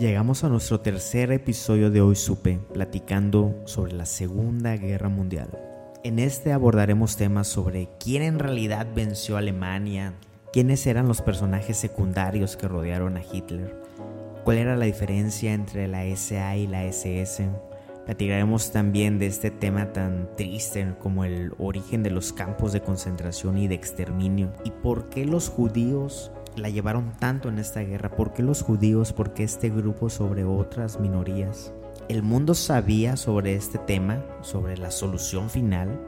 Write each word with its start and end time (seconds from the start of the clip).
Llegamos 0.00 0.44
a 0.44 0.48
nuestro 0.48 0.80
tercer 0.80 1.30
episodio 1.30 1.90
de 1.90 2.00
Hoy 2.00 2.16
Supe, 2.16 2.58
platicando 2.72 3.60
sobre 3.66 3.92
la 3.92 4.06
Segunda 4.06 4.74
Guerra 4.78 5.10
Mundial. 5.10 5.50
En 6.02 6.18
este 6.18 6.54
abordaremos 6.54 7.18
temas 7.18 7.48
sobre 7.48 7.90
quién 8.02 8.22
en 8.22 8.38
realidad 8.38 8.86
venció 8.94 9.36
a 9.36 9.40
Alemania, 9.40 10.14
quiénes 10.54 10.86
eran 10.86 11.06
los 11.06 11.20
personajes 11.20 11.76
secundarios 11.76 12.56
que 12.56 12.66
rodearon 12.66 13.18
a 13.18 13.22
Hitler, 13.22 13.76
cuál 14.42 14.56
era 14.56 14.74
la 14.74 14.86
diferencia 14.86 15.52
entre 15.52 15.86
la 15.86 16.04
SA 16.16 16.56
y 16.56 16.66
la 16.66 16.86
SS. 16.86 17.50
Platicaremos 18.06 18.72
también 18.72 19.18
de 19.18 19.26
este 19.26 19.50
tema 19.50 19.92
tan 19.92 20.34
triste 20.34 20.94
como 20.98 21.26
el 21.26 21.52
origen 21.58 22.02
de 22.02 22.10
los 22.10 22.32
campos 22.32 22.72
de 22.72 22.80
concentración 22.80 23.58
y 23.58 23.68
de 23.68 23.74
exterminio 23.74 24.50
y 24.64 24.70
por 24.70 25.10
qué 25.10 25.26
los 25.26 25.50
judíos 25.50 26.32
la 26.56 26.68
llevaron 26.68 27.12
tanto 27.18 27.48
en 27.48 27.58
esta 27.58 27.80
guerra, 27.80 28.10
por 28.10 28.32
qué 28.32 28.42
los 28.42 28.62
judíos, 28.62 29.12
por 29.12 29.34
qué 29.34 29.44
este 29.44 29.70
grupo 29.70 30.10
sobre 30.10 30.44
otras 30.44 31.00
minorías. 31.00 31.72
El 32.08 32.22
mundo 32.22 32.54
sabía 32.54 33.16
sobre 33.16 33.54
este 33.54 33.78
tema, 33.78 34.24
sobre 34.42 34.76
la 34.76 34.90
solución 34.90 35.48
final, 35.48 36.00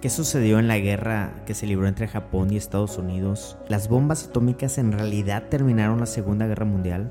¿Qué 0.00 0.10
sucedió 0.10 0.60
en 0.60 0.68
la 0.68 0.78
guerra 0.78 1.32
que 1.44 1.54
se 1.54 1.66
libró 1.66 1.88
entre 1.88 2.06
Japón 2.06 2.52
y 2.52 2.56
Estados 2.56 2.98
Unidos? 2.98 3.58
¿Las 3.66 3.88
bombas 3.88 4.28
atómicas 4.28 4.78
en 4.78 4.92
realidad 4.92 5.48
terminaron 5.48 5.98
la 5.98 6.06
Segunda 6.06 6.46
Guerra 6.46 6.64
Mundial? 6.64 7.10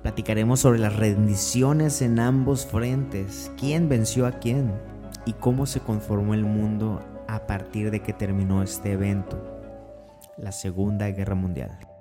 Platicaremos 0.00 0.60
sobre 0.60 0.78
las 0.78 0.96
rendiciones 0.96 2.00
en 2.00 2.18
ambos 2.18 2.64
frentes, 2.64 3.52
quién 3.58 3.90
venció 3.90 4.26
a 4.26 4.32
quién 4.32 4.72
y 5.26 5.34
cómo 5.34 5.66
se 5.66 5.80
conformó 5.80 6.32
el 6.32 6.46
mundo 6.46 7.02
a 7.28 7.46
partir 7.46 7.90
de 7.90 8.00
que 8.00 8.14
terminó 8.14 8.62
este 8.62 8.92
evento, 8.92 9.60
la 10.38 10.52
Segunda 10.52 11.10
Guerra 11.10 11.34
Mundial. 11.34 11.93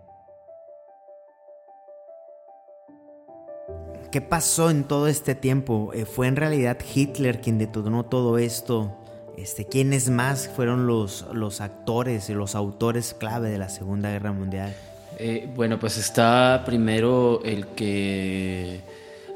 ¿Qué 4.14 4.22
pasó 4.22 4.70
en 4.70 4.84
todo 4.84 5.08
este 5.08 5.34
tiempo? 5.34 5.90
Eh, 5.92 6.06
¿Fue 6.06 6.28
en 6.28 6.36
realidad 6.36 6.78
Hitler 6.94 7.42
quien 7.42 7.58
detonó 7.58 8.06
todo 8.06 8.38
esto? 8.38 8.96
Este, 9.40 9.66
¿Quiénes 9.66 10.12
más 10.12 10.48
fueron 10.48 10.86
los, 10.86 11.26
los 11.34 11.62
actores 11.62 12.30
y 12.30 12.36
los 12.36 12.54
autores 12.54 13.16
clave 13.16 13.50
de 13.50 13.58
la 13.58 13.70
Segunda 13.70 14.12
Guerra 14.12 14.32
Mundial? 14.32 14.76
Eh, 15.18 15.50
bueno, 15.56 15.80
pues 15.80 15.98
está 15.98 16.62
primero 16.64 17.42
el 17.44 17.66
que 17.70 18.82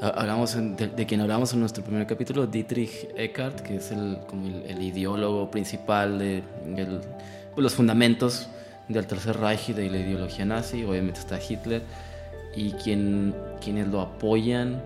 hablamos 0.00 0.56
de, 0.56 1.06
quien 1.06 1.22
hablamos 1.22 1.52
en 1.54 1.58
nuestro 1.58 1.82
primer 1.82 2.06
capítulo, 2.06 2.46
Dietrich 2.46 3.08
Eckart, 3.16 3.58
que 3.62 3.78
es 3.78 3.90
el, 3.90 4.18
como 4.28 4.46
el, 4.46 4.80
ideólogo 4.80 5.50
principal 5.50 6.20
de, 6.20 6.44
pues, 7.52 7.64
los 7.64 7.74
fundamentos 7.74 8.48
del 8.86 9.08
Tercer 9.08 9.40
Reich 9.40 9.70
y 9.70 9.72
de 9.72 9.90
la 9.90 9.98
ideología 9.98 10.44
nazi. 10.44 10.84
Obviamente 10.84 11.18
está 11.18 11.36
Hitler 11.42 11.82
y 12.54 12.72
quien, 12.72 13.34
quienes 13.60 13.88
lo 13.88 14.00
apoyan 14.00 14.82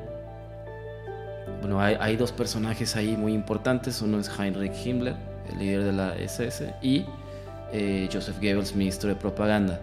bueno, 1.62 1.80
hay, 1.80 2.16
dos 2.16 2.32
personajes 2.32 2.96
ahí 2.96 3.16
muy 3.16 3.32
importantes. 3.32 4.02
Uno 4.02 4.18
es 4.18 4.28
Heinrich 4.28 4.74
Himmler, 4.84 5.14
el 5.50 5.58
líder 5.58 5.84
de 5.84 5.92
la 5.92 6.16
SS, 6.16 6.74
y 6.82 7.04
eh, 7.72 8.08
Joseph 8.12 8.36
Goebbels, 8.40 8.74
ministro 8.74 9.08
de 9.08 9.14
propaganda. 9.14 9.80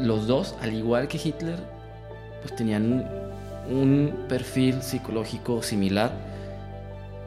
Los 0.00 0.26
dos, 0.26 0.56
al 0.60 0.74
igual 0.74 1.06
que 1.06 1.20
Hitler, 1.22 1.58
pues 2.42 2.56
tenían 2.56 3.08
un, 3.70 4.14
perfil 4.28 4.82
psicológico 4.82 5.62
similar. 5.62 6.10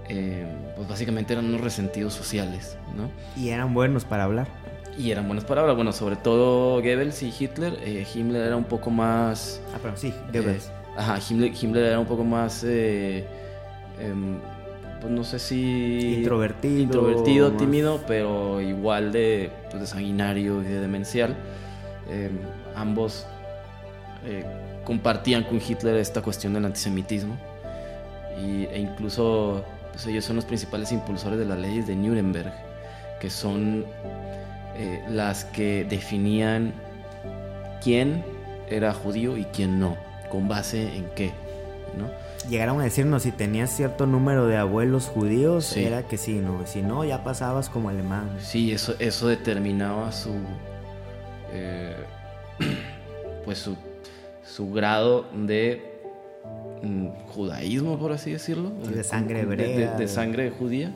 Eh, 0.09 0.45
pues 0.75 0.87
básicamente 0.89 1.33
eran 1.33 1.45
unos 1.45 1.61
resentidos 1.61 2.13
sociales, 2.13 2.77
¿no? 2.97 3.09
Y 3.41 3.49
eran 3.49 3.73
buenos 3.73 4.03
para 4.03 4.25
hablar. 4.25 4.47
Y 4.99 5.11
eran 5.11 5.27
buenos 5.27 5.45
para 5.45 5.61
hablar, 5.61 5.77
bueno, 5.77 5.93
sobre 5.93 6.17
todo 6.17 6.81
Goebbels 6.81 7.23
y 7.23 7.33
Hitler. 7.39 7.79
Eh, 7.81 8.05
Himmler 8.13 8.47
era 8.47 8.57
un 8.57 8.65
poco 8.65 8.89
más... 8.89 9.61
Ah, 9.73 9.79
pero 9.81 9.95
sí, 9.95 10.13
Goebbels 10.33 10.69
Ajá, 10.97 11.19
Himmler, 11.29 11.85
era 11.85 11.99
un 11.99 12.05
poco 12.05 12.25
más, 12.25 12.65
eh, 12.65 13.25
em, 13.97 14.39
pues 14.99 15.09
no 15.09 15.23
sé 15.23 15.39
si... 15.39 16.15
Introvertido. 16.17 16.81
Introvertido, 16.81 17.51
tímido, 17.53 18.01
pero 18.05 18.59
igual 18.59 19.13
de, 19.13 19.49
pues, 19.69 19.79
de 19.79 19.87
sanguinario 19.87 20.61
y 20.61 20.65
de 20.65 20.81
demencial. 20.81 21.33
Em, 22.09 22.37
ambos 22.75 23.25
eh, 24.25 24.43
compartían 24.83 25.45
con 25.45 25.61
Hitler 25.65 25.95
esta 25.95 26.21
cuestión 26.21 26.53
del 26.53 26.65
antisemitismo. 26.65 27.37
Y, 28.43 28.65
e 28.65 28.79
incluso 28.79 29.63
pues 29.93 30.05
ellos 30.07 30.25
son 30.25 30.35
los 30.35 30.43
principales 30.43 30.91
impulsores 30.91 31.39
de 31.39 31.45
las 31.45 31.57
leyes 31.57 31.87
de 31.87 31.95
Nuremberg, 31.95 32.51
que 33.21 33.29
son 33.29 33.85
eh, 34.79 35.03
las 35.09 35.43
que 35.43 35.85
definían 35.87 36.73
quién 37.83 38.23
era 38.69 38.93
judío 38.93 39.35
y 39.35 39.43
quién 39.43 39.79
no 39.79 39.97
con 40.29 40.47
base 40.47 40.95
en 40.95 41.05
qué, 41.15 41.31
¿no? 41.97 42.09
Llegaron 42.49 42.79
a 42.79 42.85
decirnos 42.85 43.23
si 43.23 43.31
tenías 43.31 43.69
cierto 43.75 44.05
número 44.05 44.47
de 44.47 44.55
abuelos 44.55 45.07
judíos, 45.07 45.75
era 45.75 46.03
que 46.03 46.17
sí, 46.17 46.35
¿no? 46.35 46.65
Si 46.65 46.81
no, 46.81 47.03
ya 47.03 47.23
pasabas 47.23 47.69
como 47.69 47.89
alemán. 47.89 48.29
Sí, 48.39 48.71
eso, 48.71 48.95
eso 48.99 49.27
determinaba 49.27 50.11
su. 50.13 50.33
Eh, 51.51 51.97
pues 53.45 53.57
su, 53.57 53.75
su 54.43 54.71
grado 54.71 55.25
de 55.33 55.99
mm, 56.81 57.07
judaísmo, 57.27 57.99
por 57.99 58.13
así 58.13 58.31
decirlo. 58.31 58.69
de 58.69 59.03
sangre 59.03 59.41
hebrea. 59.41 59.95
De, 59.97 60.07
sangre 60.07 60.49
judía. 60.49 60.95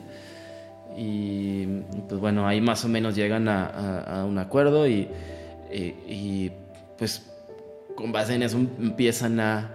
Y 0.96 1.66
pues 2.08 2.20
bueno, 2.20 2.46
ahí 2.46 2.60
más 2.60 2.84
o 2.84 2.88
menos 2.88 3.14
llegan 3.16 3.48
a, 3.48 4.24
un 4.28 4.38
acuerdo 4.38 4.86
y, 4.86 5.08
y 5.72 6.50
pues 6.98 7.30
con 7.94 8.12
base 8.12 8.34
en 8.34 8.42
eso 8.42 8.58
empiezan 8.58 9.40
a 9.40 9.70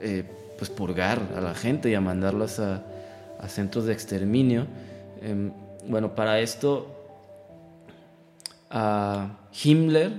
eh, 0.00 0.24
pues 0.58 0.70
purgar 0.70 1.20
a 1.36 1.40
la 1.40 1.54
gente 1.54 1.90
y 1.90 1.94
a 1.94 2.00
mandarlos 2.00 2.58
a, 2.58 2.82
centros 3.48 3.84
de 3.84 3.92
exterminio. 3.92 4.66
Em, 5.20 5.52
bueno, 5.86 6.14
para 6.14 6.40
esto 6.40 6.88
a 8.70 9.36
Himmler, 9.62 10.12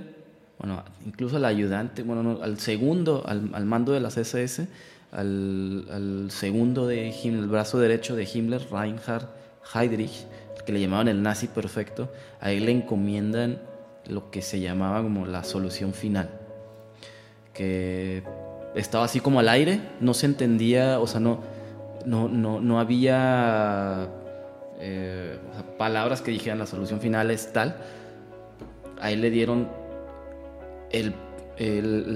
bueno, 0.58 0.84
incluso 1.04 1.36
al 1.36 1.44
ayudante, 1.44 2.04
bueno, 2.04 2.38
al 2.40 2.60
segundo, 2.60 3.24
al, 3.26 3.64
mando 3.64 3.92
de 3.92 4.00
las 4.00 4.16
SS, 4.16 4.68
al, 5.10 6.28
segundo 6.30 6.86
de 6.86 7.08
Himmler, 7.08 7.42
el 7.44 7.48
brazo 7.48 7.80
derecho 7.80 8.14
de 8.14 8.28
Himmler, 8.32 8.68
Reinhard 8.70 9.26
Heydrich, 9.74 10.26
que 10.64 10.72
le 10.72 10.80
llamaban 10.80 11.08
el 11.08 11.22
nazi 11.22 11.46
perfecto, 11.46 12.10
a 12.40 12.50
él 12.50 12.66
le 12.66 12.72
encomiendan 12.72 13.60
lo 14.08 14.30
que 14.30 14.42
se 14.42 14.60
llamaba 14.60 15.02
como 15.02 15.26
la 15.26 15.44
solución 15.44 15.92
final 15.92 16.28
que 17.56 18.22
estaba 18.74 19.04
así 19.04 19.20
como 19.20 19.40
al 19.40 19.48
aire, 19.48 19.80
no 20.00 20.12
se 20.12 20.26
entendía, 20.26 21.00
o 21.00 21.06
sea, 21.06 21.20
no, 21.20 21.40
no, 22.04 22.28
no, 22.28 22.60
no 22.60 22.78
había 22.78 24.08
eh, 24.78 25.38
palabras 25.78 26.20
que 26.20 26.30
dijeran 26.30 26.58
la 26.58 26.66
solución 26.66 27.00
final 27.00 27.30
es 27.30 27.52
tal. 27.52 27.76
A 29.00 29.10
él 29.10 29.22
le 29.22 29.30
dieron 29.30 29.68
el, 30.90 31.14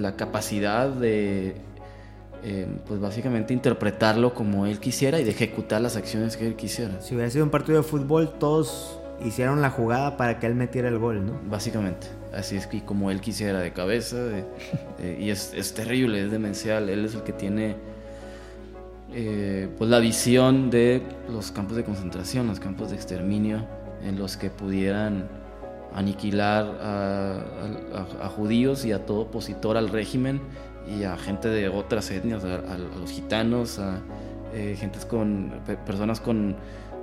la 0.03 0.17
capacidad 0.17 0.89
de, 0.91 1.57
eh, 2.43 2.67
pues 2.87 3.01
básicamente 3.01 3.53
interpretarlo 3.53 4.35
como 4.35 4.67
él 4.67 4.79
quisiera 4.81 5.21
y 5.21 5.25
de 5.25 5.31
ejecutar 5.31 5.81
las 5.81 5.97
acciones 5.97 6.37
que 6.37 6.47
él 6.47 6.57
quisiera. 6.57 7.01
Si 7.01 7.15
hubiera 7.15 7.31
sido 7.31 7.45
un 7.45 7.51
partido 7.51 7.79
de 7.79 7.85
fútbol, 7.85 8.33
todos 8.39 8.99
hicieron 9.25 9.61
la 9.61 9.71
jugada 9.71 10.17
para 10.17 10.39
que 10.39 10.47
él 10.47 10.55
metiera 10.55 10.89
el 10.89 10.99
gol, 10.99 11.27
¿no? 11.27 11.41
Básicamente. 11.49 12.07
Así 12.33 12.57
es 12.57 12.67
que 12.67 12.85
como 12.85 13.11
él 13.11 13.21
quisiera 13.21 13.59
de 13.61 13.73
cabeza. 13.73 14.17
y 15.19 15.31
es, 15.31 15.53
es, 15.55 15.75
terrible, 15.75 16.25
es 16.25 16.31
demencial. 16.31 16.89
Él 16.89 17.05
es 17.05 17.15
el 17.15 17.23
que 17.23 17.33
tiene 17.33 17.77
eh, 19.13 19.69
pues 19.77 19.91
la 19.91 19.99
visión 19.99 20.71
de 20.71 21.03
los 21.29 21.51
campos 21.51 21.77
de 21.77 21.85
concentración, 21.85 22.47
los 22.47 22.61
campos 22.61 22.91
de 22.91 22.97
exterminio, 22.97 23.67
en 24.05 24.19
los 24.19 24.37
que 24.37 24.51
pudieran 24.51 25.29
aniquilar 25.93 26.79
a, 26.81 28.29
judíos 28.37 28.85
y 28.85 28.93
a 28.93 29.05
todo 29.05 29.23
opositor 29.23 29.77
al 29.77 29.89
régimen 29.89 30.41
y 30.91 31.05
a 31.05 31.17
gente 31.17 31.49
de 31.49 31.69
otras 31.69 32.11
etnias, 32.11 32.45
a, 32.45 32.77
los 32.77 33.11
gitanos, 33.11 33.79
a 33.79 34.01
eh, 34.53 34.77
gentes 34.79 35.05
con 35.05 35.53
personas 35.87 36.21
con 36.21 36.57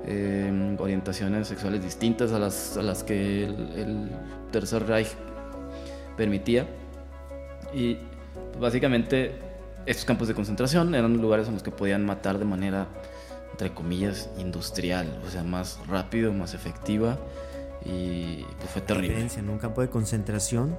eh, 0.06 0.76
orientaciones 0.80 1.48
sexuales 1.48 1.82
distintas 1.84 2.32
a 2.32 2.40
las, 2.40 2.78
a 2.78 2.82
las 2.82 3.04
que 3.04 3.46
el, 3.46 4.12
Tercer 4.52 4.86
Reich 4.88 5.10
permitía. 6.16 6.68
Y 7.74 7.98
básicamente 8.60 9.36
estos 9.86 10.06
campos 10.06 10.28
de 10.28 10.34
concentración 10.34 10.94
eran 10.96 11.18
lugares 11.18 11.48
en 11.48 11.54
los 11.54 11.64
que 11.64 11.72
podían 11.72 12.06
matar 12.06 12.40
de 12.40 12.46
manera, 12.46 12.88
entre 13.52 13.74
comillas, 13.74 14.30
industrial, 14.38 15.22
o 15.26 15.30
sea, 15.30 15.44
más 15.44 15.80
rápido, 15.88 16.34
más 16.34 16.54
efectiva. 16.54 17.18
Y 17.86 18.44
pues 18.60 18.70
fue 18.72 18.82
terrible. 18.82 19.28
En 19.38 19.50
un 19.50 19.60
campo 19.60 19.82
de 19.82 19.90
concentración 19.90 20.76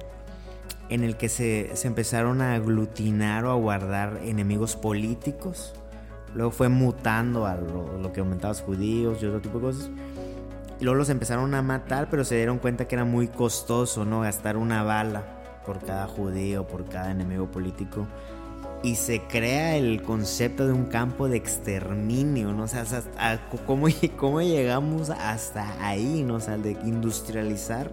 en 0.89 1.03
el 1.03 1.17
que 1.17 1.29
se, 1.29 1.71
se, 1.75 1.87
empezaron 1.87 2.41
a 2.41 2.55
aglutinar 2.55 3.45
o 3.45 3.51
a 3.51 3.55
guardar 3.55 4.19
enemigos 4.23 4.75
políticos. 4.75 5.73
Luego 6.33 6.51
fue 6.51 6.69
mutando 6.69 7.45
a 7.45 7.55
lo, 7.55 7.97
lo 7.97 8.11
que 8.11 8.19
aumentabas 8.19 8.61
judíos 8.61 9.21
y 9.21 9.25
otro 9.25 9.39
tipo 9.39 9.59
de 9.59 9.65
cosas. 9.65 9.91
Y 10.79 10.83
luego 10.85 10.97
los 10.97 11.09
empezaron 11.09 11.53
a 11.55 11.61
matar, 11.61 12.09
pero 12.09 12.23
se 12.23 12.35
dieron 12.35 12.57
cuenta 12.57 12.87
que 12.87 12.95
era 12.95 13.05
muy 13.05 13.27
costoso, 13.27 14.05
¿no? 14.05 14.21
Gastar 14.21 14.57
una 14.57 14.83
bala 14.83 15.23
por 15.65 15.79
cada 15.79 16.07
judío, 16.07 16.65
por 16.65 16.87
cada 16.87 17.11
enemigo 17.11 17.51
político. 17.51 18.07
Y 18.81 18.95
se 18.95 19.21
crea 19.23 19.75
el 19.75 20.01
concepto 20.01 20.65
de 20.65 20.71
un 20.71 20.85
campo 20.85 21.27
de 21.27 21.35
exterminio, 21.35 22.53
¿no? 22.53 22.63
O 22.63 22.67
sea, 22.67 22.85
¿cómo, 23.65 23.87
cómo 24.17 24.41
llegamos 24.41 25.09
hasta 25.09 25.85
ahí, 25.85 26.23
¿no? 26.23 26.35
O 26.35 26.39
sea, 26.39 26.57
de 26.57 26.71
industrializar 26.83 27.91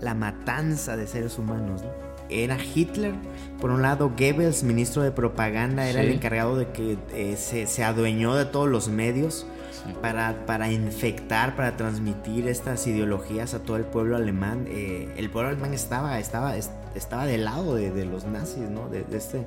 la 0.00 0.14
matanza 0.14 0.96
de 0.96 1.06
seres 1.06 1.38
humanos, 1.38 1.82
¿no? 1.82 2.03
Era 2.28 2.58
Hitler. 2.58 3.14
Por 3.60 3.70
un 3.70 3.82
lado, 3.82 4.10
Goebbels, 4.10 4.62
ministro 4.62 5.02
de 5.02 5.10
propaganda, 5.10 5.88
era 5.88 6.02
el 6.02 6.10
encargado 6.10 6.56
de 6.56 6.68
que 6.68 6.98
eh, 7.14 7.36
se, 7.36 7.66
se, 7.66 7.84
adueñó 7.84 8.34
de 8.34 8.44
todos 8.44 8.68
los 8.68 8.88
medios 8.88 9.46
para, 10.02 10.44
para, 10.46 10.70
infectar, 10.70 11.56
para 11.56 11.76
transmitir 11.76 12.48
estas 12.48 12.86
ideologías 12.86 13.54
a 13.54 13.60
todo 13.60 13.76
el 13.76 13.84
pueblo 13.84 14.16
alemán. 14.16 14.66
Eh, 14.68 15.08
el 15.16 15.30
pueblo 15.30 15.50
alemán 15.50 15.72
estaba, 15.72 16.18
estaba, 16.18 16.56
estaba 16.56 17.26
del 17.26 17.44
lado 17.44 17.74
de, 17.74 18.04
los 18.04 18.24
nazis, 18.24 18.68
¿no? 18.68 18.88
De, 18.88 19.04
este. 19.12 19.46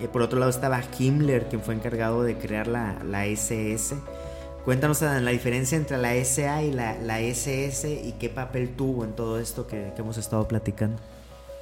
Eh, 0.00 0.08
por 0.08 0.22
otro 0.22 0.38
lado 0.38 0.50
estaba 0.50 0.82
Himmler, 0.98 1.48
quien 1.48 1.62
fue 1.62 1.74
encargado 1.74 2.22
de 2.22 2.36
crear 2.36 2.66
la, 2.66 2.98
la 3.04 3.26
SS. 3.26 3.96
Cuéntanos 4.64 5.02
la 5.02 5.30
diferencia 5.30 5.76
entre 5.76 5.98
la 5.98 6.14
SA 6.24 6.62
y 6.62 6.72
la, 6.72 6.98
la 6.98 7.20
SS 7.20 8.00
y 8.02 8.12
qué 8.12 8.30
papel 8.30 8.74
tuvo 8.74 9.04
en 9.04 9.12
todo 9.12 9.38
esto 9.38 9.66
que, 9.66 9.92
que 9.94 10.00
hemos 10.00 10.16
estado 10.16 10.48
platicando. 10.48 10.98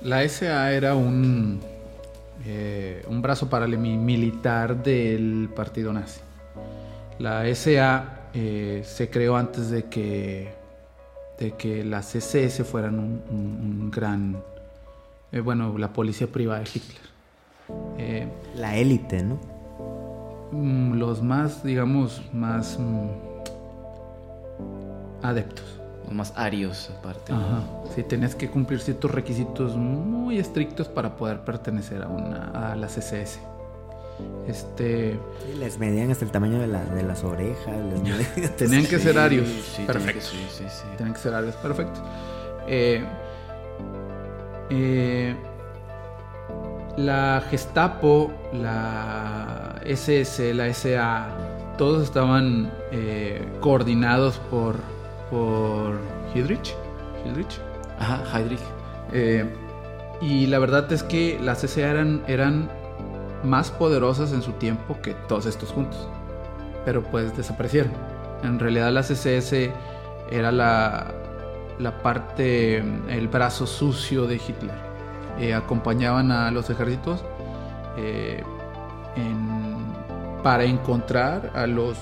La 0.04 0.28
SA 0.28 0.72
era 0.72 0.96
un, 0.96 1.60
eh, 2.44 3.04
un 3.08 3.22
brazo 3.22 3.48
paramilitar 3.48 4.82
del 4.82 5.48
partido 5.54 5.92
nazi. 5.92 6.20
La 7.20 7.46
SA 7.54 8.28
eh, 8.34 8.82
se 8.84 9.08
creó 9.10 9.36
antes 9.36 9.70
de 9.70 9.84
que, 9.84 10.52
de 11.38 11.52
que 11.52 11.84
las 11.84 12.16
SS 12.16 12.64
fueran 12.64 12.98
un, 12.98 13.90
gran, 13.92 14.42
eh, 15.30 15.38
bueno, 15.38 15.78
la 15.78 15.92
policía 15.92 16.26
privada 16.26 16.60
de 16.60 16.70
Hitler. 16.74 18.28
la 18.56 18.76
élite, 18.76 19.22
¿no? 19.22 19.38
Mm, 20.50 20.94
los 20.94 21.22
más, 21.22 21.62
digamos, 21.62 22.22
más 22.32 22.76
mm, 22.76 23.08
adeptos 25.22 25.81
más 26.14 26.32
arios 26.36 26.90
aparte. 26.98 27.32
Ajá. 27.32 27.62
Sí, 27.94 28.02
tenías 28.02 28.34
que 28.34 28.50
cumplir 28.50 28.80
ciertos 28.80 29.10
requisitos 29.10 29.76
muy 29.76 30.38
estrictos 30.38 30.88
para 30.88 31.16
poder 31.16 31.40
pertenecer 31.40 32.02
a, 32.02 32.08
una, 32.08 32.72
a 32.72 32.76
la 32.76 32.86
CSS. 32.86 33.40
Este... 34.46 35.18
les 35.58 35.78
medían 35.78 36.10
hasta 36.10 36.24
el 36.24 36.30
tamaño 36.30 36.58
de, 36.60 36.66
las 36.68 37.24
orejas. 37.24 37.74
tenían 38.56 38.86
que 38.86 38.98
ser 38.98 39.18
arios. 39.18 39.48
perfectos. 39.86 40.34
Tenían 40.96 41.14
que 41.14 41.20
ser 41.20 41.34
arios 41.34 41.54
perfectos. 41.56 42.02
Eh, 42.66 43.04
eh, 44.70 45.36
la 46.96 47.42
Gestapo, 47.48 48.32
la 48.52 49.80
SS, 49.84 50.54
la 50.54 50.72
SA, 50.72 51.28
todos 51.78 52.04
estaban 52.04 52.70
eh, 52.90 53.46
coordinados 53.60 54.38
por 54.50 54.76
por. 55.32 55.98
Hidrich. 56.34 56.74
Ajá, 57.98 58.22
Heydrich. 58.32 58.60
Eh, 59.12 59.44
y 60.20 60.46
la 60.46 60.58
verdad 60.58 60.90
es 60.92 61.02
que 61.02 61.38
las 61.40 61.62
CCA 61.62 61.90
eran, 61.90 62.22
eran 62.26 62.70
más 63.42 63.70
poderosas 63.70 64.32
en 64.32 64.42
su 64.42 64.52
tiempo 64.52 64.98
que 65.02 65.14
todos 65.28 65.46
estos 65.46 65.70
juntos. 65.70 66.08
Pero 66.84 67.02
pues 67.02 67.36
desaparecieron. 67.36 67.92
En 68.42 68.58
realidad 68.58 68.90
la 68.92 69.02
CSS 69.02 69.70
era 70.30 70.52
la, 70.52 71.12
la 71.78 72.02
parte, 72.02 72.78
el 72.78 73.28
brazo 73.28 73.66
sucio 73.66 74.26
de 74.26 74.36
Hitler. 74.36 74.92
Eh, 75.38 75.54
acompañaban 75.54 76.30
a 76.30 76.50
los 76.50 76.68
ejércitos 76.70 77.24
eh, 77.96 78.42
para 80.42 80.64
encontrar 80.64 81.52
a 81.54 81.66
los, 81.66 81.98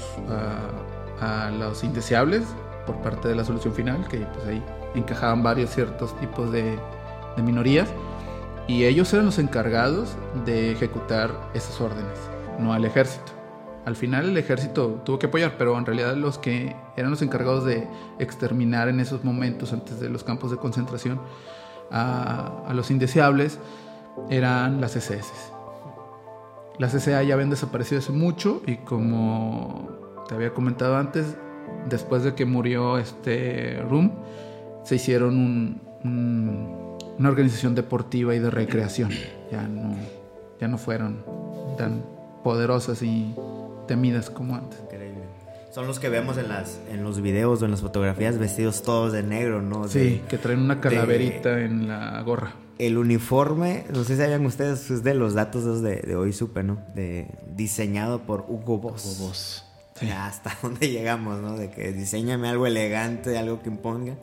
a 1.21 1.51
los 1.51 1.85
indeseables 1.85 2.45
por 2.87 2.97
parte 3.03 3.29
de 3.29 3.35
la 3.35 3.45
solución 3.45 3.75
final, 3.75 4.07
que 4.09 4.19
pues 4.19 4.47
ahí 4.47 4.63
encajaban 4.95 5.43
varios 5.43 5.71
ciertos 5.71 6.19
tipos 6.21 6.51
de, 6.53 6.79
minorías, 7.43 7.89
y 8.67 8.85
ellos 8.85 9.13
eran 9.15 9.25
los 9.25 9.39
encargados 9.39 10.15
de 10.45 10.73
ejecutar 10.73 11.31
esas 11.55 11.81
órdenes, 11.81 12.19
no 12.59 12.75
al 12.75 12.85
ejército. 12.85 13.33
Al 13.87 13.97
final 13.97 14.29
el 14.29 14.37
ejército 14.37 15.01
tuvo 15.05 15.19
que 15.19 15.27
apoyar, 15.27 15.55
pero 15.57 15.77
en 15.79 15.87
realidad 15.87 16.15
los 16.17 16.37
que 16.37 16.77
eran 16.97 17.11
los 17.11 17.23
encargados 17.23 17.65
de 17.65 17.89
exterminar 18.19 18.89
en 18.89 19.01
esos 19.01 19.25
momentos 19.25 19.73
antes 19.73 20.01
de 20.01 20.11
los 20.11 20.23
campos 20.23 20.51
de 20.51 20.59
concentración 20.59 21.19
a, 21.91 22.71
los 22.75 22.91
indeseables 22.91 23.59
eran 24.29 24.81
las 24.81 24.97
SS. 24.97 25.33
Las 26.79 26.93
SA 26.93 27.23
ya 27.23 27.35
habían 27.35 27.51
desaparecido 27.51 28.01
hace 28.01 28.13
mucho 28.13 28.63
y 28.67 28.77
como 28.77 30.25
te 30.29 30.35
había 30.35 30.55
comentado 30.55 30.97
antes, 30.97 31.37
después 31.89 32.23
de 32.23 32.35
que 32.35 32.45
murió 32.45 32.99
este 32.99 33.81
Room, 33.89 34.13
se 34.85 34.97
hicieron 34.97 35.81
una 36.05 37.29
organización 37.29 37.75
deportiva 37.75 38.35
y 38.35 38.39
de 38.39 38.51
recreación. 38.51 39.11
Ya 39.51 39.63
no, 39.63 39.95
ya 40.61 40.69
no 40.69 40.79
fueron 40.79 41.25
tan 41.77 42.03
poderosas 42.43 43.03
y 43.03 43.35
temidas 43.87 44.31
como 44.31 44.57
antes. 44.57 44.81
Increíble. 44.81 45.21
Son 45.73 45.87
los 45.87 46.01
que 46.01 46.09
vemos 46.09 46.37
en, 46.37 46.49
las, 46.49 46.81
en 46.91 47.05
los 47.05 47.21
videos 47.21 47.63
o 47.63 47.65
en 47.65 47.71
las 47.71 47.81
fotografías 47.81 48.39
vestidos 48.39 48.83
todos 48.83 49.13
de 49.13 49.23
negro, 49.23 49.63
¿no? 49.63 49.87
sí, 49.87 50.21
que 50.29 50.37
traen 50.37 50.61
una 50.61 50.81
calaverita 50.81 51.61
en 51.61 51.87
la 51.87 52.21
gorra. 52.23 52.55
El 52.79 52.97
uniforme, 52.97 53.85
no 53.93 54.03
sé 54.05 54.15
si 54.15 54.23
sabían 54.23 54.45
ustedes, 54.47 54.91
es 54.91 55.05
de 55.05 55.15
los 55.15 55.35
datos 55.35 55.83
de, 55.83 55.97
de 55.97 56.17
hoy 56.17 56.33
supe, 56.33 56.63
¿no? 56.63 56.79
De, 56.95 57.29
diseñado 57.55 58.23
por 58.23 58.47
Hugo 58.49 58.79
Boss. 58.79 59.05
Hugo 59.05 59.29
Boss 59.29 59.70
hasta 60.15 60.57
dónde 60.63 60.89
llegamos, 60.89 61.41
¿no? 61.41 61.57
De 61.57 61.71
que 61.71 61.93
diseñame 61.93 62.49
algo 62.49 62.67
elegante, 62.67 63.39
algo 63.39 63.61
que 63.63 63.69
imponga, 63.69 64.15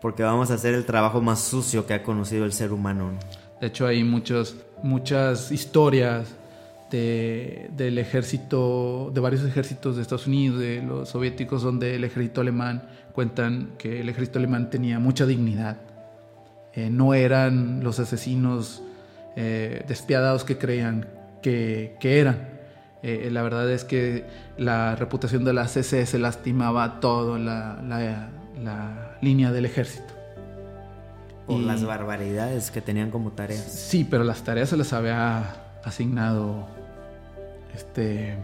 porque 0.00 0.22
vamos 0.22 0.50
a 0.50 0.54
hacer 0.54 0.74
el 0.74 0.84
trabajo 0.84 1.20
más 1.20 1.40
sucio 1.40 1.86
que 1.86 1.94
ha 1.94 2.02
conocido 2.02 2.44
el 2.44 2.52
ser 2.52 2.72
humano. 2.72 3.12
De 3.60 3.66
hecho, 3.66 3.86
hay 3.86 4.02
muchos, 4.04 4.56
muchas 4.82 5.52
historias 5.52 6.34
de, 6.90 7.70
del 7.76 7.98
ejército, 7.98 9.10
de 9.14 9.20
varios 9.20 9.44
ejércitos 9.44 9.96
de 9.96 10.02
Estados 10.02 10.26
Unidos, 10.26 10.58
de 10.60 10.82
los 10.82 11.10
soviéticos, 11.10 11.62
donde 11.62 11.94
el 11.94 12.04
ejército 12.04 12.40
alemán 12.40 12.88
cuentan 13.12 13.72
que 13.76 14.00
el 14.00 14.08
ejército 14.08 14.38
alemán 14.38 14.70
tenía 14.70 14.98
mucha 14.98 15.26
dignidad. 15.26 15.76
Eh, 16.72 16.88
no 16.88 17.14
eran 17.14 17.82
los 17.84 17.98
asesinos 17.98 18.82
eh, 19.36 19.84
despiadados 19.86 20.44
que 20.44 20.56
creían 20.56 21.06
que, 21.42 21.96
que 22.00 22.20
eran 22.20 22.49
eh, 23.02 23.30
la 23.32 23.42
verdad 23.42 23.70
es 23.70 23.84
que 23.84 24.26
la 24.58 24.94
reputación 24.94 25.44
de 25.44 25.54
la 25.54 25.66
CC 25.68 26.04
se 26.04 26.18
lastimaba 26.18 27.00
todo 27.00 27.38
la, 27.38 27.80
la, 27.82 29.16
línea 29.22 29.52
del 29.52 29.64
ejército. 29.64 30.14
Por 31.46 31.60
las 31.60 31.84
barbaridades 31.84 32.70
que 32.70 32.80
tenían 32.80 33.10
como 33.10 33.32
tareas. 33.32 33.62
Sí, 33.62 34.06
pero 34.08 34.22
las 34.22 34.42
tareas 34.42 34.68
se 34.68 34.76
les 34.76 34.92
había 34.92 35.56
asignado 35.82 36.68
este 37.74 38.36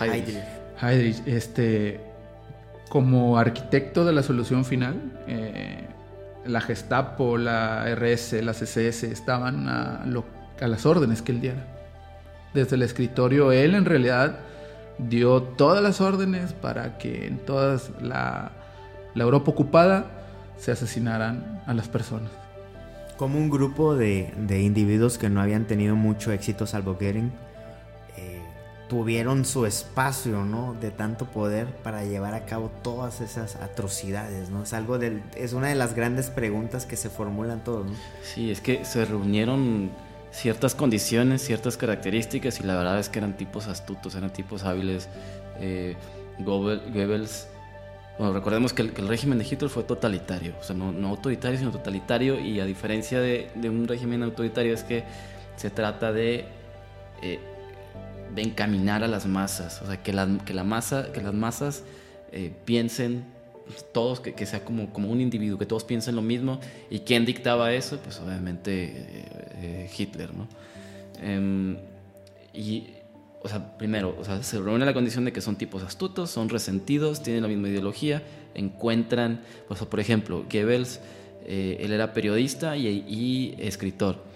Heydrich. 0.00 0.38
Heydrich, 0.82 1.22
este 1.26 2.00
como 2.88 3.38
arquitecto 3.38 4.04
de 4.04 4.12
la 4.12 4.22
solución 4.22 4.64
final, 4.64 5.20
eh, 5.26 5.86
la 6.44 6.60
Gestapo, 6.60 7.38
la 7.38 7.84
RS, 7.94 8.42
la 8.42 8.52
CSS 8.52 9.04
estaban 9.04 9.68
a, 9.68 10.04
a 10.60 10.68
las 10.68 10.86
órdenes 10.86 11.22
que 11.22 11.32
él 11.32 11.40
diera 11.40 11.77
desde 12.58 12.76
el 12.76 12.82
escritorio, 12.82 13.52
él 13.52 13.74
en 13.74 13.84
realidad 13.84 14.40
dio 14.98 15.42
todas 15.42 15.82
las 15.82 16.00
órdenes 16.00 16.52
para 16.52 16.98
que 16.98 17.26
en 17.26 17.38
toda 17.38 17.80
la, 18.00 18.52
Europa 19.14 19.50
ocupada 19.50 20.06
se 20.58 20.70
asesinaran 20.70 21.62
a 21.66 21.74
las 21.74 21.88
personas. 21.88 22.30
Como 23.16 23.38
un 23.38 23.50
grupo 23.50 23.96
de, 23.96 24.32
individuos 24.48 25.18
que 25.18 25.28
no 25.28 25.40
habían 25.40 25.66
tenido 25.66 25.96
mucho 25.96 26.30
éxito 26.30 26.66
salvo 26.66 26.94
Goering, 26.94 27.32
eh, 28.16 28.40
tuvieron 28.88 29.44
su 29.44 29.66
espacio, 29.66 30.44
¿no? 30.44 30.76
De 30.80 30.92
tanto 30.92 31.26
poder 31.26 31.66
para 31.82 32.04
llevar 32.04 32.34
a 32.34 32.44
cabo 32.44 32.70
todas 32.82 33.20
esas 33.20 33.56
atrocidades, 33.56 34.50
¿no? 34.50 34.62
Es 34.62 34.72
algo 34.72 34.98
del, 34.98 35.22
es 35.36 35.52
una 35.52 35.68
de 35.68 35.74
las 35.74 35.94
grandes 35.94 36.30
preguntas 36.30 36.86
que 36.86 36.96
se 36.96 37.10
formulan 37.10 37.64
todos, 37.64 37.86
¿no? 37.86 37.96
Sí, 38.22 38.52
es 38.52 38.60
que 38.60 38.84
se 38.84 39.04
reunieron 39.04 39.90
ciertas 40.30 40.74
condiciones, 40.74 41.42
ciertas 41.42 41.76
características 41.76 42.60
y 42.60 42.62
la 42.64 42.76
verdad 42.76 42.98
es 42.98 43.08
que 43.08 43.18
eran 43.18 43.36
tipos 43.36 43.66
astutos, 43.66 44.14
eran 44.14 44.32
tipos 44.32 44.64
hábiles. 44.64 45.08
Eh, 45.60 45.96
Goebbels, 46.38 47.48
bueno, 48.18 48.32
recordemos 48.32 48.72
que 48.72 48.82
el, 48.82 49.08
régimen 49.08 49.38
de 49.38 49.44
Hitler 49.44 49.70
fue 49.70 49.82
totalitario, 49.82 50.54
o 50.60 50.62
sea, 50.62 50.76
no, 50.76 51.08
autoritario, 51.08 51.58
sino 51.58 51.70
totalitario 51.70 52.38
y 52.38 52.60
a 52.60 52.64
diferencia 52.64 53.20
de, 53.20 53.50
un 53.64 53.88
régimen 53.88 54.22
autoritario 54.22 54.74
es 54.74 54.82
que 54.82 55.04
se 55.56 55.70
trata 55.70 56.12
de... 56.12 56.46
Eh, 57.22 57.40
encaminar 58.36 59.02
a 59.02 59.08
las 59.08 59.26
masas, 59.26 59.80
o 59.82 59.86
sea, 59.86 60.02
que 60.02 60.12
la 60.12 60.26
masa, 60.62 61.10
que 61.12 61.22
las 61.22 61.32
masas 61.32 61.82
eh, 62.30 62.52
piensen 62.66 63.24
todos, 63.92 64.20
que, 64.20 64.34
que, 64.34 64.46
sea 64.46 64.64
como, 64.64 64.92
como 64.92 65.10
un 65.10 65.20
individuo, 65.20 65.58
que 65.58 65.66
todos 65.66 65.84
piensen 65.84 66.16
lo 66.16 66.22
mismo. 66.22 66.60
¿Y 66.90 67.00
quién 67.00 67.24
dictaba 67.24 67.72
eso? 67.72 67.98
Pues 67.98 68.18
obviamente 68.20 68.84
eh, 68.84 69.24
eh, 69.54 69.90
Hitler, 69.96 70.34
¿no? 70.34 70.48
Em, 71.20 71.76
y, 72.54 72.88
o 73.42 73.48
sea, 73.48 73.76
primero, 73.78 74.16
o 74.18 74.24
sea, 74.24 74.42
se 74.42 74.58
reúne 74.60 74.84
la 74.84 74.94
condición 74.94 75.24
de 75.24 75.32
que 75.32 75.40
son 75.40 75.56
tipos 75.56 75.82
astutos, 75.82 76.30
son 76.30 76.48
resentidos, 76.48 77.22
tienen 77.22 77.42
la 77.42 77.48
misma 77.48 77.68
ideología, 77.68 78.22
encuentran, 78.54 79.42
pues, 79.66 79.80
por 79.84 80.00
ejemplo, 80.00 80.44
Goebbels, 80.50 81.00
él 81.46 81.92
era 81.92 82.12
periodista 82.12 82.76
y, 82.76 82.86
y 82.86 83.54
escritor 83.58 84.28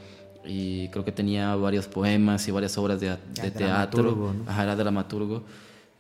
y 0.45 0.89
creo 0.89 1.05
que 1.05 1.13
tenía 1.13 1.55
varios 1.57 1.87
poemas 1.87 2.47
y 2.49 2.51
varias 2.51 2.77
obras 2.79 3.01
de, 3.01 3.17
teatro. 3.51 4.35
Ajá, 4.47 4.65
era 4.65 4.77
dramaturgo. 4.77 5.45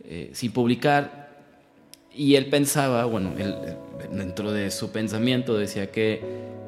Eh, 0.04 0.30
sin 0.32 0.52
publicar. 0.52 1.21
Y 2.14 2.36
él 2.36 2.46
pensaba, 2.46 3.04
bueno, 3.04 3.32
él, 3.38 3.54
dentro 4.10 4.52
de 4.52 4.70
su 4.70 4.90
pensamiento 4.90 5.56
decía 5.56 5.90
que 5.90 6.20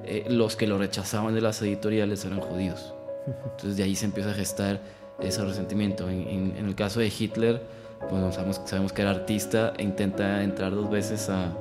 eh, 0.05 0.25
los 0.29 0.57
que 0.57 0.67
lo 0.67 0.79
rechazaban 0.79 1.35
de 1.35 1.41
las 1.41 1.61
editoriales 1.63 2.25
eran 2.25 2.41
judíos. 2.41 2.95
Entonces 3.27 3.77
de 3.77 3.83
ahí 3.83 3.95
se 3.95 4.07
empieza 4.07 4.31
a 4.31 4.35
gestar 4.35 4.81
ese 5.21 5.45
resentimiento. 5.45 6.09
En, 6.09 6.55
el 6.57 6.75
caso 6.75 7.01
de 7.01 7.13
Hitler, 7.17 7.63
pues 8.09 8.35
sabemos, 8.35 8.61
sabemos, 8.65 8.93
que 8.93 9.03
era 9.03 9.11
artista 9.11 9.73
e 9.79 9.83
intenta 9.83 10.43
entrar 10.43 10.75
dos 10.75 10.91
veces 10.91 11.29
a, 11.31 11.53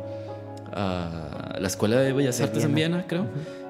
a 0.74 1.58
la 1.60 1.68
Escuela 1.68 1.98
de 2.00 2.13
Bellas 2.13 2.42
Artes 2.42 2.63
en 2.63 2.75
Viena, 2.75 3.06
creo, 3.08 3.28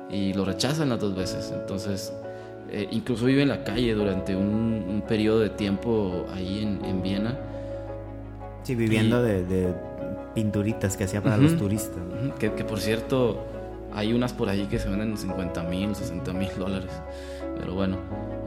y 0.09 0.33
lo 0.33 0.45
rechazan 0.45 0.89
las 0.89 0.99
dos 0.99 1.15
veces. 1.15 1.51
Entonces 1.53 2.13
eh, 2.73 2.87
incluso 2.89 3.25
vive 3.25 3.43
en 3.43 3.49
la 3.49 3.63
calle 3.63 3.93
durante 3.93 4.35
un, 4.35 5.03
periodo 5.07 5.39
de 5.39 5.49
tiempo 5.49 6.25
ahí 6.33 6.63
en, 6.83 7.03
Viena. 7.03 7.37
Sí, 8.63 8.73
viviendo 8.73 9.21
de, 9.21 9.73
pinturitas 10.33 10.97
que 10.97 11.03
hacía 11.05 11.21
para 11.21 11.37
los 11.37 11.57
turistas. 11.57 12.01
que, 12.39 12.49
por 12.49 12.79
cierto, 12.79 13.45
hay 13.93 14.13
unas 14.13 14.33
por 14.33 14.49
ahí 14.49 14.65
que 14.65 14.79
se 14.79 14.89
venden 14.89 15.11
en 15.11 15.17
50 15.17 15.63
mil, 15.63 15.95
60 15.95 16.33
mil 16.33 16.49
dólares. 16.57 16.91
Pero 17.59 17.73
bueno. 17.73 17.97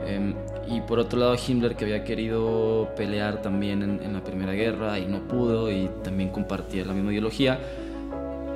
Em, 0.06 0.34
y 0.68 0.80
por 0.80 0.98
otro 0.98 1.18
lado, 1.18 1.36
Himmler, 1.36 1.76
que 1.76 1.84
había 1.84 2.04
querido 2.04 2.88
pelear 2.96 3.42
también 3.42 3.82
en, 3.82 4.12
la 4.12 4.22
Primera 4.22 4.52
Guerra 4.52 4.98
y 4.98 5.06
no 5.06 5.26
pudo, 5.28 5.70
y 5.70 5.88
también 6.02 6.30
compartía 6.30 6.84
la 6.84 6.92
misma 6.92 7.12
ideología. 7.12 7.58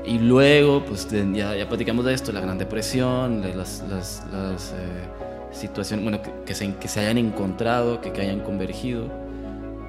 Y 0.04 0.18
luego, 0.18 0.84
pues 0.84 1.08
ya, 1.10 1.54
ya 1.54 1.68
platicamos 1.68 2.04
de 2.04 2.14
esto, 2.14 2.32
la 2.32 2.40
Gran 2.40 2.58
Depresión, 2.58 3.42
las, 3.56 3.84
las, 3.88 4.26
las 4.32 4.72
eh, 4.72 5.52
situación, 5.52 6.02
bueno, 6.02 6.20
que, 6.44 6.54
se, 6.54 6.74
que 6.76 6.88
se 6.88 7.00
hayan 7.00 7.18
encontrado, 7.18 8.00
que, 8.00 8.12
que 8.12 8.22
hayan 8.22 8.40
convergido. 8.40 9.04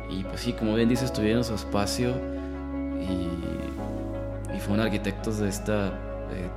Y 0.10 0.24
pues 0.24 0.42
sí, 0.42 0.54
como 0.54 0.76
bien 0.76 0.90
dices, 0.90 1.14
tuvieron 1.14 1.44
su 1.44 1.56
espacio 1.56 2.14
y, 3.02 4.56
y 4.56 4.60
fueron 4.60 4.86
arquitectos 4.86 5.40
de 5.40 5.50
esta, 5.50 5.88
eh, 5.88 6.48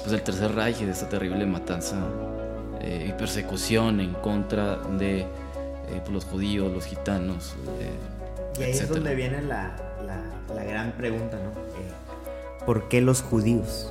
pues 0.00 0.10
del 0.10 0.22
Tercer 0.22 0.54
Reich 0.54 0.80
y 0.80 0.84
de 0.86 0.92
esta 0.92 1.08
terrible 1.08 1.46
matanza 1.46 1.96
eh, 2.80 3.06
y 3.08 3.12
persecución 3.12 4.00
en 4.00 4.14
contra 4.14 4.76
de 4.76 5.20
eh, 5.20 5.26
pues, 6.00 6.10
los 6.10 6.24
judíos, 6.24 6.72
los 6.72 6.84
gitanos. 6.84 7.54
y 8.58 8.62
ahí 8.62 8.70
es 8.70 8.88
donde 8.88 9.14
viene 9.14 9.42
la, 9.42 9.76
la, 10.06 10.54
la 10.54 10.64
gran 10.64 10.92
pregunta, 10.92 11.36
¿no? 11.36 11.70
¿Por 12.64 12.88
qué 12.88 13.00
los 13.00 13.22
judíos? 13.22 13.90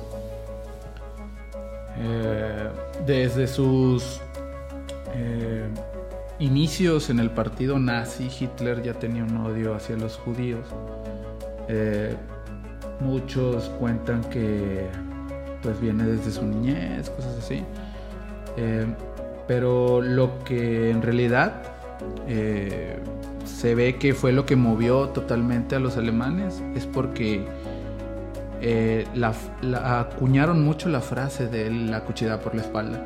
Eh, 1.98 2.68
desde 3.06 3.46
sus 3.46 4.20
eh, 5.14 5.68
inicios 6.38 7.10
en 7.10 7.20
el 7.20 7.30
partido 7.30 7.78
nazi, 7.78 8.30
Hitler 8.40 8.82
ya 8.82 8.94
tenía 8.94 9.24
un 9.24 9.36
odio 9.38 9.74
hacia 9.74 9.96
los 9.96 10.16
judíos. 10.16 10.66
Eh, 11.72 12.16
muchos 13.00 13.68
cuentan 13.78 14.22
que 14.24 14.88
pues 15.62 15.80
viene 15.80 16.04
desde 16.04 16.32
su 16.32 16.44
niñez, 16.44 17.10
cosas 17.10 17.38
así. 17.38 17.62
pero 19.46 20.00
lo 20.00 20.42
que 20.44 20.90
en 20.90 21.02
realidad 21.02 21.62
se 23.44 23.74
ve 23.74 23.96
que 23.96 24.14
fue 24.14 24.32
lo 24.32 24.46
que 24.46 24.56
movió 24.56 25.08
totalmente 25.10 25.76
a 25.76 25.80
los 25.80 25.96
alemanes 25.96 26.62
es 26.74 26.86
porque 26.86 27.46
eh, 28.62 29.06
la, 29.14 29.34
acuñaron 30.00 30.64
mucho 30.64 30.88
la 30.88 31.00
frase 31.00 31.46
de 31.48 31.70
la 31.70 32.00
cuchillada 32.04 32.40
por 32.40 32.54
la 32.54 32.62
espalda. 32.62 33.04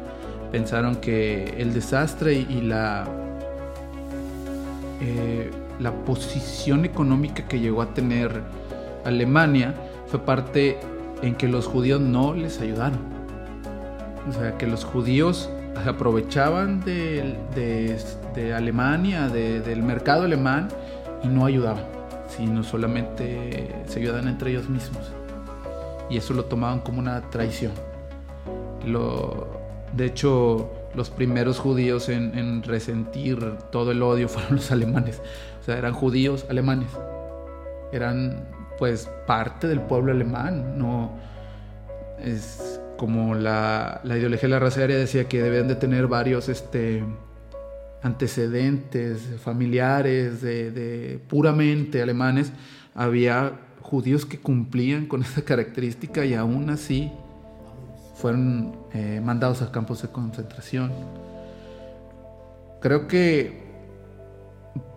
Pensaron 0.50 0.96
que 0.96 1.54
el 1.58 1.74
desastre 1.74 2.34
y, 2.34 2.60
la, 2.60 3.08
eh, 5.00 5.50
la 5.78 5.92
posición 6.04 6.84
económica 6.84 7.46
que 7.46 7.60
llegó 7.60 7.82
a 7.82 7.94
tener 7.94 8.42
Alemania 9.04 9.74
fue 10.06 10.20
parte 10.20 10.78
en 11.22 11.34
que 11.34 11.48
los 11.48 11.66
judíos 11.66 12.00
no 12.00 12.34
les 12.34 12.60
ayudaron. 12.60 12.98
O 14.28 14.32
sea, 14.32 14.56
que 14.56 14.66
los 14.66 14.84
judíos 14.84 15.50
aprovechaban 15.86 16.80
de, 16.80 17.36
de, 17.54 18.54
Alemania, 18.54 19.28
del 19.28 19.82
mercado 19.82 20.24
alemán, 20.24 20.68
y 21.22 21.28
no 21.28 21.46
ayudaban, 21.46 21.84
sino 22.28 22.62
solamente 22.62 23.74
se 23.86 24.00
ayudaban 24.00 24.28
entre 24.28 24.50
ellos 24.50 24.68
mismos 24.68 25.12
y 26.08 26.16
eso 26.16 26.34
lo 26.34 26.44
tomaban 26.44 26.80
como 26.80 27.00
una 27.00 27.20
traición. 27.30 27.72
De 29.92 30.06
hecho, 30.06 30.70
los 30.94 31.10
primeros 31.10 31.58
judíos 31.58 32.08
en, 32.08 32.62
resentir 32.62 33.38
todo 33.70 33.92
el 33.92 34.02
odio 34.02 34.28
fueron 34.34 34.56
los 34.56 34.70
alemanes. 34.70 35.20
O 35.64 35.66
sea, 35.66 35.78
eran 35.78 35.94
judíos 35.94 36.44
alemanes. 36.50 36.90
Eran 37.90 38.46
pues 38.76 39.08
parte 39.26 39.66
del 39.66 39.80
pueblo 39.80 40.12
alemán. 40.12 40.78
No 40.78 41.12
es 42.22 42.82
como 42.98 43.34
la, 43.34 44.02
la 44.04 44.18
ideología 44.18 44.42
de 44.42 44.48
la 44.48 44.58
raza 44.58 44.84
aria 44.84 44.98
decía 44.98 45.26
que 45.26 45.40
debían 45.40 45.66
de 45.66 45.76
tener 45.76 46.06
varios 46.06 46.50
este, 46.50 47.02
antecedentes 48.02 49.22
familiares 49.42 50.42
de, 50.42 51.18
puramente 51.28 52.02
alemanes. 52.02 52.52
Había 52.94 53.52
judíos 53.80 54.26
que 54.26 54.38
cumplían 54.38 55.06
con 55.06 55.22
esa 55.22 55.42
característica 55.42 56.26
y 56.26 56.34
aún 56.34 56.68
así 56.68 57.10
fueron 58.16 58.76
eh, 58.92 59.22
mandados 59.24 59.62
a 59.62 59.72
campos 59.72 60.02
de 60.02 60.08
concentración. 60.08 60.92
Creo 62.82 63.08
que 63.08 63.63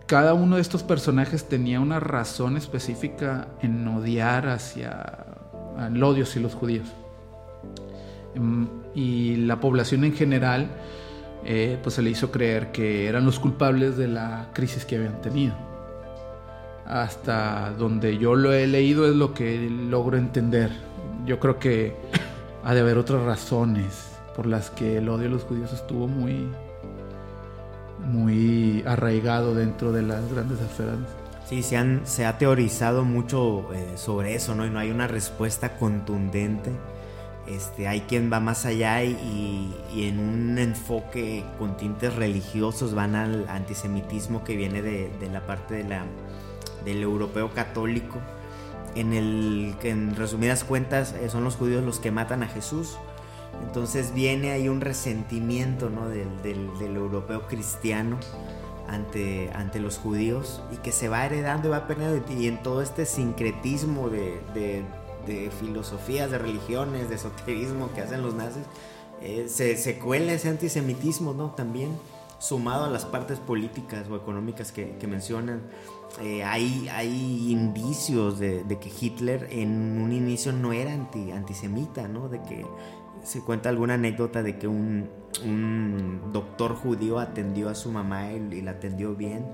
cada 0.08 0.34
uno 0.34 0.56
de 0.56 0.62
estos 0.62 0.82
personajes 0.82 1.48
tenía 1.48 1.78
una 1.78 2.00
razón 2.00 2.56
específica 2.56 3.46
en 3.62 3.86
odiar 3.86 4.48
hacia 4.48 5.26
el 5.86 6.02
odio 6.02 6.24
hacia 6.24 6.42
los 6.42 6.54
judíos. 6.54 6.88
Em, 8.34 8.66
y 8.94 9.36
la 9.36 9.60
población 9.60 10.02
en 10.02 10.14
general 10.14 10.68
eh, 11.44 11.78
pues 11.82 11.94
se 11.94 12.02
le 12.02 12.10
hizo 12.10 12.32
creer 12.32 12.72
que 12.72 13.06
eran 13.06 13.24
los 13.24 13.38
culpables 13.38 13.96
de 13.96 14.08
la 14.08 14.50
crisis 14.52 14.84
que 14.84 14.96
habían 14.96 15.20
tenido 15.20 15.54
hasta 16.88 17.70
donde 17.72 18.16
yo 18.16 18.34
lo 18.34 18.52
he 18.52 18.66
leído 18.66 19.06
es 19.06 19.14
lo 19.14 19.34
que 19.34 19.68
logro 19.68 20.16
entender. 20.16 20.70
Yo 21.26 21.38
creo 21.38 21.58
que 21.58 21.94
ha 22.64 22.74
de 22.74 22.80
haber 22.80 22.96
otras 22.96 23.22
razones 23.22 24.16
por 24.34 24.46
las 24.46 24.70
que 24.70 24.96
el 24.96 25.08
odio 25.10 25.26
a 25.26 25.30
los 25.30 25.44
judíos 25.44 25.72
estuvo 25.72 26.08
muy, 26.08 26.48
muy 28.08 28.82
arraigado 28.86 29.54
dentro 29.54 29.92
de 29.92 30.02
las 30.02 30.30
grandes 30.32 30.60
esferas. 30.60 30.96
Sí, 31.48 31.62
se, 31.62 31.76
han, 31.76 32.02
se 32.04 32.26
ha 32.26 32.36
teorizado 32.36 33.04
mucho 33.04 33.72
eh, 33.72 33.92
sobre 33.96 34.34
eso, 34.34 34.54
¿no? 34.54 34.66
Y 34.66 34.70
no 34.70 34.78
hay 34.78 34.90
una 34.90 35.06
respuesta 35.06 35.76
contundente. 35.76 36.70
Este, 37.46 37.88
hay 37.88 38.02
quien 38.02 38.30
va 38.30 38.40
más 38.40 38.66
allá 38.66 39.02
y, 39.02 39.74
y, 39.94 40.04
en 40.04 40.18
un 40.18 40.58
enfoque 40.58 41.46
con 41.58 41.78
tintes 41.78 42.14
religiosos 42.14 42.94
van 42.94 43.14
al 43.14 43.48
antisemitismo 43.48 44.44
que 44.44 44.54
viene 44.54 44.82
de, 44.82 45.10
de 45.18 45.30
la 45.30 45.46
parte 45.46 45.74
de 45.74 45.84
la 45.84 46.04
del 46.84 47.02
europeo 47.02 47.50
católico, 47.54 48.18
en 48.94 49.12
el 49.12 49.74
que 49.80 49.90
en 49.90 50.16
resumidas 50.16 50.64
cuentas 50.64 51.14
eh, 51.14 51.28
son 51.30 51.44
los 51.44 51.56
judíos 51.56 51.82
los 51.84 52.00
que 52.00 52.10
matan 52.10 52.42
a 52.42 52.48
Jesús. 52.48 52.98
Entonces 53.68 54.14
viene 54.14 54.50
ahí 54.50 54.66
un 54.66 54.80
resentimiento 54.80 55.90
¿no? 55.90 56.08
del, 56.08 56.42
del, 56.42 56.96
europeo 56.96 57.46
cristiano 57.46 58.18
ante, 58.88 59.50
ante 59.52 59.78
los 59.78 59.98
judíos 59.98 60.62
y 60.72 60.76
que 60.78 60.90
se 60.90 61.10
va 61.10 61.26
heredando 61.26 61.68
y 61.68 61.72
va 61.72 61.86
perdiendo 61.86 62.24
y 62.32 62.46
en 62.46 62.62
todo 62.62 62.80
este 62.80 63.04
sincretismo 63.04 64.08
de, 64.08 64.40
de, 64.54 64.84
de 65.26 65.50
filosofías, 65.50 66.30
de 66.30 66.38
religiones, 66.38 67.10
de 67.10 67.16
esoterismo 67.16 67.92
que 67.92 68.00
hacen 68.00 68.22
los 68.22 68.32
nazis, 68.32 68.64
eh, 69.20 69.48
se, 69.48 69.98
cuela 69.98 70.32
ese 70.32 70.48
antisemitismo, 70.48 71.34
¿no? 71.34 71.50
También 71.50 71.90
sumado 72.38 72.86
a 72.86 72.88
las 72.88 73.04
partes 73.04 73.38
políticas 73.38 74.08
o 74.08 74.16
económicas 74.16 74.72
que, 74.72 74.96
mencionan. 75.06 75.60
Eh, 76.22 76.42
hay, 76.42 76.88
hay 76.88 77.52
indicios 77.52 78.38
de, 78.38 78.64
que 78.80 78.90
Hitler 78.98 79.46
en 79.50 80.00
un 80.00 80.12
inicio 80.12 80.52
no 80.52 80.72
era 80.72 80.94
anti, 80.94 81.32
antisemita, 81.32 82.08
¿no? 82.08 82.30
De 82.30 82.40
que 82.42 82.64
se 83.24 83.40
cuenta 83.40 83.68
alguna 83.68 83.94
anécdota 83.94 84.42
de 84.42 84.58
que 84.58 84.68
un, 84.68 85.08
doctor 86.32 86.74
judío 86.74 87.18
atendió 87.18 87.68
a 87.68 87.74
su 87.74 87.90
mamá 87.90 88.32
y, 88.32 88.56
y, 88.56 88.62
la 88.62 88.72
atendió 88.72 89.14
bien. 89.14 89.46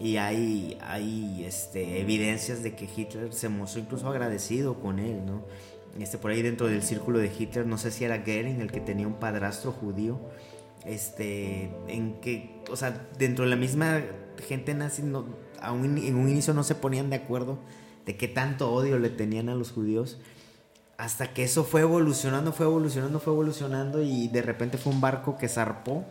Y 0.00 0.16
hay, 0.16 0.78
hay 0.80 1.44
este, 1.44 2.00
evidencias 2.00 2.62
de 2.62 2.74
que 2.74 2.88
Hitler 2.94 3.32
se 3.32 3.48
mostró 3.48 3.80
incluso 3.80 4.08
agradecido 4.08 4.80
con 4.80 4.98
él, 5.00 5.26
¿no? 5.26 5.42
Este, 5.98 6.18
por 6.18 6.30
ahí 6.30 6.42
dentro 6.42 6.68
del 6.68 6.82
círculo 6.82 7.18
de 7.18 7.32
Hitler, 7.36 7.66
no 7.66 7.78
sé 7.78 7.90
si 7.90 8.04
era 8.04 8.18
Goering 8.18 8.60
el 8.60 8.70
que 8.70 8.80
tenía 8.80 9.06
un 9.06 9.14
padrastro 9.14 9.72
judío, 9.72 10.20
este, 10.84 11.70
en 11.88 12.20
que, 12.20 12.62
o 12.70 12.76
sea, 12.76 13.08
dentro 13.18 13.44
de 13.44 13.50
la 13.50 13.56
misma 13.56 14.02
gente 14.46 14.74
nazi, 14.74 15.02
no, 15.02 15.26
a 15.60 15.70
en 15.70 16.16
un 16.16 16.28
inicio 16.28 16.54
no 16.54 16.62
se 16.62 16.76
ponían 16.76 17.10
de 17.10 17.16
acuerdo 17.16 17.58
de 18.06 18.16
qué 18.16 18.28
tanto 18.28 18.72
odio 18.72 18.98
le 18.98 19.10
tenían 19.10 19.48
a 19.48 19.54
los 19.54 19.72
judíos 19.72 20.18
hasta 20.98 21.28
que 21.28 21.44
eso 21.44 21.62
fue 21.62 21.82
evolucionando, 21.82 22.52
fue 22.52 22.66
evolucionando, 22.66 23.20
fue 23.20 23.32
evolucionando 23.32 24.02
y 24.02 24.26
de 24.26 24.42
repente 24.42 24.78
fue 24.78 24.92
un 24.92 25.00
barco 25.00 25.38
que 25.38 25.48
zarpó 25.48 26.04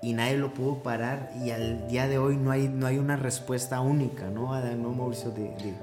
y 0.00 0.14
nadie 0.14 0.38
lo 0.38 0.54
pudo 0.54 0.82
parar 0.82 1.30
y 1.44 1.50
al 1.50 1.86
día 1.88 2.08
de 2.08 2.16
hoy 2.16 2.38
no 2.38 2.50
hay, 2.50 2.68
no 2.68 2.86
hay 2.86 2.96
una 2.96 3.16
respuesta 3.16 3.80
única, 3.80 4.30
¿no? 4.30 4.58
¿no 4.76 4.92
Mauricio? 4.92 5.30
De, 5.30 5.42
de 5.42 5.74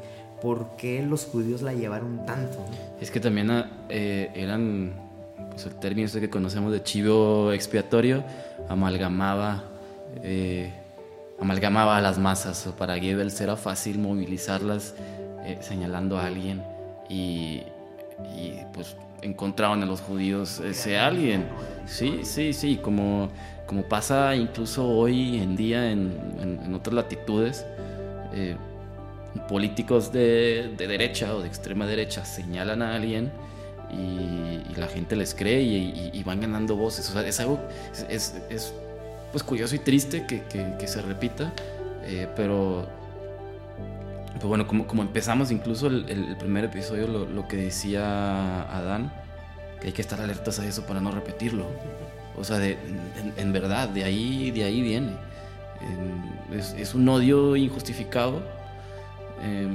por 0.41 0.75
qué 0.75 1.03
los 1.03 1.25
judíos 1.25 1.61
la 1.61 1.73
llevaron 1.73 2.25
tanto. 2.25 2.57
Es 2.99 3.11
que 3.11 3.19
también 3.19 3.51
eh, 3.89 4.31
eran, 4.33 4.93
pues 5.51 5.67
el 5.67 5.75
término 5.75 6.07
este 6.07 6.19
que 6.19 6.29
conocemos 6.29 6.71
de 6.73 6.83
chivo 6.83 7.51
expiatorio, 7.51 8.23
amalgamaba... 8.67 9.65
Eh, 10.23 10.73
amalgamaba 11.37 11.97
a 11.97 12.01
las 12.01 12.17
masas. 12.17 12.73
Para 12.77 12.95
Goebbels 12.95 13.39
era 13.41 13.57
fácil 13.57 13.99
movilizarlas 13.99 14.95
eh, 15.43 15.57
señalando 15.61 16.17
a 16.17 16.25
alguien 16.25 16.63
y, 17.09 17.63
y 18.35 18.53
pues 18.73 18.95
encontraban 19.21 19.81
a 19.83 19.85
los 19.85 20.01
judíos 20.01 20.59
ese 20.59 20.97
alguien. 20.97 21.45
Sí, 21.85 22.21
sí, 22.23 22.53
sí, 22.53 22.77
como, 22.77 23.29
como 23.65 23.83
pasa 23.83 24.35
incluso 24.35 24.87
hoy 24.87 25.37
en 25.37 25.55
día 25.55 25.91
en, 25.91 26.17
en, 26.41 26.59
en 26.65 26.73
otras 26.73 26.93
latitudes. 26.93 27.65
Eh, 28.33 28.55
políticos 29.49 30.13
de, 30.13 30.73
de, 30.77 30.87
derecha 30.87 31.35
o 31.35 31.41
de 31.41 31.47
extrema 31.47 31.85
derecha 31.85 32.23
señalan 32.23 32.81
a 32.81 32.95
alguien 32.95 33.31
y, 33.91 34.71
y 34.71 34.75
la 34.77 34.87
gente 34.87 35.15
les 35.17 35.35
cree 35.35 35.61
y, 35.61 35.75
y, 35.75 36.11
y, 36.13 36.23
van 36.23 36.39
ganando 36.41 36.75
voces. 36.75 37.09
O 37.09 37.13
sea, 37.13 37.27
es 37.27 37.39
algo, 37.39 37.59
es, 38.09 38.35
es 38.49 38.73
pues 39.31 39.43
curioso 39.43 39.75
y 39.75 39.79
triste 39.79 40.25
que, 40.25 40.43
que, 40.43 40.75
que 40.79 40.87
se 40.87 41.01
repita, 41.01 41.51
eh, 42.03 42.27
pero 42.35 42.87
pues 44.35 44.45
bueno, 44.45 44.67
como, 44.67 44.85
como 44.85 45.01
empezamos 45.01 45.49
incluso 45.51 45.87
el, 45.87 46.35
primer 46.37 46.65
episodio, 46.65 47.07
lo, 47.07 47.47
que 47.47 47.55
decía 47.55 48.63
Adán, 48.63 49.13
que 49.79 49.87
hay 49.87 49.93
que 49.93 50.01
estar 50.01 50.19
alertas 50.19 50.59
a 50.59 50.67
eso 50.67 50.85
para 50.85 50.99
no 50.99 51.11
repetirlo. 51.11 51.65
O 52.37 52.43
sea, 52.43 52.59
de, 52.59 52.77
en, 53.37 53.53
verdad, 53.53 53.87
de 53.87 54.03
ahí, 54.03 54.51
de 54.51 54.65
ahí 54.65 54.81
viene. 54.81 55.13
Es, 56.51 56.93
un 56.93 57.07
odio 57.07 57.55
injustificado. 57.55 58.41
Eh, 59.41 59.67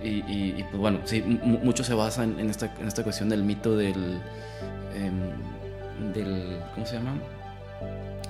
y, 0.00 0.62
pues 0.62 0.76
bueno, 0.76 1.00
sí, 1.04 1.20
mucho 1.22 1.82
se 1.82 1.94
basa 1.94 2.22
en, 2.22 2.48
esta, 2.48 3.02
cuestión 3.02 3.28
del 3.28 3.42
mito 3.42 3.76
del, 3.76 4.20
eh, 4.94 5.10
del. 6.14 6.60
¿Cómo 6.74 6.86
se 6.86 6.94
llama? 6.94 7.14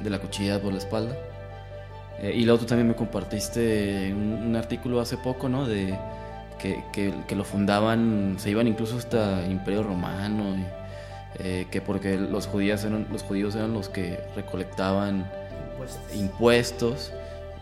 De 0.02 0.08
la 0.08 0.18
cuchilla 0.18 0.58
por 0.62 0.72
la 0.72 0.78
espalda. 0.78 1.14
Eh, 2.20 2.32
y 2.34 2.44
luego 2.44 2.60
tú 2.60 2.66
también 2.66 2.88
me 2.88 2.94
compartiste 2.94 4.12
un, 4.12 4.32
un 4.32 4.56
artículo 4.56 5.00
hace 5.00 5.16
poco, 5.16 5.48
¿no? 5.48 5.66
De 5.66 5.96
que, 6.58 6.82
que, 6.92 7.14
que, 7.26 7.36
lo 7.36 7.44
fundaban, 7.44 8.36
se 8.38 8.50
iban 8.50 8.66
incluso 8.66 8.98
hasta 8.98 9.46
Imperio 9.46 9.84
Romano, 9.84 10.56
y, 10.56 10.64
eh, 11.38 11.66
que 11.70 11.80
porque 11.80 12.16
los 12.16 12.46
judíos, 12.46 12.84
eran, 12.84 13.06
los 13.10 13.22
judíos 13.22 13.54
eran 13.54 13.72
los 13.72 13.88
que 13.88 14.18
recolectaban 14.34 15.30
impuestos. 15.70 16.16
impuestos. 16.16 17.12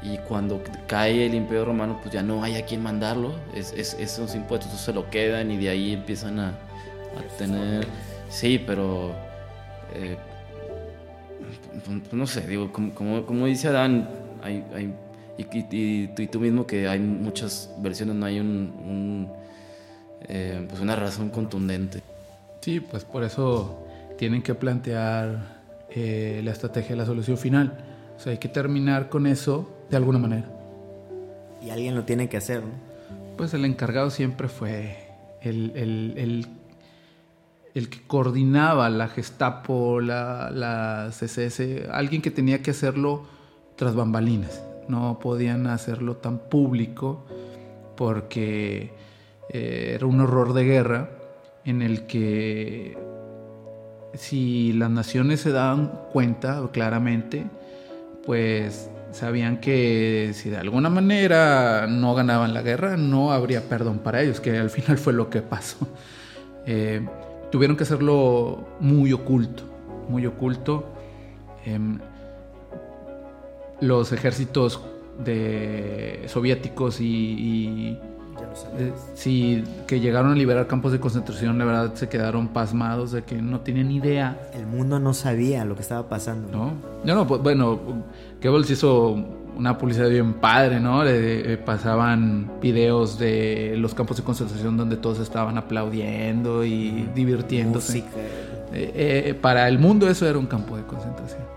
y 0.02 0.18
cuando 0.18 0.62
cae 0.86 1.26
el 1.26 1.34
Imperio 1.34 1.66
Romano, 1.66 1.98
pues 2.00 2.14
ya 2.14 2.22
no 2.22 2.42
hay 2.42 2.56
a 2.56 2.64
quien 2.64 2.82
mandarlo, 2.82 3.34
es, 3.54 3.74
es, 3.76 3.94
esos 4.00 4.34
impuestos 4.34 4.80
se 4.80 4.92
lo 4.92 5.10
quedan 5.10 5.50
y 5.50 5.58
de 5.58 5.68
ahí 5.68 5.92
empiezan 5.92 6.38
a, 6.38 6.48
a 6.48 7.36
tener... 7.38 7.86
Sí, 8.28 8.62
pero... 8.64 9.14
Eh, 9.94 10.16
pues 11.84 12.12
no 12.12 12.26
sé, 12.26 12.46
digo, 12.46 12.72
como, 12.72 12.94
como, 12.94 13.24
como 13.24 13.46
dice 13.46 13.68
Adán, 13.68 14.08
hay, 14.46 14.64
hay 14.74 14.94
y, 15.38 15.42
y, 15.42 16.10
y, 16.16 16.26
tú 16.28 16.40
mismo 16.40 16.66
que 16.66 16.88
hay 16.88 16.98
muchas 16.98 17.70
versiones, 17.78 18.16
no 18.16 18.24
hay 18.24 18.40
un, 18.40 18.46
un 18.46 19.32
eh, 20.28 20.64
pues 20.68 20.80
una 20.80 20.96
razón 20.96 21.28
contundente. 21.30 22.02
Sí, 22.60 22.80
pues 22.80 23.04
por 23.04 23.22
eso 23.22 23.86
tienen 24.16 24.42
que 24.42 24.54
plantear 24.54 25.56
eh, 25.90 26.40
la 26.42 26.52
estrategia 26.52 26.90
de 26.90 26.96
la 26.96 27.06
solución 27.06 27.36
final. 27.36 27.84
O 28.16 28.20
sea, 28.20 28.32
hay 28.32 28.38
que 28.38 28.48
terminar 28.48 29.08
con 29.08 29.26
eso 29.26 29.70
de 29.90 29.96
alguna 29.96 30.18
manera. 30.18 30.48
Y 31.64 31.70
alguien 31.70 31.94
lo 31.94 32.04
tiene 32.04 32.28
que 32.28 32.38
hacer, 32.38 32.62
¿no? 32.62 32.86
Pues 33.36 33.52
el 33.52 33.64
encargado 33.66 34.08
siempre 34.10 34.48
fue 34.48 34.96
el, 35.42 35.72
el, 35.76 36.14
el, 36.16 36.46
el 37.74 37.90
que 37.90 38.00
coordinaba 38.06 38.88
la 38.88 39.08
Gestapo, 39.08 40.00
la, 40.00 40.50
la 40.50 41.10
CSS, 41.10 41.90
alguien 41.90 42.22
que 42.22 42.30
tenía 42.30 42.62
que 42.62 42.70
hacerlo 42.70 43.26
tras 43.76 43.94
bambalinas 43.94 44.62
no 44.88 45.18
podían 45.20 45.66
hacerlo 45.66 46.16
tan 46.16 46.38
público 46.38 47.24
porque 47.96 48.92
eh, 49.50 49.92
era 49.94 50.06
un 50.06 50.20
horror 50.20 50.52
de 50.52 50.64
guerra 50.64 51.10
en 51.64 51.82
el 51.82 52.06
que 52.06 52.96
si 54.14 54.72
las 54.72 54.90
naciones 54.90 55.40
se 55.40 55.50
daban 55.50 55.92
cuenta 56.12 56.62
claramente, 56.72 57.44
pues 58.24 58.90
sabían 59.12 59.60
que 59.60 60.30
si 60.34 60.50
de 60.50 60.58
alguna 60.58 60.90
manera 60.90 61.86
no 61.88 62.14
ganaban 62.14 62.54
la 62.54 62.62
guerra, 62.62 62.96
no 62.96 63.32
habría 63.32 63.62
perdón 63.68 63.98
para 63.98 64.22
ellos, 64.22 64.40
que 64.40 64.56
al 64.58 64.70
final 64.70 64.98
fue 64.98 65.12
lo 65.12 65.30
que 65.30 65.42
pasó. 65.42 65.78
Eh, 66.68 67.00
tuvieron 67.52 67.76
que 67.76 67.84
hacerlo 67.84 68.66
muy 68.80 69.12
oculto, 69.12 69.62
muy 70.08 70.26
oculto. 70.26 70.84
Eh, 71.64 71.78
los 73.80 74.12
ejércitos 74.12 74.80
de 75.24 76.24
soviéticos 76.26 77.00
y, 77.00 77.04
y 77.04 77.98
eh, 78.78 78.92
sí, 79.14 79.64
que 79.86 80.00
llegaron 80.00 80.32
a 80.32 80.34
liberar 80.34 80.66
campos 80.66 80.92
de 80.92 81.00
concentración, 81.00 81.58
la 81.58 81.64
verdad 81.64 81.94
se 81.94 82.08
quedaron 82.08 82.48
pasmados 82.48 83.12
de 83.12 83.22
que 83.22 83.40
no 83.40 83.60
tenían 83.60 83.90
idea. 83.90 84.38
El 84.54 84.66
mundo 84.66 84.98
no 84.98 85.14
sabía 85.14 85.64
lo 85.64 85.74
que 85.74 85.82
estaba 85.82 86.08
pasando. 86.08 86.48
No, 86.50 86.72
no, 87.04 87.14
no 87.14 87.26
pues, 87.26 87.42
bueno, 87.42 87.78
Goebbels 88.42 88.70
hizo 88.70 89.16
una 89.56 89.78
publicidad 89.78 90.08
bien 90.08 90.34
padre, 90.34 90.80
¿no? 90.80 91.02
Le, 91.04 91.54
eh, 91.54 91.56
pasaban 91.56 92.50
videos 92.60 93.18
de 93.18 93.74
los 93.78 93.94
campos 93.94 94.18
de 94.18 94.22
concentración 94.22 94.76
donde 94.76 94.96
todos 94.96 95.18
estaban 95.20 95.56
aplaudiendo 95.56 96.64
y 96.64 97.08
divirtiéndose. 97.14 98.04
Eh, 98.72 99.34
para 99.40 99.68
el 99.68 99.78
mundo 99.78 100.08
eso 100.08 100.28
era 100.28 100.38
un 100.38 100.46
campo 100.46 100.76
de 100.76 100.82
concentración. 100.82 101.55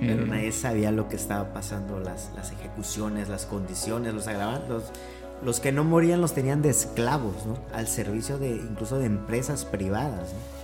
Pero 0.00 0.26
nadie 0.26 0.52
sabía 0.52 0.92
lo 0.92 1.08
que 1.08 1.16
estaba 1.16 1.52
pasando, 1.52 1.98
las, 1.98 2.30
las 2.36 2.52
ejecuciones, 2.52 3.28
las 3.28 3.46
condiciones, 3.46 4.14
los 4.14 4.28
agravantes. 4.28 4.68
Los, 4.68 4.84
los, 5.44 5.60
que 5.60 5.72
no 5.72 5.84
morían 5.84 6.20
los 6.20 6.34
tenían 6.34 6.62
de 6.62 6.70
esclavos, 6.70 7.46
¿no? 7.46 7.58
Al 7.72 7.88
servicio 7.88 8.38
de 8.38 8.50
incluso 8.50 8.98
de 8.98 9.06
empresas 9.06 9.64
privadas, 9.64 10.32
¿no? 10.32 10.58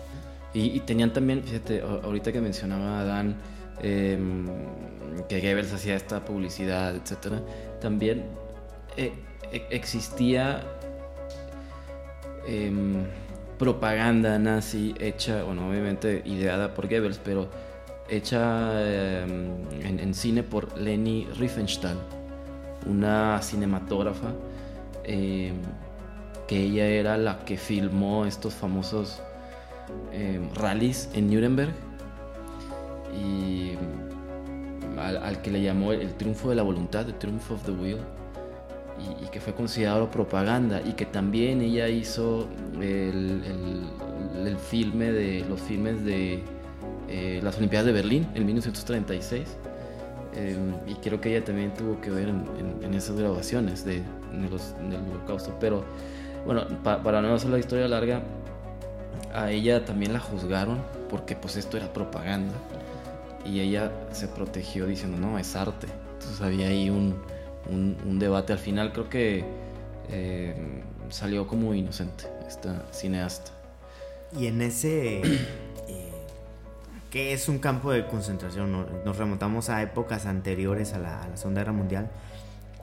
Y, 0.61 0.77
y 0.77 0.81
tenían 0.81 1.12
también, 1.12 1.42
fíjate, 1.42 1.81
ahorita 1.81 2.33
que 2.33 2.40
mencionaba 2.40 3.01
a 3.01 3.05
Dan, 3.05 3.37
eh, 3.83 4.18
que 5.29 5.40
Goebbels 5.40 5.73
hacía 5.73 5.97
esta 5.97 6.25
publicidad, 6.25 6.94
etcétera, 6.94 7.40
también 7.81 8.25
eh, 8.97 9.12
existía 9.70 10.62
eh, 12.47 12.73
propaganda 13.59 14.38
nazi 14.38 14.94
hecha, 14.99 15.42
bueno, 15.42 15.68
obviamente 15.68 16.23
ideada 16.25 16.75
por 16.75 16.88
Goebbels, 16.88 17.20
pero 17.25 17.49
hecha 18.08 18.72
eh, 18.74 19.24
en, 19.82 20.14
cine 20.14 20.42
por 20.42 20.76
Leni 20.78 21.26
Riefenstahl, 21.38 21.98
una 22.86 23.40
cinematógrafa 23.42 24.32
eh, 25.04 25.52
que 26.46 26.62
ella 26.62 26.86
era 26.86 27.16
la 27.16 27.44
que 27.44 27.56
filmó 27.56 28.26
estos 28.26 28.54
famosos 28.54 29.22
eh, 30.12 30.40
rallies 30.54 31.08
en 31.14 31.30
Nuremberg. 31.30 31.72
Y 33.16 33.72
al, 34.98 35.40
que 35.40 35.50
le 35.50 35.62
llamó 35.62 35.92
el, 35.92 36.14
triunfo 36.14 36.50
de 36.50 36.56
la 36.56 36.62
voluntad, 36.62 37.06
The 37.06 37.12
Triumph 37.12 37.50
of 37.50 37.64
the 37.64 37.72
Will, 37.72 37.98
y, 39.22 39.26
que 39.28 39.40
fue 39.40 39.54
considerado 39.54 40.10
propaganda, 40.10 40.80
y 40.84 40.92
que 40.92 41.06
también 41.06 41.60
ella 41.60 41.88
hizo 41.88 42.48
el, 42.80 43.42
el, 44.44 44.56
filme 44.56 45.12
de 45.12 45.44
los 45.48 45.60
filmes 45.60 46.04
de 46.04 46.42
eh, 47.08 47.40
las 47.42 47.56
Olimpiadas 47.56 47.86
de 47.86 47.92
Berlín 47.92 48.26
en 48.34 48.46
1936. 48.46 49.48
Eh, 50.36 50.56
y 50.88 50.94
creo 50.94 51.20
que 51.20 51.34
ella 51.34 51.44
también 51.44 51.72
tuvo 51.74 52.00
que 52.00 52.10
ver 52.10 52.28
en, 52.28 52.94
esas 52.94 53.16
grabaciones 53.16 53.84
de, 53.84 54.02
los, 54.50 54.74
del 54.90 55.00
holocausto. 55.10 55.56
Pero 55.60 55.84
bueno, 56.44 56.66
para 56.82 57.22
no 57.22 57.34
hacer 57.34 57.50
la 57.50 57.58
historia 57.58 57.88
larga, 57.88 58.22
a 59.32 59.50
ella 59.50 59.84
también 59.84 60.12
la 60.12 60.20
juzgaron 60.20 60.78
porque 61.08 61.36
pues 61.36 61.56
esto 61.56 61.76
era 61.76 61.92
propaganda 61.92 62.54
y 63.44 63.60
ella 63.60 63.92
se 64.12 64.28
protegió 64.28 64.86
diciendo 64.86 65.18
no, 65.18 65.38
es 65.38 65.54
arte. 65.56 65.86
Entonces 66.14 66.40
había 66.40 66.68
ahí 66.68 66.90
un, 66.90 67.14
un, 67.68 68.18
debate 68.18 68.52
al 68.52 68.58
final, 68.58 68.92
creo 68.92 69.08
que 69.08 69.44
eh, 70.10 70.54
salió 71.10 71.46
como 71.46 71.74
inocente 71.74 72.24
esta 72.46 72.86
cineasta. 72.92 73.50
Y 74.38 74.46
en 74.46 74.62
ese... 74.62 75.22
¿Qué 77.14 77.33
es 77.33 77.48
un 77.48 77.61
campo 77.61 77.92
de 77.92 78.09
concentración? 78.09 78.72
Nos 79.05 79.16
remontamos 79.16 79.68
a 79.68 79.81
épocas 79.83 80.27
anteriores 80.27 80.94
a 80.94 80.98
la, 80.98 81.22
a 81.22 81.37
Segunda 81.37 81.61
Guerra 81.61 81.72
Mundial 81.72 82.11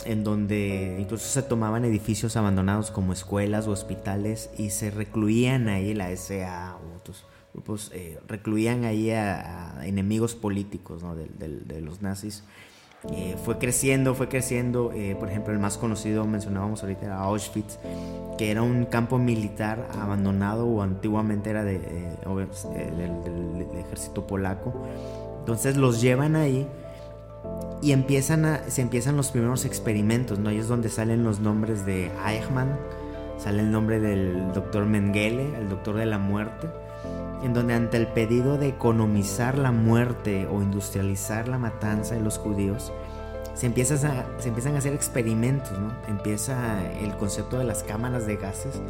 en 0.05 0.23
donde 0.23 0.97
incluso 1.01 1.27
se 1.27 1.41
tomaban 1.41 1.83
edificios 1.83 2.37
abandonados 2.37 2.91
como 2.91 3.11
escuelas 3.11 3.67
o 3.67 3.71
hospitales 3.71 4.49
y 4.57 4.69
se 4.69 4.89
recluían 4.89 5.67
ahí 5.67 5.93
la 5.93 6.15
SA 6.15 6.77
u 6.81 6.95
otros 6.95 7.25
grupos, 7.53 7.91
eh, 7.93 8.21
recluían 8.25 8.85
ahí 8.85 9.11
a, 9.11 9.85
enemigos 9.85 10.33
políticos 10.33 11.03
de, 11.37 11.81
los 11.81 12.01
nazis. 12.01 12.45
Eh, 13.09 13.35
fue 13.43 13.57
creciendo, 13.57 14.13
fue 14.13 14.27
creciendo. 14.29 14.91
Eh, 14.93 15.15
por 15.19 15.29
ejemplo, 15.29 15.53
el 15.53 15.59
más 15.59 15.77
conocido, 15.77 16.25
mencionábamos 16.25 16.83
ahorita, 16.83 17.05
era 17.07 17.19
Auschwitz, 17.19 17.77
que 18.37 18.51
era 18.51 18.61
un 18.61 18.85
campo 18.85 19.17
militar 19.17 19.87
abandonado 19.99 20.67
o 20.67 20.81
antiguamente 20.81 21.49
era 21.49 21.63
de, 21.63 21.79
del 21.79 23.67
ejército 23.79 24.27
polaco. 24.27 24.73
Entonces 25.39 25.77
los 25.77 26.01
llevan 26.01 26.35
ahí 26.35 26.67
y 27.81 27.93
empiezan 27.93 28.61
se 28.67 28.81
empiezan 28.81 29.17
los 29.17 29.31
primeros 29.31 29.65
experimentos, 29.65 30.37
¿no? 30.37 30.49
Ahí 30.49 30.57
es 30.57 30.67
donde 30.67 30.89
salen 30.89 31.23
los 31.23 31.39
nombres 31.39 31.85
de 31.85 32.11
Eichmann, 32.27 32.77
sale 33.39 33.61
el 33.61 33.71
nombre 33.71 33.99
del 33.99 34.53
doctor 34.53 34.85
Mengele, 34.85 35.57
el 35.57 35.67
doctor 35.67 35.95
de 35.95 36.05
la 36.05 36.19
muerte, 36.19 36.67
en 37.43 37.53
donde 37.53 37.73
ante 37.73 37.97
el 37.97 38.07
pedido 38.07 38.57
de 38.57 38.67
economizar 38.69 39.57
la 39.57 39.71
muerte 39.71 40.47
o 40.47 40.61
industrializar 40.61 41.47
la 41.47 41.57
matanza 41.57 42.15
de 42.15 42.21
los 42.21 42.37
judíos, 42.37 42.91
se, 43.53 43.65
empieza 43.65 43.97
se 44.39 44.47
empiezan 44.47 44.75
a 44.75 44.77
hacer 44.77 44.93
experimentos, 44.93 45.77
¿no? 45.77 45.91
Empieza 46.07 46.81
el 46.99 47.15
concepto 47.17 47.57
de 47.57 47.65
las 47.65 47.83
cámaras 47.83 48.25
de 48.25 48.37
gases, 48.37 48.81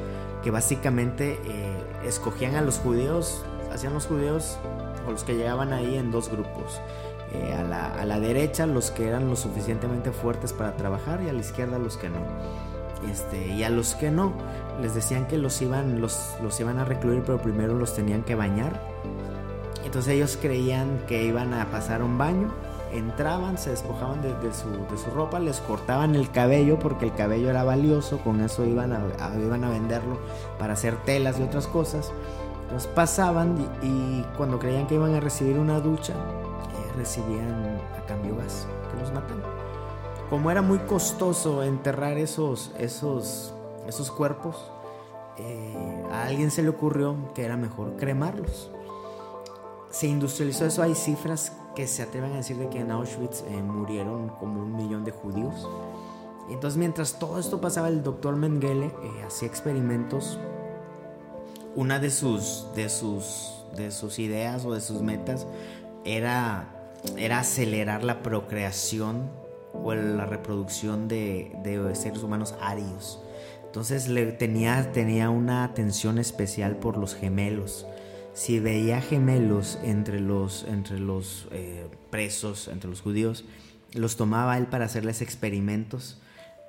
que 0.43 0.51
básicamente 0.51 1.39
eh, 1.45 1.83
escogían 2.05 2.55
a 2.55 2.61
los 2.61 2.77
judíos, 2.79 3.43
hacían 3.73 3.93
los 3.93 4.05
judíos 4.05 4.57
o 5.07 5.11
los 5.11 5.23
que 5.23 5.35
llegaban 5.35 5.73
ahí 5.73 5.95
en 5.95 6.11
dos 6.11 6.29
grupos 6.29 6.79
eh, 7.33 7.53
a, 7.53 7.63
la, 7.63 7.93
a, 7.93 8.05
la, 8.05 8.19
derecha 8.19 8.65
los 8.65 8.91
que 8.91 9.07
eran 9.07 9.29
lo 9.29 9.35
suficientemente 9.35 10.11
fuertes 10.11 10.51
para 10.53 10.75
trabajar 10.75 11.21
y 11.23 11.29
a 11.29 11.33
la 11.33 11.39
izquierda 11.39 11.79
los 11.79 11.97
que 11.97 12.09
no. 12.09 12.19
Este, 13.09 13.47
y 13.47 13.63
a 13.63 13.69
los 13.69 13.95
que 13.95 14.11
no, 14.11 14.33
les 14.81 14.93
decían 14.95 15.27
que 15.27 15.37
los 15.37 15.61
iban, 15.61 16.01
los, 16.01 16.35
los 16.41 16.59
iban 16.59 16.79
a 16.79 16.85
recluir, 16.85 17.23
pero 17.25 17.41
primero 17.41 17.73
los 17.75 17.93
tenían 17.93 18.23
que 18.23 18.35
bañar. 18.35 18.81
Entonces 19.83 20.13
ellos 20.13 20.37
creían 20.41 20.99
que 21.07 21.23
iban 21.23 21.53
a 21.53 21.69
pasar 21.71 22.03
un 22.03 22.17
baño, 22.17 22.51
entraban, 22.93 23.57
se 23.57 23.71
despojaban 23.71 24.21
de, 24.21 24.29
su, 24.53 24.69
de 24.69 24.97
su, 24.97 25.09
ropa, 25.11 25.39
les 25.39 25.59
cortaban 25.59 26.15
el 26.15 26.31
cabello 26.31 26.79
porque 26.79 27.05
el 27.05 27.13
cabello 27.13 27.49
era 27.49 27.63
valioso, 27.63 28.19
con 28.19 28.41
eso 28.41 28.65
iban 28.65 28.93
a, 28.93 29.01
iban 29.37 29.63
a 29.63 29.69
venderlo 29.69 30.17
para 30.59 30.73
hacer 30.73 30.95
telas 31.03 31.39
y 31.39 31.43
otras 31.43 31.67
cosas. 31.67 32.11
Entonces 32.63 32.89
pasaban 32.93 33.57
y 33.81 34.23
cuando 34.37 34.59
creían 34.59 34.87
que 34.87 34.95
iban 34.95 35.13
a 35.13 35.19
recibir 35.19 35.57
una 35.57 35.79
ducha, 35.79 36.13
recibían 36.95 37.79
a 37.97 38.05
cambio 38.05 38.35
gas, 38.37 38.67
que 38.91 38.99
los 38.99 39.11
matan. 39.11 39.41
Como 40.29 40.49
era 40.51 40.61
muy 40.61 40.79
costoso 40.79 41.63
enterrar 41.63 42.17
esos, 42.17 42.71
esos, 42.77 43.53
esos 43.87 44.11
cuerpos, 44.11 44.71
eh, 45.37 46.03
a 46.11 46.23
alguien 46.23 46.51
se 46.51 46.63
le 46.63 46.69
ocurrió 46.69 47.15
que 47.33 47.45
era 47.45 47.57
mejor 47.57 47.95
cremarlos. 47.97 48.71
Se 49.89 50.07
industrializó 50.07 50.65
eso, 50.65 50.83
hay 50.83 50.95
cifras 50.95 51.53
que 51.75 51.87
se 51.87 52.03
atreven 52.03 52.33
a 52.33 52.37
decir 52.37 52.57
de 52.57 52.69
que 52.69 52.79
en 52.79 52.91
Auschwitz 52.91 53.43
eh, 53.47 53.61
murieron 53.61 54.29
como 54.29 54.61
un 54.61 54.75
millón 54.75 55.03
de 55.03 55.11
judíos. 55.11 55.67
Entonces 56.49 56.77
mientras 56.77 57.19
todo 57.19 57.39
esto 57.39 57.61
pasaba, 57.61 57.87
el 57.87 58.03
doctor 58.03 58.35
Mengele 58.35 58.87
eh, 58.87 59.23
hacía 59.25 59.47
experimentos. 59.47 60.39
Una 61.75 61.99
de 61.99 62.09
sus, 62.09 62.67
de, 62.75 62.89
sus, 62.89 63.65
de 63.75 63.91
sus 63.91 64.19
ideas 64.19 64.65
o 64.65 64.73
de 64.73 64.81
sus 64.81 65.01
metas 65.01 65.47
era 66.03 66.81
era 67.17 67.39
acelerar 67.39 68.03
la 68.03 68.21
procreación 68.21 69.29
o 69.73 69.93
la 69.93 70.25
reproducción 70.25 71.07
de, 71.07 71.51
seres 71.93 72.23
humanos 72.23 72.55
arios. 72.61 73.20
Entonces 73.71 74.09
le 74.09 74.25
tenía, 74.33 74.91
tenía 74.91 75.29
una 75.29 75.63
atención 75.63 76.17
especial 76.17 76.75
por 76.75 76.97
los 76.97 77.15
gemelos. 77.15 77.85
Si 78.33 78.59
veía 78.59 79.01
gemelos 79.01 79.79
entre 79.81 80.19
los, 80.19 80.65
entre 80.65 80.99
los 80.99 81.47
eh, 81.51 81.87
presos, 82.09 82.67
entre 82.67 82.89
los 82.89 82.99
judíos, 82.99 83.45
los 83.93 84.17
tomaba 84.17 84.57
él 84.57 84.67
para 84.67 84.85
hacerles 84.85 85.21
experimentos 85.21 86.21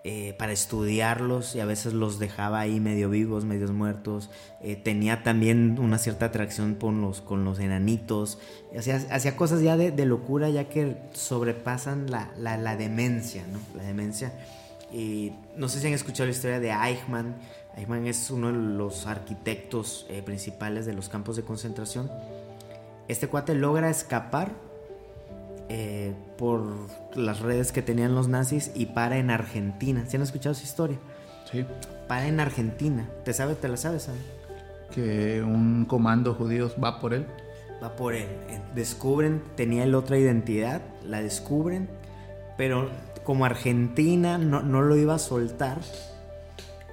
eh, 0.04 0.34
para 0.36 0.50
estudiarlos 0.50 1.54
y 1.54 1.60
a 1.60 1.64
veces 1.64 1.92
los 1.92 2.18
dejaba 2.18 2.58
ahí 2.58 2.80
medio 2.80 3.08
vivos, 3.08 3.44
medios 3.44 3.70
muertos. 3.70 4.30
Eh, 4.60 4.74
tenía 4.74 5.22
también 5.22 5.78
una 5.78 5.96
cierta 5.96 6.26
atracción 6.26 6.74
con 6.74 7.00
los, 7.00 7.20
con 7.20 7.44
los 7.44 7.60
enanitos. 7.60 8.40
Hacía, 8.76 9.00
hacía 9.10 9.36
cosas 9.36 9.60
ya 9.60 9.76
de, 9.76 10.06
locura 10.06 10.50
ya 10.50 10.68
que 10.68 10.96
sobrepasan 11.12 12.10
la, 12.10 12.32
la, 12.36 12.76
demencia, 12.76 13.44
¿no? 13.52 13.60
La 13.76 13.84
demencia. 13.84 14.32
Y 14.92 15.32
no 15.56 15.68
sé 15.68 15.80
si 15.80 15.86
han 15.86 15.94
escuchado 15.94 16.26
la 16.26 16.32
historia 16.32 16.60
de 16.60 16.70
Eichmann. 16.70 17.34
Eichmann 17.76 18.06
es 18.06 18.30
uno 18.30 18.48
de 18.48 18.52
los 18.52 19.06
arquitectos 19.06 20.06
eh, 20.10 20.22
principales 20.22 20.84
de 20.84 20.92
los 20.92 21.08
campos 21.08 21.36
de 21.36 21.42
concentración. 21.42 22.10
Este 23.08 23.28
cuate 23.28 23.54
logra 23.54 23.88
escapar 23.88 24.52
eh, 25.68 26.12
por 26.36 26.62
las 27.14 27.40
redes 27.40 27.72
que 27.72 27.80
tenían 27.80 28.14
los 28.14 28.28
nazis 28.28 28.70
y 28.74 28.86
para 28.86 29.16
en 29.16 29.30
Argentina. 29.30 30.04
¿Se 30.06 30.18
han 30.18 30.22
escuchado 30.22 30.52
esa 30.52 30.64
historia? 30.64 30.98
Sí. 31.50 31.64
Para 32.06 32.26
en 32.26 32.40
Argentina. 32.40 33.08
¿Te 33.24 33.32
sabes? 33.32 33.58
¿Te 33.58 33.68
la 33.68 33.78
sabes? 33.78 34.08
Que 34.94 35.42
un 35.42 35.86
comando 35.86 36.34
judío 36.34 36.70
va 36.82 37.00
por 37.00 37.14
él. 37.14 37.26
Va 37.82 37.96
por 37.96 38.14
él. 38.14 38.28
Eh, 38.50 38.60
descubren, 38.74 39.42
tenía 39.56 39.84
el 39.84 39.94
otra 39.94 40.18
identidad, 40.18 40.82
la 41.04 41.22
descubren, 41.22 41.88
pero 42.58 42.90
como 43.24 43.44
Argentina 43.44 44.38
no, 44.38 44.62
no 44.62 44.82
lo 44.82 44.96
iba 44.96 45.14
a 45.14 45.18
soltar 45.18 45.78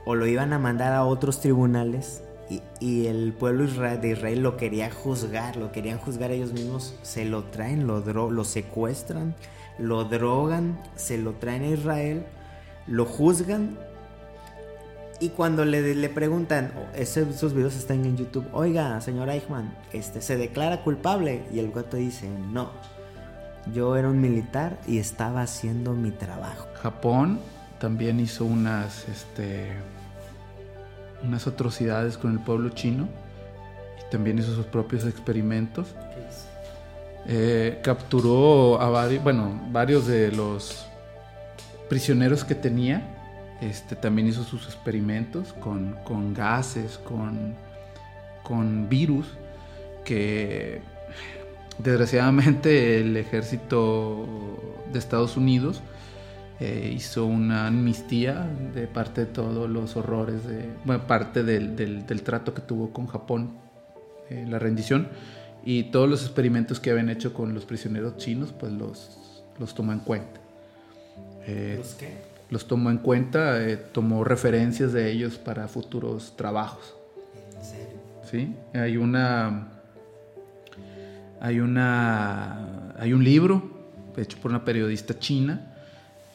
o 0.05 0.15
lo 0.15 0.25
iban 0.25 0.53
a 0.53 0.59
mandar 0.59 0.93
a 0.93 1.05
otros 1.05 1.39
tribunales, 1.39 2.23
y, 2.79 3.05
el 3.05 3.33
pueblo 3.33 3.67
de 3.67 4.09
Israel 4.09 4.41
lo 4.41 4.57
quería 4.57 4.89
juzgar, 4.89 5.55
lo 5.55 5.71
querían 5.71 5.99
juzgar 5.99 6.31
ellos 6.31 6.51
mismos, 6.51 6.95
se 7.03 7.25
lo 7.25 7.43
traen, 7.43 7.85
lo, 7.85 7.99
lo 8.31 8.43
secuestran, 8.43 9.35
lo 9.77 10.05
drogan, 10.05 10.79
se 10.95 11.17
lo 11.17 11.33
traen 11.33 11.63
a 11.63 11.67
Israel, 11.67 12.25
lo 12.87 13.05
juzgan 13.05 13.77
y 15.19 15.29
cuando 15.29 15.65
le, 15.65 15.95
le 15.95 16.09
preguntan, 16.09 16.71
oh, 16.77 16.95
esos 16.95 17.53
videos 17.53 17.75
están 17.75 18.05
en 18.05 18.17
YouTube, 18.17 18.47
oiga, 18.53 18.99
señor 19.01 19.29
Eichmann, 19.29 19.75
este, 19.91 20.21
¿se 20.21 20.37
declara 20.37 20.83
culpable? 20.83 21.43
Y 21.53 21.59
el 21.59 21.71
gato 21.71 21.97
dice, 21.97 22.29
no, 22.29 22.71
yo 23.73 23.95
era 23.95 24.09
un 24.09 24.21
militar 24.21 24.77
y 24.87 24.99
estaba 24.99 25.41
haciendo 25.41 25.93
mi 25.93 26.11
trabajo. 26.11 26.67
Japón 26.81 27.39
también 27.79 28.19
hizo 28.19 28.45
unas, 28.45 29.07
este, 29.07 29.71
unas 31.23 31.47
atrocidades 31.47 32.17
con 32.17 32.31
el 32.31 32.39
pueblo 32.39 32.69
chino 32.69 33.07
y 33.99 34.11
también 34.11 34.39
hizo 34.39 34.53
sus 34.53 34.65
propios 34.65 35.05
experimentos. 35.05 35.95
Eh, 37.27 37.79
capturó 37.83 38.81
a 38.81 38.89
varios, 38.89 39.23
bueno, 39.23 39.59
varios 39.71 40.07
de 40.07 40.31
los 40.31 40.85
prisioneros 41.89 42.43
que 42.43 42.55
tenía. 42.55 43.15
Este, 43.61 43.95
también 43.95 44.27
hizo 44.27 44.43
sus 44.43 44.65
experimentos 44.65 45.53
con, 45.53 45.97
con 46.05 46.33
gases, 46.33 46.97
con, 46.97 47.55
con 48.43 48.87
virus, 48.87 49.27
que 50.05 50.81
desgraciadamente 51.83 52.99
el 52.99 53.17
ejército 53.17 54.27
de 54.91 54.99
Estados 54.99 55.37
Unidos 55.37 55.81
eh, 56.59 56.91
hizo 56.93 57.25
una 57.25 57.67
amnistía 57.67 58.45
de 58.73 58.87
parte 58.87 59.21
de 59.21 59.27
todos 59.27 59.69
los 59.69 59.95
horrores, 59.95 60.45
de, 60.45 60.69
bueno, 60.83 61.07
parte 61.07 61.43
del, 61.43 61.75
del, 61.75 62.21
trato 62.23 62.53
que 62.53 62.61
tuvo 62.61 62.91
con 62.91 63.07
Japón, 63.07 63.51
eh, 64.29 64.45
la 64.47 64.59
rendición, 64.59 65.07
y 65.63 65.83
todos 65.83 66.09
los 66.09 66.21
experimentos 66.23 66.81
que 66.81 66.91
habían 66.91 67.09
hecho 67.09 67.33
con 67.33 67.53
los 67.53 67.65
prisioneros 67.65 68.17
chinos, 68.17 68.53
pues 68.57 68.73
los, 68.73 69.43
los 69.57 69.73
tomó 69.73 69.93
en 69.93 69.99
cuenta. 69.99 70.39
Eh, 71.47 71.75
¿Los 71.77 71.93
qué? 71.93 72.29
los 72.49 72.67
tomó 72.67 72.89
en 72.89 72.97
cuenta, 72.97 73.59
tomó 73.93 74.23
referencias 74.23 74.91
de 74.91 75.11
ellos 75.11 75.37
para 75.37 75.67
futuros 75.67 76.35
trabajos. 76.35 76.95
¿En 77.57 77.63
serio? 77.63 77.99
¿sí? 78.29 78.55
Hay 78.73 78.97
una 78.97 79.78
hay 81.41 81.59
una 81.59 82.93
hay 82.99 83.13
un 83.13 83.23
libro 83.23 83.63
hecho 84.17 84.37
por 84.41 84.51
una 84.51 84.65
periodista 84.65 85.17
china 85.17 85.61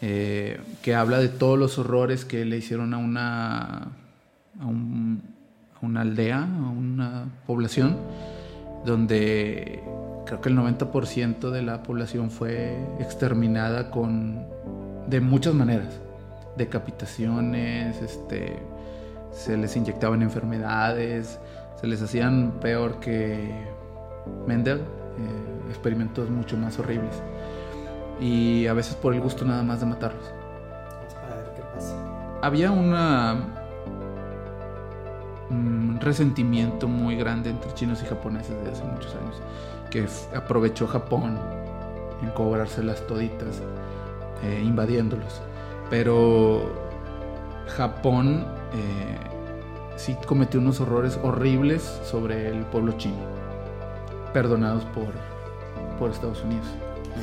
eh, 0.01 0.59
que 0.83 0.95
habla 0.95 1.19
de 1.19 1.29
todos 1.29 1.59
los 1.59 1.79
horrores 1.79 2.25
que 2.25 2.45
le 2.45 2.57
hicieron 2.59 2.95
a 2.95 2.99
una 2.99 3.67
a, 4.61 4.67
un- 4.67 5.23
a 5.83 5.85
una 5.87 6.01
aldea, 6.03 6.43
a 6.43 6.69
una 6.71 7.27
población 7.47 7.97
donde 8.85 9.83
creo 10.27 10.41
que 10.41 10.49
el 10.49 10.57
90% 10.57 11.51
de 11.51 11.63
la 11.63 11.83
población 11.83 12.31
fue 12.31 12.77
exterminada 13.01 13.91
con 13.91 14.47
de 15.09 15.21
muchas 15.21 15.53
maneras, 15.55 16.01
decapitaciones, 16.57 18.01
este 18.01 18.57
se 19.33 19.57
les 19.57 19.77
inyectaban 19.77 20.23
enfermedades, 20.23 21.39
se 21.81 21.87
les 21.87 22.01
hacían 22.01 22.53
peor 22.61 23.01
que 23.01 23.51
Mendel, 24.47 24.79
eh, 24.79 25.69
experimentos 25.69 26.31
mucho 26.31 26.57
más 26.57 26.79
horribles. 26.79 27.23
Y 28.21 28.67
a 28.67 28.73
veces 28.75 28.95
por 28.95 29.15
el 29.15 29.21
gusto 29.21 29.45
nada 29.45 29.63
más 29.63 29.81
de 29.81 29.87
matarlos. 29.87 30.25
Es 31.07 31.15
para 31.15 31.37
ver 31.37 31.53
qué 31.57 31.63
pasa. 31.75 31.95
Había 32.43 32.71
una 32.71 33.65
un 35.51 35.99
resentimiento 36.01 36.89
muy 36.89 37.17
grande 37.17 37.51
entre 37.51 37.73
chinos 37.75 38.03
y 38.03 38.07
japoneses 38.07 38.57
desde 38.59 38.73
hace 38.73 38.85
muchos 38.85 39.15
años, 39.15 39.41
que 39.91 40.07
aprovechó 40.37 40.87
Japón 40.87 41.39
en 42.23 42.31
cobrárselas 42.31 43.07
toditas, 43.07 43.61
eh, 44.43 44.63
invadiéndolos. 44.65 45.43
Pero 45.91 46.73
Japón 47.77 48.47
eh, 48.73 49.19
sí 49.97 50.17
cometió 50.27 50.61
unos 50.61 50.81
horrores 50.81 51.19
horribles 51.23 51.83
sobre 52.05 52.49
el 52.49 52.65
pueblo 52.67 52.93
chino, 52.93 53.17
perdonados 54.35 54.85
por, 54.87 55.15
por 55.99 56.11
Estados 56.11 56.43
Unidos. 56.43 56.67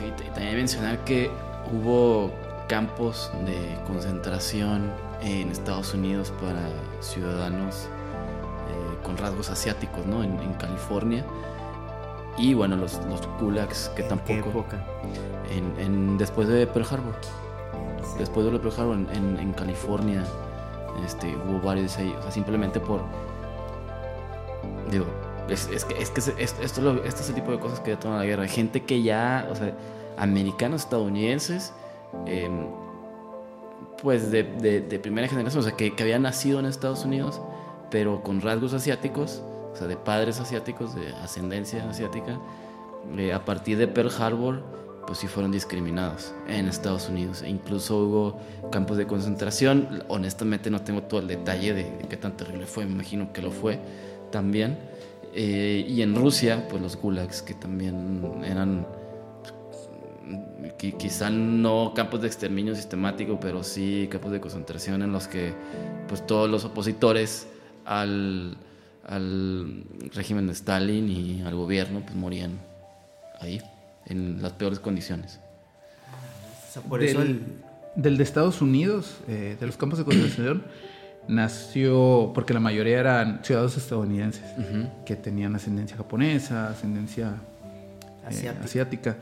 Y 0.04 0.10
también 0.32 0.56
mencionar 0.56 0.98
que 1.04 1.30
hubo 1.72 2.32
campos 2.68 3.30
de 3.46 3.78
concentración 3.86 4.90
en 5.22 5.52
Estados 5.52 5.94
Unidos 5.94 6.34
para 6.42 6.62
ciudadanos 7.02 7.88
eh, 8.70 9.04
con 9.04 9.18
rasgos 9.18 9.50
asiáticos, 9.52 10.06
¿no? 10.08 10.24
En, 10.24 10.40
en 10.40 10.54
California. 10.54 11.24
Y 12.38 12.54
bueno, 12.54 12.78
los, 12.78 13.00
los 13.10 13.22
gulags 13.40 13.90
que 13.90 14.04
¿En 14.04 14.08
tampoco... 14.08 14.28
qué 14.32 14.40
época? 14.40 14.78
En, 15.52 15.80
en- 15.86 16.18
después 16.18 16.48
de 16.48 16.66
Pearl 16.66 16.88
Harbor. 16.90 17.16
Sí. 17.22 18.16
Después 18.20 18.46
de 18.50 18.58
Pearl 18.58 18.74
Harbor 18.80 18.96
en, 18.96 19.10
en- 19.14 19.40
en 19.40 19.52
California 19.52 20.24
este, 21.06 21.36
hubo 21.36 21.60
varios 21.60 21.98
ahí. 21.98 22.16
O 22.18 22.22
sea, 22.22 22.32
simplemente 22.32 22.80
por... 22.80 23.02
Digo, 24.90 25.06
es, 25.52 25.70
es 25.74 25.86
que, 25.86 26.02
es 26.02 26.10
que 26.10 26.20
es- 26.20 26.34
es- 26.38 26.56
esto, 26.62 26.82
lo- 26.82 27.04
esto 27.04 27.22
es 27.22 27.30
el 27.30 27.36
tipo 27.36 27.52
de 27.52 27.60
cosas 27.60 27.80
que 27.82 27.92
detonan 27.92 28.20
la 28.20 28.26
guerra. 28.26 28.48
Gente 28.48 28.84
que 28.84 29.02
ya, 29.04 29.48
o 29.52 29.56
sea, 29.56 29.74
americanos, 30.18 30.82
estadounidenses, 30.82 31.74
em, 32.26 32.68
pues 34.02 34.32
de, 34.32 34.44
de- 34.44 34.82
de 34.82 35.00
primera 35.00 35.28
generación, 35.28 35.62
o 35.62 35.64
sea, 35.68 35.76
que, 35.78 35.94
que 35.96 36.04
habían 36.04 36.24
nacido 36.24 36.60
en 36.60 36.66
Estados 36.66 37.06
Unidos, 37.06 37.40
pero 37.90 38.24
con 38.24 38.42
rasgos 38.42 38.74
asiáticos, 38.74 39.42
o 39.74 39.76
sea, 39.76 39.88
de 39.88 39.96
padres 39.98 40.40
asiáticos, 40.40 40.96
de 40.96 41.10
ascendencia 41.24 41.88
asiática, 41.90 42.40
eh, 43.18 43.34
a 43.34 43.46
partir 43.46 43.78
de 43.78 43.88
Pearl 43.88 44.12
Harbor, 44.20 44.64
pues 45.08 45.20
sí 45.20 45.28
fueron 45.28 45.52
discriminados 45.52 46.34
en 46.48 46.68
Estados 46.68 47.10
Unidos. 47.10 47.42
E 47.42 47.50
incluso 47.50 47.98
hubo 47.98 48.38
campos 48.72 48.98
de 48.98 49.08
concentración. 49.08 50.04
Honestamente 50.08 50.70
no 50.70 50.82
tengo 50.82 51.02
todo 51.04 51.20
el 51.22 51.28
detalle 51.28 51.74
de, 51.74 51.84
de 51.84 52.08
qué 52.08 52.18
tan 52.18 52.38
terrible 52.38 52.66
fue, 52.68 52.86
me 52.86 52.92
imagino 52.94 53.34
que 53.34 53.42
lo 53.42 53.52
fue 53.52 53.80
también. 54.32 54.78
Eh, 55.34 55.86
y 55.88 56.02
en 56.02 56.16
Rusia, 56.16 56.68
pues 56.70 56.82
los 56.82 56.98
gulags, 56.98 57.42
que 57.42 57.54
también 57.54 58.22
eran 58.44 58.86
pues, 59.42 60.78
qui- 60.78 60.98
quizá 60.98 61.30
no 61.30 61.94
campos 61.96 62.22
de 62.22 62.28
exterminio 62.28 62.76
sistemático, 62.76 63.40
pero 63.40 63.64
sí 63.64 64.10
campos 64.12 64.32
de 64.34 64.42
concentración 64.42 65.02
en 65.04 65.14
los 65.14 65.28
que 65.28 65.54
pues 66.10 66.26
todos 66.28 66.50
los 66.50 66.66
opositores 66.66 67.48
al, 67.86 68.58
al 69.08 69.84
régimen 70.14 70.48
de 70.48 70.54
Stalin 70.54 71.10
y 71.10 71.42
al 71.44 71.56
gobierno 71.56 72.02
pues 72.02 72.16
morían 72.16 72.60
ahí, 73.40 73.62
en 74.08 74.42
las 74.42 74.52
peores 74.52 74.80
condiciones. 74.80 75.40
O 76.70 76.74
sea, 76.74 76.82
por 76.82 77.00
del, 77.00 77.10
eso 77.10 77.22
el... 77.22 77.42
del 77.96 78.18
de 78.18 78.24
Estados 78.24 78.62
Unidos, 78.62 79.16
eh, 79.30 79.56
de 79.58 79.66
los 79.66 79.78
campos 79.78 79.98
de 80.00 80.06
concentración, 80.06 80.64
nació 81.28 82.32
porque 82.34 82.54
la 82.54 82.60
mayoría 82.60 83.00
eran 83.00 83.40
ciudadanos 83.44 83.78
estadounidenses 83.78 84.44
que 85.06 85.16
tenían 85.16 85.56
ascendencia 85.56 85.98
japonesa, 85.98 86.70
ascendencia 86.70 87.36
eh, 88.30 88.54
Asiática. 88.64 89.18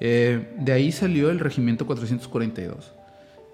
Eh, 0.00 0.54
de 0.58 0.72
ahí 0.72 0.92
salió 0.92 1.30
el 1.30 1.40
regimiento 1.40 1.86
442, 1.86 2.92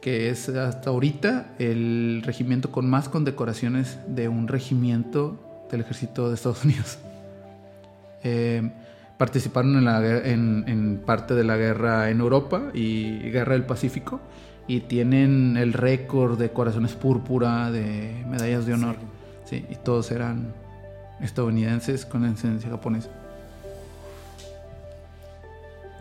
que 0.00 0.30
es 0.30 0.48
hasta 0.48 0.90
ahorita 0.90 1.54
el 1.58 2.22
regimiento 2.24 2.72
con 2.72 2.88
más 2.88 3.08
condecoraciones 3.08 3.98
de 4.08 4.28
un 4.28 4.48
regimiento 4.48 5.66
del 5.70 5.82
ejército 5.82 6.28
de 6.28 6.34
Estados 6.34 6.64
Unidos. 6.64 6.98
Eh, 8.24 8.70
participaron 9.18 9.76
en, 9.76 9.84
la, 9.84 10.00
en, 10.06 10.62
en 10.68 11.02
parte 11.04 11.34
de 11.34 11.42
la 11.42 11.56
guerra 11.56 12.08
en 12.08 12.20
Europa 12.20 12.70
y 12.72 13.18
guerra 13.30 13.54
del 13.54 13.64
Pacífico 13.64 14.20
y 14.72 14.80
tienen 14.80 15.58
el 15.58 15.74
récord 15.74 16.38
de 16.38 16.50
corazones 16.50 16.94
púrpura, 16.94 17.70
de 17.70 18.24
medallas 18.26 18.64
de 18.64 18.72
honor. 18.72 18.96
Sí, 19.44 19.66
y 19.68 19.74
todos 19.74 20.10
eran 20.10 20.54
estadounidenses 21.20 22.06
con 22.06 22.24
ascendencia 22.24 22.70
japonesa. 22.70 23.10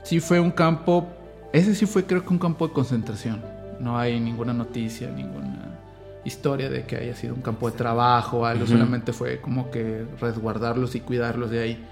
Sí 0.03 0.21
fue 0.21 0.39
un 0.39 0.51
campo, 0.51 1.05
ese 1.51 1.75
sí 1.75 1.86
fue 1.86 2.05
creo 2.05 2.23
que 2.23 2.29
un 2.29 2.39
campo 2.39 2.65
de 2.65 2.73
concentración. 2.73 3.41
No 3.81 3.99
hay 3.99 4.17
ninguna 4.21 4.53
noticia, 4.53 5.10
ninguna 5.10 5.77
historia 6.23 6.69
de 6.69 6.86
que 6.86 6.95
haya 6.95 7.13
sido 7.13 7.36
un 7.36 7.41
campo 7.41 7.69
de 7.69 7.75
trabajo 7.75 8.39
o 8.39 8.45
algo, 8.45 8.65
solamente 8.65 9.12
fue 9.12 9.41
como 9.41 9.69
que 9.69 10.05
resguardarlos 10.21 10.95
y 10.95 11.01
cuidarlos 11.01 11.51
de 11.51 11.60
ahí. 11.60 11.86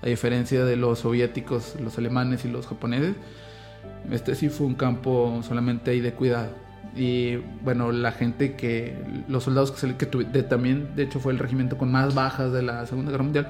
A 0.00 0.06
diferencia 0.06 0.64
de 0.64 0.76
los 0.76 1.00
soviéticos, 1.00 1.76
los 1.78 1.98
alemanes 1.98 2.46
y 2.46 2.48
los 2.48 2.66
japoneses, 2.66 3.16
este 4.10 4.34
sí 4.34 4.48
fue 4.48 4.66
un 4.66 4.74
campo 4.74 5.40
solamente 5.46 5.90
ahí 5.90 6.00
de 6.00 6.12
cuidado. 6.12 6.50
Y 6.94 7.36
bueno, 7.64 7.90
la 7.90 8.12
gente 8.12 8.54
que, 8.54 8.94
los 9.28 9.44
soldados 9.44 9.70
que, 9.72 9.78
se, 9.78 9.96
que 9.96 10.10
tuvi- 10.10 10.30
de, 10.30 10.42
también, 10.42 10.94
de 10.94 11.04
hecho, 11.04 11.20
fue 11.20 11.32
el 11.32 11.38
regimiento 11.38 11.78
con 11.78 11.90
más 11.90 12.14
bajas 12.14 12.52
de 12.52 12.62
la 12.62 12.84
Segunda 12.86 13.10
Guerra 13.10 13.24
Mundial, 13.24 13.48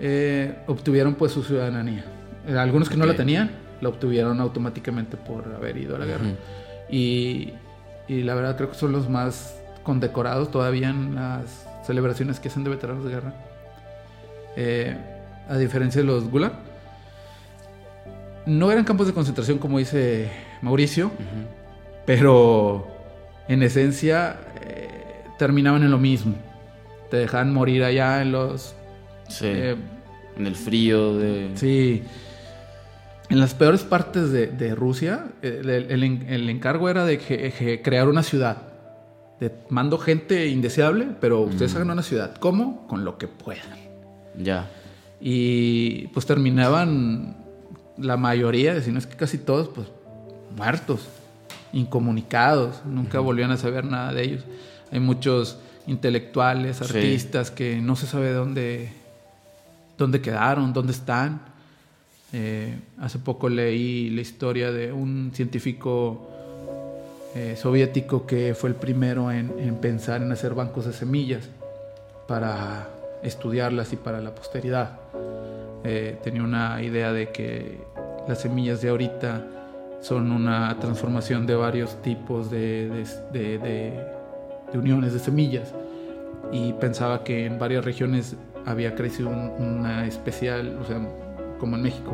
eh, 0.00 0.56
obtuvieron 0.66 1.14
pues 1.14 1.30
su 1.30 1.44
ciudadanía. 1.44 2.04
Eh, 2.48 2.58
Algunos 2.58 2.88
que 2.88 2.96
no 2.96 3.06
la 3.06 3.14
tenían, 3.14 3.50
la 3.80 3.88
obtuvieron 3.88 4.40
automáticamente 4.40 5.16
por 5.16 5.44
haber 5.54 5.76
ido 5.76 5.94
a 5.94 6.00
la 6.00 6.06
guerra. 6.06 6.24
Y, 6.90 7.52
y 8.08 8.22
la 8.24 8.34
verdad 8.34 8.56
creo 8.56 8.70
que 8.70 8.76
son 8.76 8.90
los 8.90 9.08
más 9.08 9.60
condecorados 9.84 10.50
todavía 10.50 10.90
en 10.90 11.14
las 11.14 11.66
celebraciones 11.86 12.40
que 12.40 12.48
hacen 12.48 12.64
de 12.64 12.70
veteranos 12.70 13.04
de 13.04 13.10
guerra. 13.10 13.34
Eh, 14.56 14.96
a 15.48 15.56
diferencia 15.56 16.00
de 16.00 16.06
los 16.06 16.28
Gulag. 16.28 16.52
No 18.46 18.70
eran 18.70 18.84
campos 18.84 19.06
de 19.06 19.12
concentración 19.14 19.58
como 19.58 19.78
dice 19.78 20.30
Mauricio, 20.62 21.10
pero 22.06 22.86
en 23.48 23.62
esencia 23.62 24.36
eh, 24.62 24.88
terminaban 25.38 25.82
en 25.82 25.90
lo 25.90 25.98
mismo. 25.98 26.34
Te 27.10 27.16
dejaban 27.18 27.52
morir 27.52 27.84
allá 27.84 28.22
en 28.22 28.32
los... 28.32 28.74
Sí, 29.28 29.46
eh, 29.48 29.76
en 30.36 30.46
el 30.46 30.56
frío 30.56 31.16
de... 31.16 31.50
Sí. 31.54 32.02
En 33.30 33.40
las 33.40 33.54
peores 33.54 33.82
partes 33.82 34.30
de, 34.30 34.48
de 34.48 34.74
Rusia, 34.74 35.26
el, 35.40 35.70
el 35.70 36.02
en- 36.04 36.26
el 36.28 36.50
encargo 36.50 36.90
era 36.90 37.06
de 37.06 37.18
que- 37.18 37.52
que 37.52 37.80
crear 37.80 38.08
una 38.08 38.22
ciudad. 38.22 38.58
De, 39.40 39.50
mando 39.70 39.96
gente 39.98 40.46
indeseable, 40.48 41.08
pero 41.20 41.40
ustedes 41.40 41.74
hagan 41.74 41.90
una 41.90 42.02
ciudad. 42.02 42.34
¿Cómo? 42.38 42.86
Con 42.86 43.04
lo 43.04 43.16
que 43.16 43.26
puedan. 43.26 43.78
Ya. 44.38 44.68
Y 45.20 46.08
pues 46.08 46.26
terminaban 46.26 47.43
la 47.98 48.16
mayoría, 48.16 48.80
si 48.82 48.90
no 48.90 48.98
es 48.98 49.06
que 49.06 49.16
casi 49.16 49.38
todos, 49.38 49.68
pues 49.68 49.86
muertos, 50.56 51.06
incomunicados. 51.72 52.82
Nunca 52.84 53.20
volvían 53.20 53.50
a 53.50 53.56
saber 53.56 53.84
nada 53.84 54.12
de 54.12 54.22
ellos. 54.22 54.44
Hay 54.92 55.00
muchos 55.00 55.58
intelectuales, 55.86 56.76
Sí. 56.78 56.84
artistas 56.84 57.50
que 57.50 57.80
no 57.80 57.96
se 57.96 58.06
sabe 58.06 58.32
dónde, 58.32 58.92
dónde 59.98 60.20
quedaron, 60.20 60.72
dónde 60.72 60.92
están. 60.92 61.40
Eh, 62.32 62.76
hace 63.00 63.18
poco 63.18 63.48
leí 63.48 64.10
la 64.10 64.20
historia 64.20 64.72
de 64.72 64.92
un 64.92 65.30
científico 65.34 66.30
eh, 67.36 67.56
soviético 67.60 68.26
que 68.26 68.54
fue 68.54 68.70
el 68.70 68.76
primero 68.76 69.30
en, 69.32 69.52
en 69.58 69.76
pensar 69.76 70.22
en 70.22 70.30
hacer 70.32 70.54
bancos 70.54 70.86
de 70.86 70.92
semillas 70.92 71.48
para 72.28 72.88
estudiarlas 73.22 73.92
y 73.92 73.96
para 73.96 74.20
la 74.20 74.34
posteridad. 74.34 74.98
Eh, 75.84 76.18
tenía 76.22 76.42
una 76.42 76.82
idea 76.82 77.12
de 77.12 77.30
que 77.30 77.78
las 78.26 78.40
semillas 78.40 78.80
de 78.80 78.88
ahorita 78.88 79.46
son 80.00 80.32
una 80.32 80.76
transformación 80.80 81.46
de 81.46 81.54
varios 81.54 82.00
tipos 82.02 82.50
de, 82.50 82.90
uniones 84.72 85.12
de 85.12 85.18
semillas 85.18 85.74
y 86.52 86.72
pensaba 86.74 87.22
que 87.22 87.46
en 87.46 87.58
varias 87.58 87.84
regiones 87.84 88.36
había 88.66 88.94
crecido 88.94 89.28
una 89.28 90.06
especial, 90.06 90.78
o 90.80 90.84
sea, 90.84 91.06
como 91.58 91.76
en 91.76 91.82
México, 91.82 92.12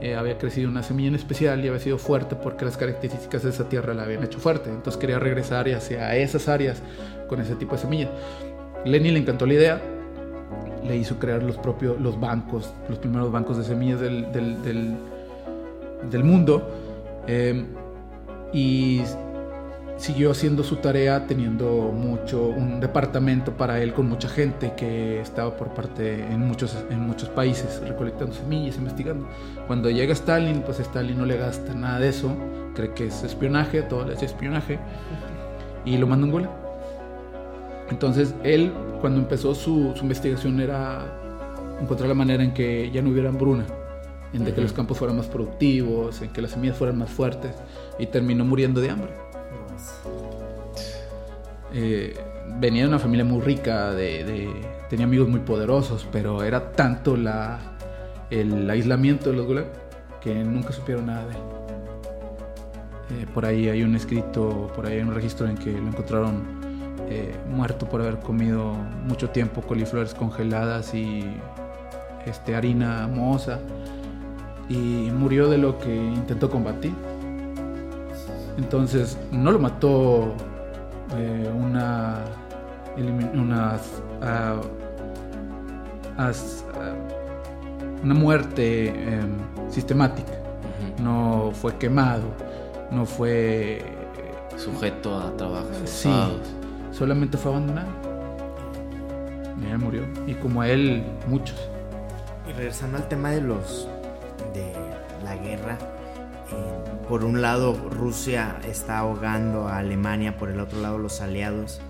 eh, 0.00 0.14
había 0.14 0.38
crecido 0.38 0.68
una 0.68 0.82
semilla 0.82 1.08
en 1.08 1.14
especial 1.16 1.64
y 1.64 1.68
había 1.68 1.80
sido 1.80 1.98
fuerte 1.98 2.36
porque 2.36 2.64
las 2.64 2.76
características 2.76 3.42
de 3.42 3.50
esa 3.50 3.68
tierra 3.68 3.94
la 3.94 4.04
habían 4.04 4.22
hecho 4.22 4.38
fuerte. 4.38 4.70
Entonces 4.70 4.98
quería 5.00 5.18
regresar 5.18 5.68
hacia 5.68 6.16
esas 6.16 6.48
áreas 6.48 6.82
con 7.28 7.40
ese 7.40 7.54
tipo 7.56 7.74
de 7.74 7.80
semilla. 7.80 8.10
Lenny 8.84 9.10
le 9.10 9.18
encantó 9.18 9.44
la 9.46 9.54
idea, 9.54 9.82
le 10.86 10.96
hizo 10.96 11.18
crear 11.18 11.42
los 11.42 11.56
propios 11.56 12.00
los 12.00 12.18
bancos, 12.18 12.72
los 12.88 12.98
primeros 12.98 13.30
bancos 13.32 13.58
de 13.58 13.64
semillas 13.64 14.00
del, 14.00 14.32
del, 14.32 14.96
del, 16.10 16.24
mundo. 16.24 16.68
Eh, 17.26 17.64
y 18.52 19.02
siguió 19.98 20.30
haciendo 20.30 20.62
su 20.62 20.76
tarea 20.76 21.26
teniendo 21.26 21.92
mucho 21.92 22.42
un 22.42 22.80
departamento 22.80 23.52
para 23.56 23.82
él 23.82 23.92
con 23.92 24.08
mucha 24.08 24.28
gente 24.28 24.72
que 24.76 25.20
estaba 25.20 25.56
por 25.56 25.74
parte 25.74 26.24
en 26.24 26.40
muchos 26.40 26.76
en 26.88 27.00
muchos 27.00 27.28
países 27.28 27.82
recolectando 27.86 28.32
semillas 28.32 28.76
investigando 28.76 29.28
cuando 29.66 29.90
llega 29.90 30.12
Stalin 30.12 30.62
pues 30.62 30.78
Stalin 30.78 31.18
no 31.18 31.26
le 31.26 31.36
gasta 31.36 31.74
nada 31.74 31.98
de 31.98 32.08
eso 32.10 32.30
cree 32.74 32.94
que 32.94 33.08
es 33.08 33.24
espionaje 33.24 33.82
todo 33.82 34.10
es 34.10 34.22
espionaje 34.22 34.78
y 35.84 35.96
lo 35.98 36.06
manda 36.06 36.26
en 36.26 36.32
Angola 36.32 36.67
entonces 37.90 38.34
él 38.44 38.72
cuando 39.00 39.20
empezó 39.20 39.54
su, 39.54 39.92
su, 39.94 40.02
investigación 40.02 40.60
era 40.60 41.06
encontrar 41.80 42.08
la 42.08 42.14
manera 42.14 42.42
en 42.42 42.52
que 42.52 42.90
ya 42.90 43.02
no 43.02 43.10
hubiera 43.10 43.28
hambruna 43.28 43.64
en 44.32 44.44
de 44.44 44.52
que 44.52 44.60
los 44.60 44.72
campos 44.72 44.98
fueran 44.98 45.16
más 45.16 45.26
productivos 45.26 46.20
en 46.20 46.30
que 46.30 46.42
las 46.42 46.50
semillas 46.50 46.76
fueran 46.76 46.98
más 46.98 47.10
fuertes 47.10 47.52
y 47.98 48.06
terminó 48.06 48.44
muriendo 48.44 48.80
de 48.80 48.90
hambre 48.90 49.12
eh, 51.72 52.14
venía 52.58 52.82
de 52.82 52.88
una 52.88 52.98
familia 52.98 53.24
muy 53.24 53.40
rica, 53.40 53.92
de, 53.92 54.50
tenía 54.88 55.04
amigos 55.04 55.28
muy 55.28 55.40
poderosos, 55.40 56.06
pero 56.10 56.42
era 56.42 56.72
tanto 56.72 57.16
la, 57.16 57.58
el 58.30 58.68
aislamiento 58.68 59.30
de 59.30 59.36
los 59.36 59.46
Gulag 59.46 59.66
que 60.20 60.34
nunca 60.34 60.72
supieron 60.72 61.06
nada 61.06 61.26
de 61.26 61.34
él. 61.34 61.42
Eh, 63.10 63.26
por 63.32 63.46
ahí 63.46 63.68
hay 63.68 63.82
un 63.82 63.94
escrito, 63.94 64.70
por 64.74 64.86
ahí 64.86 64.96
hay 64.96 65.02
un 65.02 65.14
registro 65.14 65.46
en 65.46 65.56
que 65.56 65.72
lo 65.72 65.88
encontraron 65.88 66.57
eh, 67.10 67.34
muerto 67.48 67.88
por 67.88 68.02
haber 68.02 68.18
comido 68.18 68.74
mucho 69.06 69.30
tiempo 69.30 69.62
coliflores 69.62 70.14
congeladas 70.14 70.92
y 70.94 71.24
este, 72.26 72.54
harina 72.54 73.08
moza 73.08 73.60
y 74.68 75.10
murió 75.10 75.48
de 75.48 75.58
lo 75.58 75.78
que 75.78 75.94
intentó 75.94 76.50
combatir. 76.50 76.92
Entonces 78.58 79.16
no 79.32 79.52
lo 79.52 79.58
mató 79.58 80.34
eh, 81.16 81.50
una, 81.56 82.24
ah, 84.20 84.60
ah, 86.18 86.32
una 88.02 88.14
muerte 88.14 88.88
em, 88.88 89.30
sistemática. 89.70 90.32
No 91.02 91.52
fue 91.54 91.76
quemado, 91.76 92.24
no 92.90 93.06
fue 93.06 93.82
sujeto 94.56 95.16
a 95.16 95.36
trabajos 95.36 95.76
sí, 95.84 96.10
solamente 96.98 97.38
fue 97.38 97.52
abandonado. 97.52 97.88
Y 99.62 99.70
él 99.70 99.78
murió. 99.78 100.02
Y 100.26 100.34
como 100.34 100.64
él, 100.64 101.04
muchos. 101.26 101.56
Y 102.48 102.52
regresando 102.52 102.98
al 102.98 103.08
tema 103.08 103.30
de 103.30 103.40
los 103.40 103.88
de 104.54 104.72
la 105.24 105.36
guerra, 105.36 105.78
por 107.08 107.24
un 107.24 107.40
lado 107.40 107.74
Rusia 107.90 108.58
está 108.66 108.98
ahogando 108.98 109.68
a 109.68 109.78
Alemania, 109.78 110.36
por 110.36 110.50
el 110.50 110.60
otro 110.60 110.80
lado 110.80 110.98
los 110.98 111.20
aliados 111.20 111.80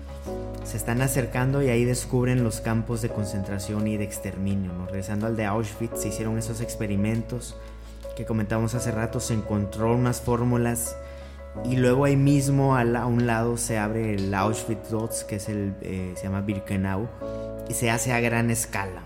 se 0.63 0.77
están 0.77 1.01
acercando 1.01 1.63
y 1.63 1.69
ahí 1.69 1.83
descubren 1.83 2.43
los 2.43 2.61
campos 2.61 3.01
de 3.01 3.09
concentración 3.09 3.87
y 3.87 3.97
de 3.97 4.03
exterminio. 4.03 4.71
Regresando 4.85 5.25
al 5.25 5.35
de 5.35 5.45
Auschwitz, 5.45 6.01
se 6.01 6.09
hicieron 6.09 6.37
esos 6.37 6.61
experimentos 6.61 7.55
que 8.15 8.25
comentamos 8.25 8.75
hace 8.75 8.91
rato, 8.91 9.19
se 9.19 9.33
encontró 9.33 9.95
unas 9.95 10.21
fórmulas 10.21 10.95
y 11.65 11.75
luego 11.75 12.05
ahí 12.05 12.15
mismo 12.15 12.77
a, 12.77 13.05
un 13.05 13.27
lado 13.27 13.57
se 13.57 13.77
abre 13.77 14.13
el 14.13 14.33
Auschwitz 14.33 14.91
II, 14.91 15.07
que 15.27 15.35
es 15.35 15.49
el, 15.49 15.75
eh, 15.81 16.13
se 16.15 16.23
llama 16.23 16.41
Birkenau, 16.41 17.07
y 17.67 17.73
se 17.73 17.89
hace 17.89 18.13
a 18.13 18.19
gran 18.19 18.49
escala. 18.49 19.03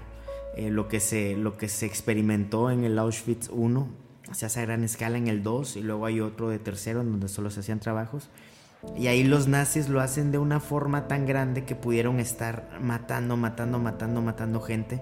Eh, 0.55 0.69
lo, 0.69 0.87
que 0.87 0.99
se, 0.99 1.35
lo 1.35 1.57
que 1.57 1.67
se 1.67 1.87
experimentó 1.87 2.69
en 2.69 2.83
el 2.83 2.99
Auschwitz 2.99 3.49
I 3.49 4.33
se 4.33 4.45
hace 4.45 4.59
a 4.59 4.63
gran 4.63 4.83
escala 4.83 5.17
en 5.17 5.27
el 5.27 5.43
2 5.43 5.77
y 5.77 5.81
luego 5.81 6.05
hay 6.05 6.19
otro 6.21 6.49
de 6.49 6.59
tercero 6.59 7.01
en 7.01 7.11
donde 7.11 7.27
solo 7.27 7.49
se 7.49 7.61
hacían 7.61 7.79
trabajos. 7.79 8.29
Y 8.97 9.07
ahí 9.07 9.23
los 9.23 9.47
nazis 9.47 9.89
lo 9.89 10.01
hacen 10.01 10.31
de 10.31 10.37
una 10.37 10.59
forma 10.59 11.07
tan 11.07 11.25
grande 11.25 11.63
que 11.63 11.75
pudieron 11.75 12.19
estar 12.19 12.69
matando, 12.81 13.37
matando, 13.37 13.79
matando, 13.79 14.21
matando 14.21 14.61
gente. 14.61 15.01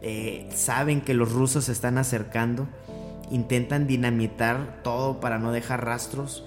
Eh, 0.00 0.48
saben 0.54 1.00
que 1.00 1.14
los 1.14 1.32
rusos 1.32 1.64
se 1.66 1.72
están 1.72 1.98
acercando, 1.98 2.66
intentan 3.30 3.86
dinamitar 3.86 4.80
todo 4.82 5.20
para 5.20 5.38
no 5.38 5.52
dejar 5.52 5.84
rastros. 5.84 6.44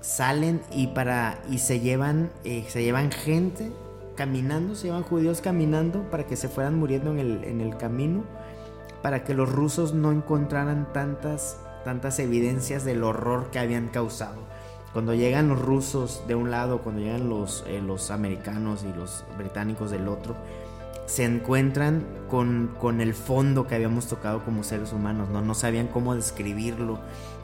Salen 0.00 0.60
y 0.72 0.88
para 0.88 1.40
y 1.50 1.58
se 1.58 1.80
llevan 1.80 2.30
eh, 2.44 2.64
se 2.68 2.82
llevan 2.82 3.10
gente 3.10 3.70
caminando, 4.16 4.74
se 4.74 4.88
llevan 4.88 5.02
judíos 5.02 5.40
caminando 5.40 6.02
para 6.10 6.26
que 6.26 6.36
se 6.36 6.48
fueran 6.48 6.78
muriendo 6.78 7.12
en 7.12 7.18
el, 7.18 7.44
en 7.44 7.60
el 7.60 7.76
camino, 7.76 8.24
para 9.02 9.24
que 9.24 9.34
los 9.34 9.50
rusos 9.50 9.94
no 9.94 10.12
encontraran 10.12 10.92
tantas 10.92 11.58
tantas 11.84 12.18
evidencias 12.18 12.84
del 12.84 13.02
horror 13.04 13.50
que 13.50 13.58
habían 13.58 13.88
causado. 13.88 14.40
Cuando 14.92 15.14
llegan 15.14 15.48
los 15.48 15.60
rusos 15.60 16.22
de 16.26 16.34
un 16.34 16.50
lado, 16.50 16.82
cuando 16.82 17.00
llegan 17.00 17.28
los, 17.28 17.64
eh, 17.66 17.80
los 17.80 18.10
americanos 18.10 18.84
y 18.84 18.92
los 18.92 19.24
británicos 19.38 19.90
del 19.90 20.08
otro, 20.08 20.34
se 21.06 21.24
encuentran 21.24 22.06
con, 22.28 22.74
con, 22.80 23.00
el 23.00 23.14
fondo 23.14 23.66
que 23.66 23.74
habíamos 23.74 24.06
tocado 24.06 24.44
como 24.44 24.62
seres 24.62 24.92
humanos, 24.92 25.28
¿no? 25.30 25.42
no 25.42 25.54
sabían 25.54 25.88
cómo 25.88 26.14
describirlo. 26.14 27.00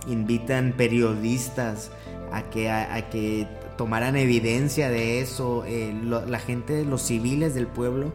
Invitan 0.07 0.73
periodistas 0.77 1.90
a 2.33 2.42
que, 2.42 2.71
a, 2.71 3.11
que 3.11 3.49
tomaran 3.77 4.16
evidencia 4.16 4.88
de 4.88 5.21
eso. 5.21 5.64
Eh, 5.66 5.92
la 6.03 6.38
gente, 6.38 6.85
los 6.85 7.03
civiles 7.03 7.55
del 7.55 7.66
pueblo, 7.66 8.12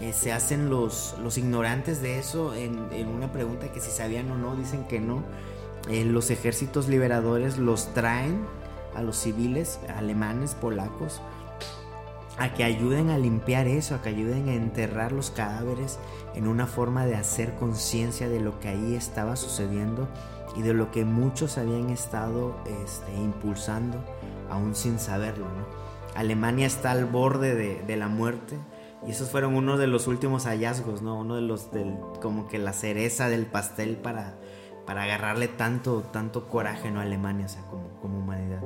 eh, 0.00 0.12
se 0.12 0.32
hacen 0.32 0.70
los, 0.70 1.14
los 1.22 1.38
ignorantes 1.38 2.02
de 2.02 2.18
eso 2.18 2.54
en, 2.54 2.88
en, 2.92 3.08
una 3.08 3.32
pregunta 3.32 3.70
que 3.72 3.80
si 3.80 3.90
sabían 3.90 4.30
o 4.30 4.36
no, 4.36 4.56
dicen 4.56 4.84
que 4.84 5.00
no. 5.00 5.22
Eh, 5.88 6.04
los 6.04 6.30
ejércitos 6.30 6.88
liberadores 6.88 7.58
los 7.58 7.92
traen 7.92 8.44
a 8.94 9.02
los 9.02 9.16
civiles 9.16 9.80
alemanes, 9.96 10.54
polacos, 10.54 11.20
a 12.38 12.54
que 12.54 12.64
ayuden 12.64 13.10
a 13.10 13.18
limpiar 13.18 13.66
eso, 13.66 13.94
a 13.94 14.02
que 14.02 14.08
ayuden 14.08 14.48
a 14.48 14.54
enterrar 14.54 15.12
los 15.12 15.30
cadáveres 15.30 15.98
en 16.34 16.48
una 16.48 16.66
forma 16.66 17.04
de 17.06 17.14
hacer 17.14 17.54
conciencia 17.54 18.28
de 18.28 18.40
lo 18.40 18.58
que 18.60 18.68
ahí 18.68 18.94
estaba 18.94 19.36
sucediendo 19.36 20.08
y 20.56 20.62
de 20.62 20.74
lo 20.74 20.90
que 20.90 21.04
muchos 21.04 21.58
habían 21.58 21.90
estado 21.90 22.56
este, 22.84 23.14
impulsando 23.14 24.02
aún 24.50 24.74
sin 24.74 24.98
saberlo. 24.98 25.46
Alemania 26.14 26.66
está 26.66 26.90
al 26.90 27.06
borde 27.06 27.54
de, 27.54 27.96
la 27.96 28.08
muerte 28.08 28.58
y 29.06 29.10
esos 29.12 29.30
fueron 29.30 29.54
uno 29.54 29.78
de 29.78 29.86
los 29.86 30.06
últimos 30.06 30.44
hallazgos, 30.44 31.02
¿no? 31.02 31.18
uno 31.18 31.36
de 31.36 31.42
los 31.42 31.70
del, 31.72 31.96
como 32.20 32.48
que 32.48 32.58
la 32.58 32.72
cereza 32.72 33.28
del 33.28 33.46
pastel 33.46 33.96
para 33.96 34.34
para 34.86 35.04
agarrarle 35.04 35.48
tanto, 35.48 36.02
tanto 36.12 36.48
coraje 36.48 36.90
¿no? 36.90 37.00
a 37.00 37.04
Alemania, 37.04 37.46
o 37.46 37.48
sea, 37.48 37.62
como, 37.62 37.88
como 38.00 38.18
humanidad. 38.18 38.62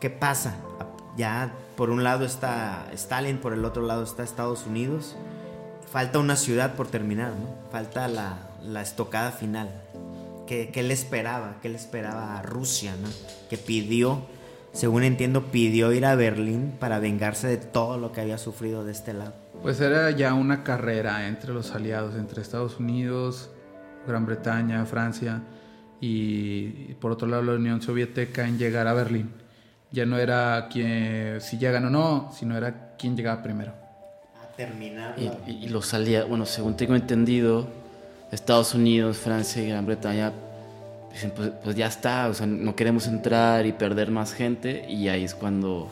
¿Qué 0.00 0.10
pasa? 0.10 0.56
Ya 1.16 1.52
por 1.76 1.90
un 1.90 2.04
lado 2.04 2.24
está 2.24 2.86
Stalin, 2.92 3.38
por 3.38 3.52
el 3.52 3.64
otro 3.64 3.82
lado 3.82 4.02
está 4.02 4.22
Estados 4.22 4.66
Unidos. 4.66 5.16
Falta 5.90 6.18
una 6.18 6.36
ciudad 6.36 6.74
por 6.74 6.88
terminar, 6.88 7.30
¿no? 7.30 7.70
Falta 7.70 8.08
la, 8.08 8.38
la 8.62 8.82
estocada 8.82 9.30
final. 9.30 9.70
¿Qué, 10.46 10.70
¿Qué, 10.72 10.82
le 10.82 10.92
esperaba? 10.92 11.56
¿Qué 11.62 11.68
le 11.68 11.76
esperaba 11.76 12.38
a 12.38 12.42
Rusia, 12.42 12.94
¿no? 13.00 13.08
Que 13.48 13.56
pidió, 13.56 14.26
según 14.72 15.04
entiendo, 15.04 15.44
pidió 15.44 15.92
ir 15.92 16.04
a 16.04 16.16
Berlín 16.16 16.74
para 16.78 16.98
vengarse 16.98 17.46
de 17.46 17.56
todo 17.56 17.96
lo 17.96 18.12
que 18.12 18.20
había 18.20 18.38
sufrido 18.38 18.84
de 18.84 18.92
este 18.92 19.14
lado. 19.14 19.34
Pues 19.62 19.80
era 19.80 20.10
ya 20.10 20.34
una 20.34 20.64
carrera 20.64 21.28
entre 21.28 21.54
los 21.54 21.74
aliados, 21.74 22.16
entre 22.16 22.42
Estados 22.42 22.78
Unidos, 22.78 23.50
Gran 24.06 24.26
Bretaña, 24.26 24.84
Francia 24.84 25.42
y, 26.00 26.94
por 26.94 27.12
otro 27.12 27.26
lado 27.28 27.42
la 27.42 27.52
Unión 27.54 27.80
Soviética 27.80 28.46
en 28.46 28.58
llegar 28.58 28.86
a 28.86 28.94
Berlín. 28.94 29.30
Ya 29.94 30.04
no 30.04 30.18
era 30.18 30.66
quien, 30.68 31.40
si 31.40 31.56
llegan 31.56 31.84
o 31.84 31.90
no, 31.90 32.28
sino 32.36 32.56
era 32.56 32.96
quien 32.98 33.16
llegaba 33.16 33.40
primero. 33.44 33.70
A 34.42 34.56
terminar. 34.56 35.14
Y, 35.46 35.68
los 35.68 35.94
aliados, 35.94 36.28
bueno, 36.28 36.46
según 36.46 36.76
tengo 36.76 36.96
entendido, 36.96 37.68
Estados 38.32 38.74
Unidos, 38.74 39.18
Francia 39.18 39.62
y 39.62 39.68
Gran 39.68 39.86
Bretaña 39.86 40.32
dicen, 41.12 41.30
pues, 41.30 41.52
pues, 41.62 41.76
ya 41.76 41.86
está, 41.86 42.26
o 42.26 42.34
sea, 42.34 42.44
no 42.44 42.74
queremos 42.74 43.06
entrar 43.06 43.66
y 43.66 43.72
perder 43.72 44.10
más 44.10 44.32
gente. 44.32 44.84
Y 44.90 45.06
ahí 45.06 45.22
es 45.22 45.36
cuando 45.36 45.88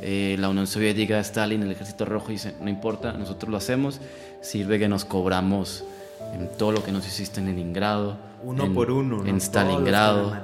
eh, 0.00 0.36
la 0.38 0.48
Unión 0.48 0.66
Soviética, 0.66 1.20
Stalin, 1.20 1.62
el 1.62 1.72
Ejército 1.72 2.06
Rojo 2.06 2.28
dice, 2.28 2.54
no 2.58 2.70
importa, 2.70 3.12
nosotros 3.12 3.50
lo 3.50 3.58
hacemos, 3.58 4.00
sirve 4.40 4.78
que 4.78 4.88
nos 4.88 5.04
cobramos 5.04 5.84
en 6.32 6.48
todo 6.56 6.72
lo 6.72 6.82
que 6.82 6.90
nos 6.90 7.06
hiciste 7.06 7.40
en 7.40 7.46
Leningrado. 7.48 8.16
Uno 8.42 8.64
en, 8.64 8.72
por 8.72 8.90
uno, 8.90 9.18
¿no? 9.18 9.26
En 9.26 9.42
Stalingrado, 9.42 10.38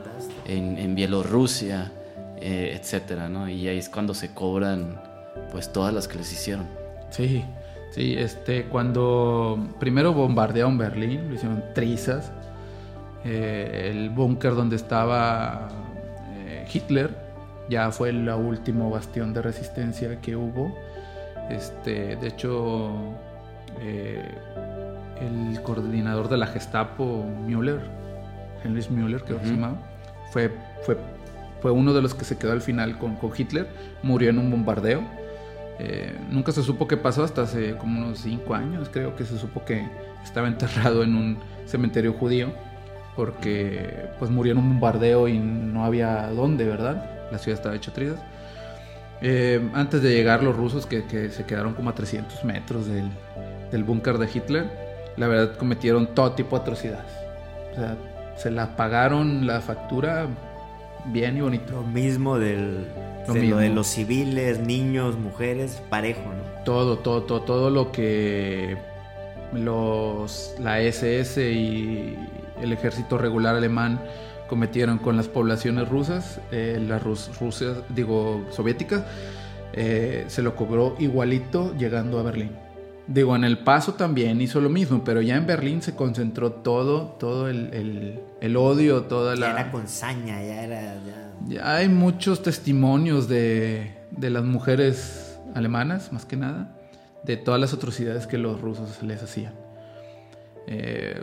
en 0.46 0.94
Bielorrusia, 0.94 1.90
eh, 2.40 2.78
etcétera, 2.78 3.28
¿no? 3.28 3.48
Y 3.48 3.68
ahí 3.68 3.78
es 3.78 3.88
cuando 3.88 4.14
se 4.14 4.32
cobran, 4.32 5.00
pues, 5.50 5.72
todas 5.72 5.92
las 5.92 6.08
que 6.08 6.18
les 6.18 6.32
hicieron. 6.32 6.66
Sí, 7.10 7.44
sí, 7.92 8.14
este, 8.16 8.64
cuando 8.64 9.58
primero 9.78 10.12
bombardearon 10.12 10.78
Berlín, 10.78 11.28
lo 11.28 11.34
hicieron 11.34 11.64
trizas, 11.74 12.32
eh, 13.24 13.90
el 13.90 14.10
búnker 14.10 14.54
donde 14.54 14.76
estaba 14.76 15.68
eh, 16.46 16.66
Hitler 16.72 17.10
ya 17.68 17.90
fue 17.90 18.10
el 18.10 18.28
último 18.28 18.90
bastión 18.90 19.34
de 19.34 19.42
resistencia 19.42 20.20
que 20.20 20.36
hubo. 20.36 20.74
Este, 21.50 22.16
de 22.16 22.28
hecho, 22.28 22.90
eh, 23.80 24.22
el 25.20 25.60
coordinador 25.62 26.28
de 26.28 26.38
la 26.38 26.46
Gestapo, 26.46 27.24
Müller, 27.46 27.80
Heinrich 28.64 28.90
Müller, 28.90 29.22
creo 29.22 29.38
que 29.38 29.46
se 29.46 29.52
llamaba, 29.52 29.76
fue, 30.30 30.50
fue, 30.82 30.96
fue 31.60 31.70
uno 31.70 31.92
de 31.92 32.02
los 32.02 32.14
que 32.14 32.24
se 32.24 32.38
quedó 32.38 32.52
al 32.52 32.60
final 32.60 32.98
con, 32.98 33.18
Hitler, 33.36 33.68
murió 34.02 34.30
en 34.30 34.38
un 34.38 34.50
bombardeo. 34.50 35.02
Eh, 35.80 36.16
nunca 36.30 36.52
se 36.52 36.62
supo 36.62 36.88
qué 36.88 36.96
pasó 36.96 37.22
hasta 37.22 37.42
hace 37.42 37.76
como 37.76 38.00
unos 38.00 38.18
cinco 38.18 38.54
años, 38.54 38.88
creo 38.92 39.14
que 39.14 39.24
se 39.24 39.38
supo 39.38 39.64
que 39.64 39.86
estaba 40.24 40.48
enterrado 40.48 41.04
en 41.04 41.14
un 41.14 41.38
cementerio 41.66 42.12
judío 42.12 42.52
porque 43.14 44.06
pues 44.18 44.30
murió 44.30 44.52
en 44.52 44.58
un 44.58 44.68
bombardeo 44.70 45.26
y 45.26 45.38
no 45.38 45.84
había 45.84 46.28
dónde, 46.28 46.64
¿verdad? 46.64 47.28
La 47.32 47.38
ciudad 47.38 47.58
estaba 47.58 47.74
hecha 47.74 47.92
trizas. 47.92 48.20
Eh, 49.20 49.60
antes 49.74 50.02
de 50.02 50.12
llegar 50.12 50.44
los 50.44 50.56
rusos 50.56 50.86
que, 50.86 51.04
que 51.04 51.30
se 51.30 51.44
quedaron 51.44 51.74
como 51.74 51.90
a 51.90 51.94
300 51.94 52.44
metros 52.44 52.86
del, 52.86 53.10
del 53.72 53.82
búnker 53.82 54.18
de 54.18 54.28
Hitler, 54.32 54.70
la 55.16 55.26
verdad 55.26 55.56
cometieron 55.56 56.14
todo 56.14 56.32
tipo 56.32 56.56
de 56.56 56.62
atrocidades. 56.62 57.10
O 57.72 57.74
sea, 57.74 57.96
se 58.36 58.52
la 58.52 58.76
pagaron 58.76 59.46
la 59.46 59.60
factura 59.60 60.28
bien 61.06 61.36
y 61.36 61.40
bonito. 61.40 61.72
Lo 61.72 61.82
mismo 61.82 62.38
del, 62.38 62.86
Lo 63.26 63.34
de, 63.34 63.42
lo 63.44 63.56
de 63.56 63.62
mismo. 63.64 63.74
los 63.76 63.86
civiles, 63.86 64.58
niños, 64.60 65.16
mujeres, 65.18 65.82
parejo, 65.90 66.20
¿no? 66.22 66.64
Todo, 66.64 66.98
todo, 66.98 67.22
todo, 67.22 67.42
todo 67.42 67.70
lo 67.70 67.92
que 67.92 68.76
los, 69.52 70.54
la 70.58 70.80
SS 70.80 71.50
y 71.52 72.16
el 72.60 72.72
ejército 72.72 73.18
regular 73.18 73.54
alemán 73.56 74.00
cometieron 74.48 74.98
con 74.98 75.16
las 75.16 75.28
poblaciones 75.28 75.88
rusas, 75.88 76.40
eh, 76.52 76.82
las 76.86 77.02
rus- 77.02 77.30
Rusias, 77.38 77.78
digo, 77.90 78.44
soviéticas, 78.50 79.04
eh, 79.74 80.24
se 80.28 80.42
lo 80.42 80.56
cobró 80.56 80.96
igualito 80.98 81.74
llegando 81.76 82.18
a 82.18 82.22
Berlín. 82.22 82.50
Digo, 83.08 83.34
en 83.34 83.44
El 83.44 83.58
Paso 83.58 83.94
también 83.94 84.40
hizo 84.42 84.60
lo 84.60 84.68
mismo, 84.68 85.02
pero 85.02 85.22
ya 85.22 85.36
en 85.36 85.46
Berlín 85.46 85.80
se 85.80 85.94
concentró 85.96 86.52
todo, 86.52 87.16
todo 87.18 87.48
el, 87.48 87.72
el- 87.72 88.20
el 88.40 88.56
odio, 88.56 89.02
toda 89.04 89.34
Ya 89.34 89.40
la... 89.40 89.50
era 89.52 89.70
con 89.72 89.88
saña, 89.88 90.42
ya 90.42 90.62
era... 90.64 90.80
ya- 91.06 91.32
Ya 91.48 91.74
hay 91.76 91.88
muchos 91.88 92.42
testimonios 92.42 93.26
de, 93.26 93.92
de 94.10 94.28
las 94.30 94.44
mujeres 94.44 95.38
alemanas, 95.54 96.12
más 96.12 96.26
que 96.26 96.36
nada, 96.36 96.76
de 97.24 97.38
todas 97.38 97.58
las 97.58 97.72
atrocidades 97.72 98.26
que 98.26 98.36
los 98.36 98.60
rusos 98.60 99.02
les 99.02 99.22
hacían. 99.22 99.54
Eh, 100.66 101.22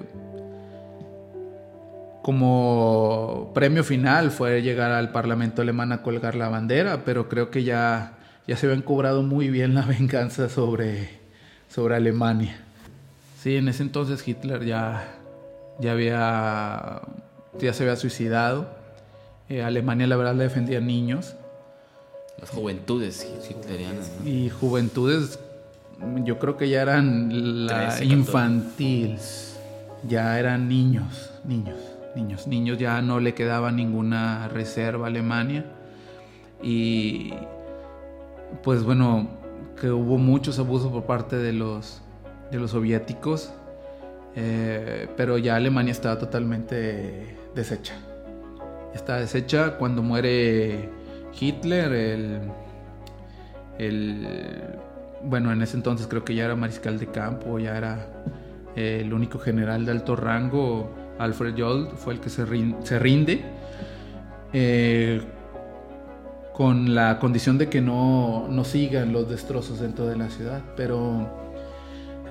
como 2.24 3.52
premio 3.54 3.84
final 3.84 4.32
fue 4.32 4.62
llegar 4.64 4.92
al 4.92 5.12
Parlamento 5.12 5.62
alemán 5.62 5.92
a 5.92 6.02
colgar 6.02 6.34
la 6.36 6.50
bandera, 6.50 7.04
pero 7.06 7.30
creo 7.30 7.52
que 7.52 7.64
ya, 7.64 8.14
ya 8.48 8.58
se 8.58 8.66
habían 8.66 8.82
cobrado 8.82 9.22
muy 9.22 9.50
bien 9.50 9.76
la 9.76 9.82
venganza 9.84 10.50
sobre, 10.50 11.10
sobre 11.76 11.98
Alemania. 11.98 12.56
Sí, 13.44 13.58
en 13.58 13.68
ese 13.68 13.84
entonces 13.84 14.26
Hitler 14.26 14.64
ya, 14.64 15.14
ya, 15.78 15.92
había, 15.92 17.02
ya 17.60 17.74
se 17.74 17.84
había 17.84 17.98
suicidado. 17.98 18.70
Eh, 19.50 19.62
Alemania 19.62 20.08
la 20.08 20.16
verdad 20.16 20.36
le 20.36 20.44
defendía 20.46 20.80
niños 20.80 21.36
Las 22.40 22.50
juventudes 22.50 23.28
hitlerianas, 23.48 24.10
¿no? 24.20 24.28
y 24.28 24.50
juventudes 24.50 25.38
yo 26.24 26.40
creo 26.40 26.58
que 26.58 26.70
ya 26.70 26.82
eran 26.82 27.68
la 27.68 27.90
13, 27.90 27.90
14. 27.90 28.06
infantil, 28.06 29.18
ya 30.08 30.40
eran 30.40 30.70
niños, 30.70 31.32
niños, 31.44 31.78
niños, 32.16 32.48
niños, 32.48 32.78
ya 32.78 33.02
no 33.02 33.20
le 33.20 33.34
quedaba 33.34 33.72
ninguna 33.72 34.48
reserva 34.48 35.08
a 35.08 35.10
Alemania 35.10 35.66
y 36.64 37.34
pues 38.64 38.84
bueno, 38.84 39.28
que 39.80 39.92
hubo 39.92 40.18
muchos 40.18 40.60
abusos 40.60 40.92
por 40.92 41.04
parte 41.04 41.36
de 41.38 41.54
los, 41.54 42.02
de 42.52 42.60
los 42.60 42.72
soviéticos, 42.72 43.54
eh, 44.36 45.08
pero 45.18 45.38
ya 45.38 45.56
Alemania 45.56 45.92
estaba 45.92 46.18
totalmente 46.18 47.38
deshecha. 47.56 47.94
Está 48.94 49.18
deshecha 49.18 49.78
cuando 49.78 50.02
muere 50.02 50.90
Hitler, 51.40 51.92
el, 51.92 52.40
el 53.78 54.28
bueno, 55.24 55.52
en 55.52 55.62
ese 55.62 55.76
entonces 55.78 56.08
creo 56.08 56.24
que 56.24 56.36
ya 56.36 56.46
era 56.46 56.56
mariscal 56.56 56.98
de 57.00 57.08
campo, 57.08 57.60
ya 57.60 57.78
era 57.78 58.08
eh, 58.76 59.00
el 59.02 59.14
único 59.14 59.40
general 59.40 59.86
de 59.86 59.92
alto 59.92 60.16
rango, 60.16 60.90
Alfred 61.20 61.56
Jolt, 61.58 61.96
fue 61.96 62.14
el 62.14 62.20
que 62.20 62.30
se, 62.30 62.46
rin- 62.46 62.78
se 62.84 63.00
rinde, 63.00 63.42
eh, 64.54 65.22
con 66.56 66.96
la 66.96 67.20
condición 67.20 67.58
de 67.58 67.68
que 67.68 67.82
no, 67.82 68.48
no 68.48 68.64
sigan 68.64 69.12
los 69.12 69.30
destrozos 69.30 69.82
dentro 69.82 70.06
de 70.06 70.16
la 70.16 70.30
ciudad. 70.30 70.62
Pero, 70.78 71.30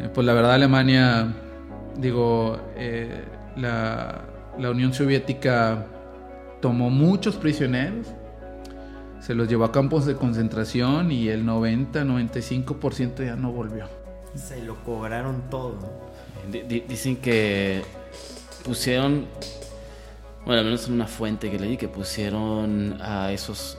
eh, 0.00 0.08
pues 0.12 0.26
la 0.26 0.32
verdad 0.32 0.54
Alemania, 0.54 1.34
digo, 1.98 2.58
eh, 2.74 3.22
la, 3.56 4.24
la 4.58 4.70
Unión 4.70 4.94
Soviética 4.94 5.84
tomó 6.62 6.88
muchos 6.88 7.36
prisioneros, 7.36 8.06
se 9.20 9.34
los 9.34 9.46
llevó 9.46 9.64
a 9.64 9.72
campos 9.72 10.06
de 10.06 10.14
concentración 10.14 11.12
y 11.12 11.28
el 11.28 11.44
90-95% 11.44 13.26
ya 13.26 13.36
no 13.36 13.52
volvió. 13.52 13.86
Se 14.34 14.62
lo 14.62 14.82
cobraron 14.84 15.42
todo. 15.50 15.76
dicen 16.50 17.16
que 17.16 17.82
pusieron, 18.64 19.26
bueno, 20.46 20.60
al 20.60 20.64
menos 20.64 20.88
en 20.88 20.94
una 20.94 21.06
fuente 21.06 21.50
que 21.50 21.58
leí, 21.58 21.76
que 21.76 21.88
pusieron 21.88 22.98
a 23.02 23.30
esos 23.30 23.78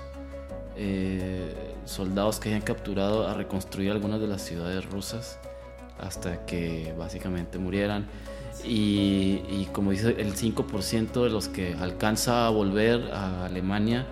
eh, 0.78 1.54
soldados 1.86 2.40
que 2.40 2.50
habían 2.50 2.62
capturado 2.62 3.28
a 3.28 3.34
reconstruir 3.34 3.92
algunas 3.92 4.20
de 4.20 4.28
las 4.28 4.42
ciudades 4.42 4.86
rusas 4.86 5.40
hasta 6.00 6.46
que 6.46 6.94
básicamente 6.98 7.58
murieran. 7.58 8.08
Y, 8.64 9.42
y 9.50 9.70
como 9.72 9.92
dice, 9.92 10.16
el 10.18 10.34
5% 10.36 11.24
de 11.24 11.30
los 11.30 11.48
que 11.48 11.74
alcanza 11.76 12.48
a 12.48 12.50
volver 12.50 13.12
a 13.12 13.46
Alemania, 13.46 14.06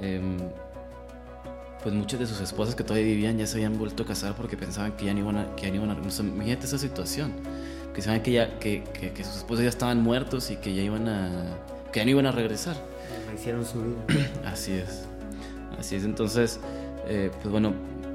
em, 0.00 0.36
pues 1.82 1.94
muchas 1.94 2.20
de 2.20 2.26
sus 2.26 2.40
esposas 2.40 2.74
que 2.74 2.84
todavía 2.84 3.06
vivían 3.06 3.38
ya 3.38 3.46
se 3.46 3.56
habían 3.56 3.78
vuelto 3.78 4.04
a 4.04 4.06
casar 4.06 4.34
porque 4.34 4.56
pensaban 4.56 4.92
que 4.92 5.06
ya 5.06 5.14
no 5.14 5.20
iban 5.20 5.38
a... 5.38 5.56
Que 5.56 5.62
ya 5.64 5.68
no 5.70 5.76
iban 5.76 5.90
a 5.90 5.94
o 5.94 6.10
sea, 6.10 6.24
imagínate 6.24 6.66
esa 6.66 6.78
situación. 6.78 7.32
Que 7.94 8.02
saben 8.02 8.22
que, 8.22 8.32
ya, 8.32 8.58
que, 8.58 8.84
que, 8.84 9.12
que 9.12 9.24
sus 9.24 9.36
esposos 9.36 9.62
ya 9.62 9.68
estaban 9.68 10.02
muertos 10.02 10.50
y 10.50 10.56
que 10.56 10.74
ya 10.74 10.82
iban 10.82 11.08
a... 11.08 11.56
que 11.92 12.00
ya 12.00 12.04
no 12.04 12.10
iban 12.10 12.26
a 12.26 12.32
regresar. 12.32 12.76
Hicieron 13.34 13.64
su 13.64 13.82
vida. 13.82 14.30
Así 14.44 14.72
es. 14.72 15.06
Así 15.78 15.96
es. 15.96 16.04
Entonces, 16.04 16.60
eh, 17.06 17.30
pues 17.40 17.50
bueno, 17.50 17.72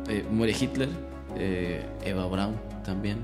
eh, 0.08 0.26
muere 0.30 0.56
Hitler, 0.60 0.90
eh, 1.36 1.86
Eva 2.04 2.26
Braun 2.28 2.56
también, 2.84 3.20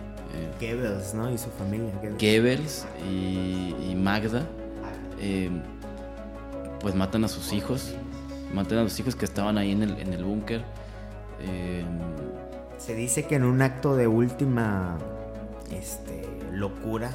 Goebbels, 0.60 1.14
¿no? 1.14 1.32
Y 1.32 1.38
su 1.38 1.50
familia. 1.52 1.94
Goebbels. 2.02 2.18
Goebbels 2.20 2.88
y, 3.08 3.76
y 3.92 3.96
Magda, 3.96 4.48
pues 6.80 6.96
matan 6.96 7.24
a 7.24 7.28
sus 7.28 7.54
hijos, 7.54 7.94
matan 8.52 8.80
a 8.80 8.84
los 8.84 9.00
hijos 9.00 9.16
que 9.16 9.26
estaban 9.26 9.58
ahí 9.58 9.72
en 9.72 9.84
el, 9.84 10.00
en 10.00 10.12
el 10.12 10.24
búnker. 10.24 10.64
Se 12.78 12.96
dice 12.96 13.26
que 13.26 13.36
en 13.36 13.44
un 13.44 13.62
acto 13.62 13.96
de 13.96 14.08
última 14.08 14.98
este, 15.72 16.28
locura, 16.52 17.12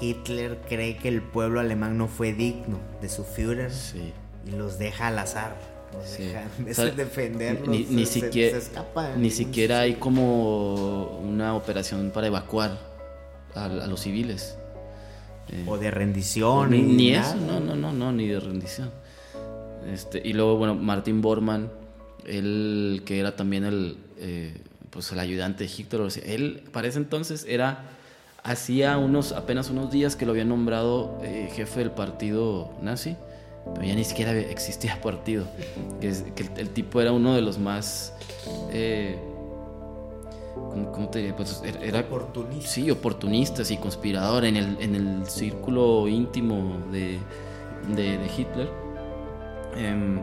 Hitler 0.00 0.60
cree 0.68 0.96
que 0.96 1.08
el 1.08 1.22
pueblo 1.22 1.60
alemán 1.60 1.98
no 1.98 2.08
fue 2.08 2.32
digno 2.32 2.78
de 3.00 3.08
su 3.08 3.24
Führer 3.24 3.72
sí. 3.72 4.12
y 4.46 4.50
los 4.52 4.78
deja 4.78 5.08
al 5.08 5.18
azar. 5.18 5.77
Los 5.92 6.06
Sí. 6.06 6.24
deja, 6.24 6.42
en 6.58 6.64
vez 6.64 6.78
O 6.78 6.82
sea, 6.82 6.90
de 6.90 6.96
defenderlos, 7.04 7.68
ni, 7.68 7.84
ni 7.84 8.06
se- 8.06 8.20
siquiera, 8.20 8.52
se 8.60 8.64
escapan. 8.66 9.20
ni 9.20 9.30
siquiera 9.30 9.80
hay 9.80 9.94
como 9.94 11.18
una 11.18 11.54
operación 11.54 12.10
para 12.12 12.26
evacuar 12.26 12.78
a, 13.54 13.64
a 13.64 13.86
los 13.86 14.00
civiles. 14.00 14.56
Eh, 15.50 15.64
O 15.66 15.78
de 15.78 15.90
rendición. 15.90 16.70
ni, 16.70 17.14
eso, 17.14 17.36
no, 17.36 17.58
no, 17.60 17.74
no, 17.74 17.92
no, 17.92 18.12
ni 18.12 18.28
de 18.28 18.38
rendición. 18.40 18.90
Este, 19.92 20.20
y 20.22 20.34
luego, 20.34 20.56
bueno, 20.56 20.74
Martin 20.74 21.22
Bormann, 21.22 21.70
él 22.26 23.02
que 23.06 23.18
era 23.20 23.34
también 23.36 23.64
el, 23.64 23.96
eh, 24.18 24.54
pues 24.90 25.10
el 25.12 25.18
ayudante 25.18 25.64
de 25.64 25.70
Hitler, 25.74 26.02
él 26.26 26.64
para 26.72 26.88
ese 26.88 26.98
entonces 26.98 27.46
era, 27.48 27.84
hacía 28.42 28.98
unos, 28.98 29.32
apenas 29.32 29.70
unos 29.70 29.90
días 29.90 30.16
que 30.16 30.26
lo 30.26 30.32
habían 30.32 30.50
nombrado 30.50 31.18
eh, 31.22 31.48
jefe 31.54 31.80
del 31.80 31.92
partido 31.92 32.70
nazi, 32.82 33.16
pero 33.74 33.86
ya 33.86 33.94
ni 33.94 34.04
siquiera 34.04 34.32
existía 34.32 35.00
partido. 35.00 35.44
Que, 36.00 36.08
es- 36.08 36.24
que 36.34 36.44
el, 36.44 36.50
el 36.56 36.70
tipo 36.70 37.00
era 37.00 37.12
uno 37.12 37.34
de 37.34 37.42
los 37.42 37.58
más, 37.58 38.12
eh, 38.70 39.18
¿cómo, 40.92 41.08
te 41.08 41.18
diría? 41.20 41.36
Pues 41.36 41.62
era... 41.82 42.00
Oportunista. 42.00 42.68
Sí, 42.68 42.90
oportunistas 42.90 43.70
y 43.70 43.76
conspirador 43.76 44.44
en 44.44 44.56
el, 44.56 44.76
en 44.80 44.94
el 44.94 45.26
círculo 45.26 46.08
íntimo 46.08 46.78
de, 46.90 47.18
de, 47.94 48.30
Hitler. 48.36 48.68
Em, 49.76 50.20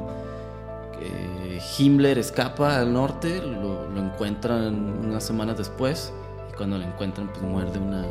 Himmler 1.77 2.17
escapa 2.17 2.79
al 2.79 2.93
norte, 2.93 3.41
lo, 3.41 3.89
lo, 3.89 4.01
encuentran 4.01 5.05
unas 5.05 5.23
semanas 5.23 5.57
después 5.57 6.11
y 6.51 6.55
cuando 6.55 6.77
lo 6.77 6.85
encuentran 6.85 7.27
pues 7.27 7.41
muerde 7.41 7.79
una, 7.79 8.05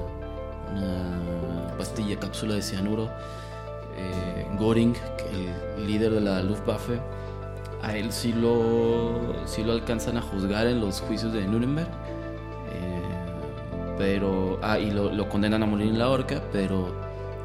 una 0.73 1.75
pastilla, 1.77 2.19
cápsula 2.19 2.55
de 2.55 2.63
cianuro. 2.63 3.11
Eh, 3.97 4.47
Göring, 4.59 4.95
el 5.77 5.87
líder 5.87 6.13
de 6.13 6.21
la 6.21 6.43
Luftwaffe, 6.43 7.01
a 7.85 7.97
él 7.97 8.13
sí 8.13 8.33
lo, 8.33 9.35
sí 9.47 9.63
lo 9.63 9.73
alcanzan 9.73 10.17
a 10.17 10.23
juzgar 10.23 10.67
en 10.67 10.81
los 10.81 11.01
juicios 11.01 11.33
de 11.33 11.47
Nuremberg. 11.47 11.89
Eh, 12.73 13.03
pero, 13.99 14.59
ah, 14.63 14.79
y 14.79 14.91
lo, 14.91 15.29
condenan 15.29 15.63
a 15.63 15.67
morir 15.67 15.89
en 15.89 15.99
la 15.99 16.09
horca, 16.09 16.43
pero 16.53 16.95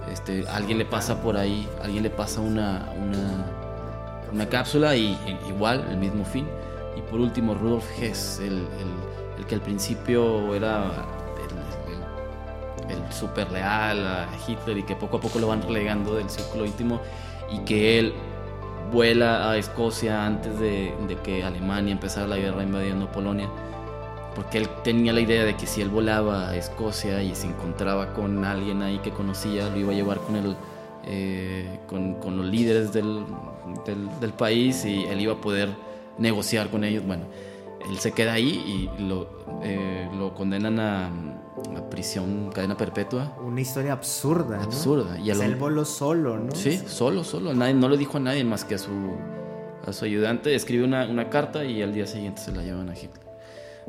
este, 0.10 0.48
alguien 0.48 0.78
le 0.78 0.86
pasa 0.86 1.22
por 1.22 1.36
ahí, 1.36 1.68
alguien 1.84 2.04
le 2.04 2.10
pasa 2.10 2.40
una, 2.40 2.90
una, 2.98 3.46
una 4.32 4.48
cápsula 4.48 4.96
y, 4.96 5.18
igual, 5.50 5.86
el 5.90 5.98
mismo 5.98 6.24
fin. 6.24 6.48
Y 6.96 7.02
por 7.02 7.20
último, 7.20 7.54
Rudolf 7.54 7.86
Hess, 8.00 8.40
el, 8.40 8.66
el, 9.38 9.46
que 9.46 9.56
al 9.56 9.62
principio 9.62 10.54
era 10.56 10.92
el, 12.90 13.14
super 13.14 13.52
leal 13.52 14.06
a 14.06 14.28
Hitler 14.48 14.78
y 14.78 14.84
que 14.84 14.96
poco 14.96 15.18
a 15.18 15.22
poco 15.22 15.40
lo 15.40 15.48
van 15.48 15.62
relegando 15.62 16.16
del 16.16 16.30
círculo 16.30 16.66
íntimo 16.66 17.02
y 17.52 17.60
que 17.60 18.00
él 18.00 18.14
vuela 18.92 19.52
a 19.52 19.58
Escocia 19.58 20.26
antes 20.26 20.60
de, 20.60 20.94
que 21.24 21.44
Alemania 21.44 21.92
empezara 21.92 22.28
la 22.28 22.38
guerra 22.38 22.64
invadiendo 22.64 23.12
Polonia, 23.12 23.50
porque 24.36 24.58
él 24.58 24.70
tenía 24.84 25.14
la 25.14 25.22
idea 25.22 25.44
de 25.44 25.56
que 25.56 25.68
si 25.68 25.82
él 25.82 25.90
volaba 25.90 26.50
a 26.50 26.56
Escocia 26.56 27.22
y 27.22 27.36
se 27.36 27.48
encontraba 27.48 28.14
con 28.14 28.44
alguien 28.46 28.82
ahí 28.82 29.00
que 29.00 29.12
conocía, 29.12 29.70
lo 29.70 29.78
iba 29.78 29.92
a 29.92 29.96
llevar 29.96 30.18
con, 30.20 30.36
el, 30.36 30.56
eh, 31.06 31.80
con, 31.88 32.16
con, 32.16 32.38
los 32.38 32.46
líderes 32.46 32.92
del, 32.94 33.26
del, 33.86 34.34
país 34.34 34.86
y 34.86 35.06
él 35.06 35.22
iba 35.22 35.34
a 35.34 35.42
poder 35.42 35.70
negociar 36.18 36.70
con 36.70 36.84
ellos. 36.84 37.06
Bueno, 37.06 37.26
él 37.88 38.00
se 38.00 38.12
queda 38.12 38.34
ahí 38.34 38.90
y 38.98 39.02
lo, 39.04 39.62
eh, 39.64 40.10
lo 40.18 40.34
condenan 40.34 40.80
a 40.80 41.12
prisión, 41.90 42.50
cadena 42.54 42.78
perpetua. 42.78 43.36
Una 43.44 43.62
historia 43.62 43.94
absurda, 43.94 44.58
¿no? 44.58 44.64
Absurda. 44.64 45.20
Y 45.20 45.30
él 45.32 45.56
voló 45.56 45.86
solo, 45.86 46.38
¿no? 46.38 46.56
Sí, 46.56 46.82
solo, 46.86 47.24
solo. 47.24 47.54
Nadie, 47.54 47.74
no 47.74 47.90
lo 47.90 47.98
dijo 47.98 48.18
a 48.18 48.20
nadie 48.22 48.44
más 48.44 48.64
que 48.64 48.76
a 48.76 48.78
su, 48.78 48.92
a 49.86 49.92
su 49.92 50.06
ayudante. 50.06 50.56
Escribe 50.56 50.84
una, 50.84 51.08
una 51.08 51.30
carta 51.30 51.66
y 51.66 51.82
al 51.82 51.94
día 51.94 52.06
siguiente 52.06 52.42
se 52.42 52.52
la 52.52 52.62
llevan 52.64 52.90
a 52.90 52.94
Hitler. 52.94 53.28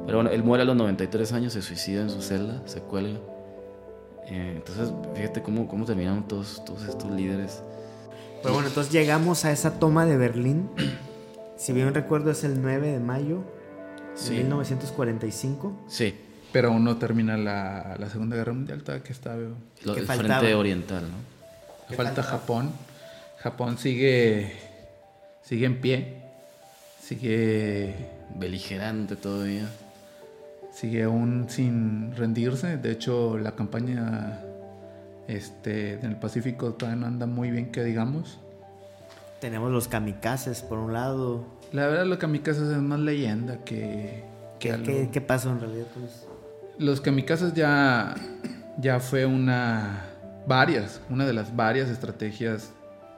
Pero 0.07 0.19
bueno, 0.19 0.31
él 0.31 0.43
muere 0.43 0.63
a 0.63 0.67
los 0.67 0.77
93 0.77 1.33
años, 1.33 1.53
se 1.53 1.63
suicida 1.63 2.01
en 2.03 2.11
su 2.11 2.23
celda, 2.23 2.63
se 2.65 2.81
cuelga. 2.81 3.19
Eh, 4.27 4.55
entonces, 4.57 4.93
fíjate 5.15 5.43
cómo, 5.43 5.69
cómo 5.69 5.85
terminaron 5.85 6.27
todos, 6.27 6.65
todos 6.65 6.85
estos 6.85 7.11
líderes. 7.11 7.63
Pero 8.43 8.55
bueno, 8.55 8.69
entonces 8.69 8.93
llegamos 8.93 9.45
a 9.45 9.53
esa 9.53 9.79
toma 9.79 10.07
de 10.07 10.17
Berlín. 10.17 10.71
Si 11.57 11.75
bien 11.75 11.93
recuerdo 11.93 12.31
es 12.31 12.43
el 12.43 12.63
9 12.63 12.91
de 12.91 13.01
mayo 13.01 13.43
de 14.29 14.37
1945. 14.37 15.85
Sí. 15.89 16.15
Pero 16.53 16.69
aún 16.69 16.85
no 16.85 16.97
termina 16.97 17.37
la, 17.37 17.97
la 17.99 18.09
Segunda 18.09 18.37
Guerra 18.37 18.53
Mundial, 18.53 18.83
todavía 18.83 19.05
que 19.05 19.13
está... 19.13 19.37
Lo, 19.37 19.95
el 19.95 20.07
frente 20.07 20.55
oriental, 20.55 21.05
¿no? 21.05 21.97
Falta 21.97 22.23
Japón. 22.23 22.73
Japón 23.39 23.79
sigue, 23.79 24.53
sigue 25.43 25.67
en 25.67 25.81
pie, 25.81 26.23
sigue... 27.01 28.21
Beligerante 28.35 29.17
todavía. 29.17 29.69
Sigue 30.73 31.03
aún 31.05 31.47
sin 31.49 32.15
rendirse. 32.17 32.77
De 32.77 32.93
hecho, 32.93 33.39
la 33.39 33.57
campaña 33.57 34.41
este, 35.27 35.95
en 35.95 36.07
el 36.07 36.17
Pacífico 36.17 36.75
todavía 36.75 37.01
no 37.01 37.07
anda 37.07 37.27
muy 37.27 37.51
bien, 37.51 37.73
que 37.73 37.83
digamos. 37.83 38.39
Tenemos 39.41 39.71
los 39.73 39.89
kamikazes 39.89 40.63
por 40.63 40.79
un 40.79 40.93
lado. 40.93 41.45
La 41.73 41.87
verdad, 41.87 42.07
los 42.07 42.19
kamikazes 42.19 42.69
es 42.69 42.79
más 42.79 43.01
leyenda 43.01 43.59
que... 43.65 44.25
¿Qué, 44.59 45.09
¿qué 45.11 45.21
pasó 45.21 45.51
en 45.51 45.61
realidad? 45.61 45.87
Pues? 45.95 46.27
Los 46.79 47.01
kamikazes 47.01 47.55
ya, 47.55 48.15
ya 48.79 49.01
fue 49.01 49.25
una, 49.25 50.05
varias, 50.47 51.01
una 51.09 51.27
de 51.27 51.33
las 51.33 51.55
varias 51.55 51.89
estrategias 51.89 52.73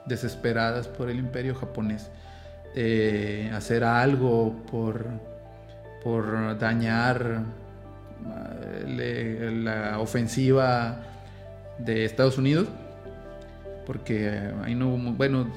desesperadas 0.05 0.87
por 0.87 1.09
el 1.09 1.17
imperio 1.17 1.55
japonés. 1.55 2.09
hacer 3.53 3.83
algo 3.83 4.55
por, 4.71 5.05
por 6.03 6.57
dañar 6.57 7.43
eh, 8.97 9.51
la 9.63 9.99
ofensiva 9.99 11.01
de 11.77 12.05
Estados 12.05 12.37
Unidos, 12.37 12.67
porque 13.85 14.51
ahí 14.63 14.75
no 14.75 14.89
hubo, 14.89 15.11
bueno, 15.11 15.47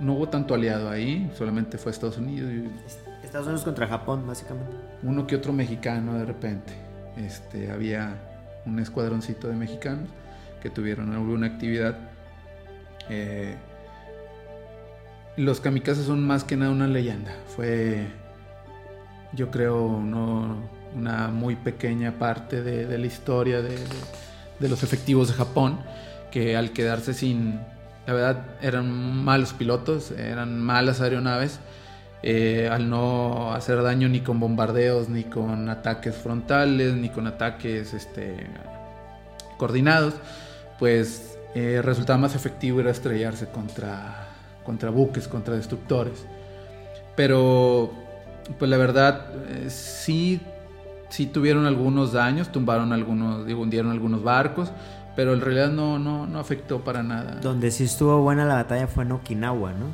no 0.00 0.14
hubo 0.14 0.28
tanto 0.28 0.54
aliado 0.54 0.90
ahí, 0.90 1.30
solamente 1.36 1.78
fue 1.78 1.92
Estados 1.92 2.18
Unidos. 2.18 2.50
Estados 3.22 3.46
Unidos 3.46 3.64
contra 3.64 3.86
Japón, 3.86 4.26
básicamente. 4.26 4.74
Uno 5.02 5.26
que 5.26 5.36
otro 5.36 5.52
mexicano 5.52 6.14
de 6.18 6.24
repente. 6.24 6.72
Este, 7.16 7.70
había 7.70 8.16
un 8.66 8.78
escuadroncito 8.78 9.48
de 9.48 9.54
mexicanos 9.54 10.08
que 10.62 10.70
tuvieron 10.70 11.12
alguna 11.12 11.46
actividad. 11.46 11.96
Eh, 13.08 13.56
los 15.36 15.60
kamikazes 15.60 16.06
son 16.06 16.24
más 16.24 16.44
que 16.44 16.56
nada 16.56 16.70
una 16.70 16.86
leyenda. 16.86 17.32
Fue, 17.54 18.06
yo 19.32 19.50
creo, 19.50 19.84
una 19.84 21.28
muy 21.28 21.56
pequeña 21.56 22.18
parte 22.18 22.62
de, 22.62 22.98
la 22.98 23.06
historia 23.06 23.62
de, 23.62 23.76
de, 24.60 24.68
los 24.68 24.82
efectivos 24.82 25.28
de 25.28 25.34
Japón, 25.34 25.80
que 26.30 26.56
al 26.56 26.72
quedarse 26.72 27.14
sin, 27.14 27.60
la 28.06 28.12
verdad, 28.12 28.44
eran 28.60 29.24
malos 29.24 29.52
pilotos, 29.52 30.10
eran 30.10 30.60
malas 30.60 31.00
aeronaves 31.00 31.60
eh, 32.26 32.70
al 32.72 32.88
no 32.88 33.52
hacer 33.52 33.82
daño 33.82 34.08
ni 34.08 34.20
con 34.20 34.40
bombardeos, 34.40 35.10
ni 35.10 35.24
con 35.24 35.68
ataques 35.68 36.14
frontales, 36.14 36.94
ni 36.94 37.10
con 37.10 37.26
ataques 37.26 37.92
este, 37.92 38.46
coordinados, 39.58 40.14
pues 40.78 41.38
eh, 41.54 41.82
resultaba 41.82 42.18
más 42.18 42.34
efectivo 42.34 42.80
era 42.80 42.90
estrellarse 42.90 43.48
contra, 43.48 44.26
contra 44.64 44.88
buques, 44.88 45.28
contra 45.28 45.54
destructores. 45.54 46.24
Pero, 47.14 47.92
pues 48.58 48.70
la 48.70 48.78
verdad, 48.78 49.26
eh, 49.50 49.68
sí, 49.68 50.40
sí 51.10 51.26
tuvieron 51.26 51.66
algunos 51.66 52.14
daños, 52.14 52.50
tumbaron 52.50 52.94
algunos, 52.94 53.46
hundieron 53.52 53.90
algunos 53.90 54.22
barcos, 54.22 54.72
pero 55.16 55.32
en 55.34 55.40
realidad 55.40 55.70
no, 55.70 55.98
no, 55.98 56.26
no 56.26 56.38
afectó 56.38 56.82
para 56.82 57.02
nada. 57.02 57.38
Donde 57.40 57.70
sí 57.70 57.84
estuvo 57.84 58.20
buena 58.22 58.44
la 58.44 58.54
batalla 58.54 58.86
fue 58.86 59.04
en 59.04 59.12
Okinawa, 59.12 59.72
¿no? 59.72 59.86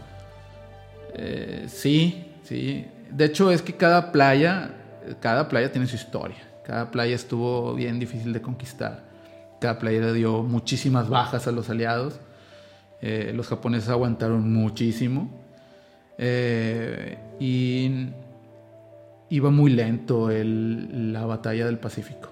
Eh, 1.15 1.67
sí, 1.69 2.33
sí. 2.43 2.87
De 3.11 3.27
hecho 3.27 3.51
es 3.51 3.63
que 3.63 3.75
cada 3.75 4.13
playa, 4.13 4.75
cada 5.21 5.49
playa 5.49 5.71
tiene 5.71 5.87
su 5.87 5.97
historia. 5.97 6.39
Cada 6.65 6.91
playa 6.91 7.15
estuvo 7.15 7.75
bien 7.75 7.99
difícil 7.99 8.33
de 8.33 8.41
conquistar. 8.41 9.03
Cada 9.61 9.79
playa 9.79 10.01
le 10.01 10.13
dio 10.15 10.43
muchísimas 10.43 11.09
bajas 11.09 11.47
a 11.47 11.53
los 11.53 11.69
aliados. 11.69 12.21
Eh, 13.03 13.33
los 13.35 13.49
japoneses 13.49 13.89
aguantaron 13.89 14.53
muchísimo. 14.53 15.31
Eh, 16.17 17.19
y 17.41 18.11
iba 19.31 19.51
muy 19.51 19.71
lento 19.71 20.29
la 20.31 21.27
batalla 21.27 21.67
del 21.67 21.79
Pacífico. 21.79 22.31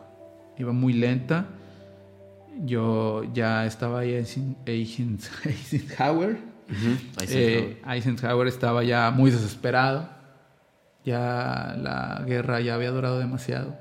Iba 0.57 0.73
muy 0.73 0.93
lenta. 0.93 1.47
Yo 2.65 3.23
ya 3.33 3.67
estaba 3.67 4.01
ahí 4.01 4.15
en 4.15 4.57
Eisenhower 4.67 6.39
eh, 7.21 7.81
Eisenhower. 7.87 8.47
estaba 8.47 8.85
ya 8.85 9.11
muy 9.11 9.31
desesperado. 9.31 10.09
Ya 11.05 11.75
la 11.79 12.23
guerra 12.27 12.61
ya 12.61 12.75
había 12.75 12.91
durado 12.91 13.19
demasiado. 13.19 13.77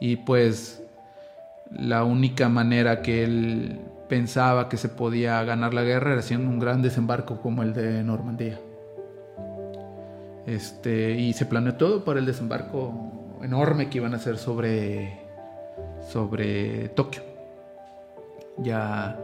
Y 0.00 0.16
pues 0.16 0.82
la 1.72 2.04
única 2.04 2.48
manera 2.48 3.02
que 3.02 3.24
él 3.24 3.80
pensaba 4.08 4.68
que 4.68 4.76
se 4.76 4.88
podía 4.88 5.42
ganar 5.44 5.74
la 5.74 5.82
guerra 5.82 6.12
era 6.12 6.20
haciendo 6.20 6.48
un 6.50 6.58
gran 6.58 6.82
desembarco 6.82 7.40
como 7.40 7.62
el 7.62 7.72
de 7.72 8.04
Normandía. 8.04 8.60
Este, 10.46 11.12
y 11.12 11.32
se 11.32 11.46
planeó 11.46 11.74
todo 11.74 12.04
para 12.04 12.20
el 12.20 12.26
desembarco 12.26 13.38
enorme 13.42 13.88
que 13.88 13.98
iban 13.98 14.12
a 14.12 14.18
hacer 14.18 14.36
sobre, 14.36 15.18
sobre 16.06 16.90
Tokio. 16.90 17.33
Ya 18.58 19.18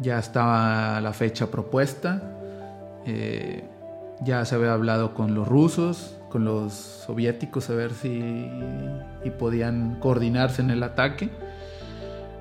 ya 0.00 0.18
estaba 0.18 1.00
la 1.00 1.12
fecha 1.12 1.48
propuesta, 1.48 2.22
eh, 3.06 3.64
ya 4.22 4.44
se 4.44 4.54
había 4.54 4.72
hablado 4.72 5.14
con 5.14 5.34
los 5.34 5.46
rusos, 5.46 6.16
con 6.28 6.44
los 6.44 6.72
soviéticos 6.72 7.70
a 7.70 7.74
ver 7.74 7.92
si 7.92 8.50
podían 9.38 9.98
coordinarse 10.00 10.62
en 10.62 10.70
el 10.70 10.82
ataque, 10.82 11.30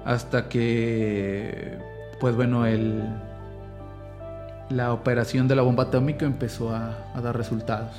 hasta 0.05 0.49
que, 0.49 1.78
pues 2.20 2.36
bueno, 2.36 2.65
el, 2.65 3.03
la 4.70 4.93
operación 4.93 5.47
de 5.47 5.55
la 5.55 5.61
bomba 5.61 5.84
atómica 5.84 6.26
empezó 6.26 6.74
a, 6.74 6.95
dar 7.22 7.36
resultados. 7.36 7.91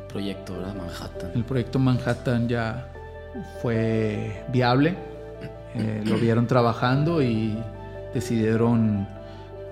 El 0.00 0.06
proyecto, 0.08 0.54
¿verdad? 0.54 0.74
Manhattan. 0.74 1.30
El 1.34 1.44
proyecto 1.44 1.78
Manhattan 1.78 2.48
ya, 2.48 2.88
fue 3.62 4.44
viable. 4.48 5.11
Eh, 5.74 6.02
lo 6.04 6.16
vieron 6.16 6.46
trabajando 6.46 7.22
y 7.22 7.58
decidieron 8.14 9.08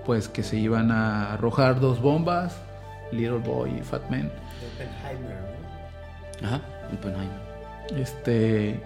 pues 0.06 0.28
que 0.28 0.42
se 0.42 0.56
iban 0.56 0.90
a 0.90 1.34
arrojar 1.34 1.78
dos 1.80 2.00
bombas, 2.00 2.56
Little 3.12 3.38
Boy 3.38 3.70
y 3.78 3.82
Fat 3.82 4.08
Man. 4.10 4.30
Ajá, 6.42 6.60
Oppenheimer. 6.94 7.50
Este, 7.96 8.80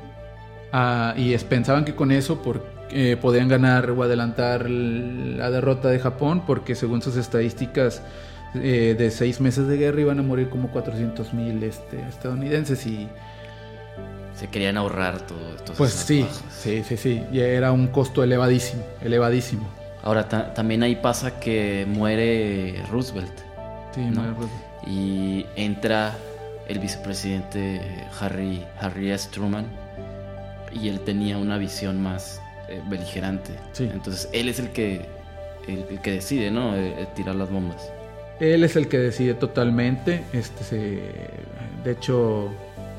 ah, 0.73 1.15
y 1.17 1.35
es- 1.35 1.45
pensaban 1.45 1.85
que 1.85 1.95
con 1.95 2.11
eso 2.11 2.43
por- 2.43 2.65
eh, 2.91 3.17
podían 3.21 3.49
ganar 3.49 3.91
o 3.91 4.03
adelantar 4.03 4.69
la 4.69 5.51
derrota 5.51 5.89
de 5.89 5.99
Japón, 6.01 6.43
porque 6.47 6.75
según 6.75 7.01
sus 7.03 7.17
estadísticas 7.17 8.03
eh, 8.57 8.95
de 8.97 9.11
seis 9.11 9.41
meses 9.41 9.67
de 9.67 9.77
guerra 9.77 10.01
iban 10.01 10.19
a 10.21 10.23
morir 10.23 10.49
como 10.49 10.69
400 10.69 11.35
mil 11.35 11.61
este, 11.65 12.01
estadounidenses 12.09 12.87
y 12.87 13.09
Se 14.45 14.51
querían 14.51 14.77
ahorrar 14.77 15.27
todo 15.27 15.55
esto. 15.57 15.73
pues 15.73 15.93
sí, 15.93 16.27
sí, 16.51 16.85
sí, 16.87 16.99
sí, 16.99 17.23
y 17.33 17.41
era 17.41 17.73
un 17.73 17.87
costo 17.87 18.23
elevadísimo, 18.23 18.83
elevadísimo. 19.01 19.67
Ahora, 20.03 20.29
ta- 20.29 20.53
también 20.53 20.83
ahí 20.83 20.97
pasa 20.97 21.41
que 21.41 21.87
muere 21.89 22.75
Roosevelt 22.91 23.33
Sí, 23.95 24.03
No. 24.03 24.23
no, 24.23 24.37
pues, 24.37 24.49
y 24.87 25.47
entra 25.57 26.15
el 26.69 26.79
vicepresidente 26.79 27.81
Harry, 28.21 28.63
Harry 28.81 29.13
S. 29.13 29.31
Truman 29.33 29.65
y 30.73 30.91
él 30.91 31.01
tenía 31.01 31.39
una 31.39 31.57
visión 31.57 32.03
más 32.03 32.39
eh, 32.69 32.83
beligerante. 32.87 33.53
Sí. 33.73 33.89
Entonces 33.91 34.29
él 34.35 34.51
es 34.51 34.59
el 34.59 34.73
que, 34.73 35.07
el, 35.67 35.87
el 35.89 36.01
que 36.03 36.11
decide, 36.11 36.51
¿no? 36.51 36.77
Eh, 36.77 36.95
eh, 36.99 37.07
tirar 37.15 37.35
las 37.37 37.49
bombas. 37.51 37.91
Él 38.41 38.63
es 38.63 38.77
el 38.77 38.89
que 38.89 38.99
decide 38.99 39.33
totalmente. 39.33 40.23
Este 40.35 40.65
se- 40.65 41.01
de 41.83 41.91
hecho, 41.93 42.51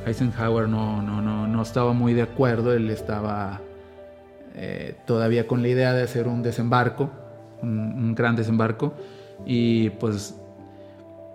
Eisenhower 0.06 0.68
no, 0.68 1.02
no, 1.02 1.22
no, 1.22 1.48
no 1.48 1.62
estaba 1.62 1.94
muy 1.94 2.14
de 2.14 2.22
acuerdo. 2.22 2.74
Él 2.74 2.90
estaba 2.90 3.62
eh, 4.56 4.96
todavía 5.06 5.48
con 5.48 5.62
la 5.62 5.68
idea 5.68 5.94
de 5.94 6.04
hacer 6.04 6.28
un 6.28 6.44
desembarco, 6.44 7.10
un, 7.62 7.80
un 7.80 8.16
gran 8.16 8.36
desembarco. 8.36 8.94
Y 9.46 9.90
pues 9.92 10.36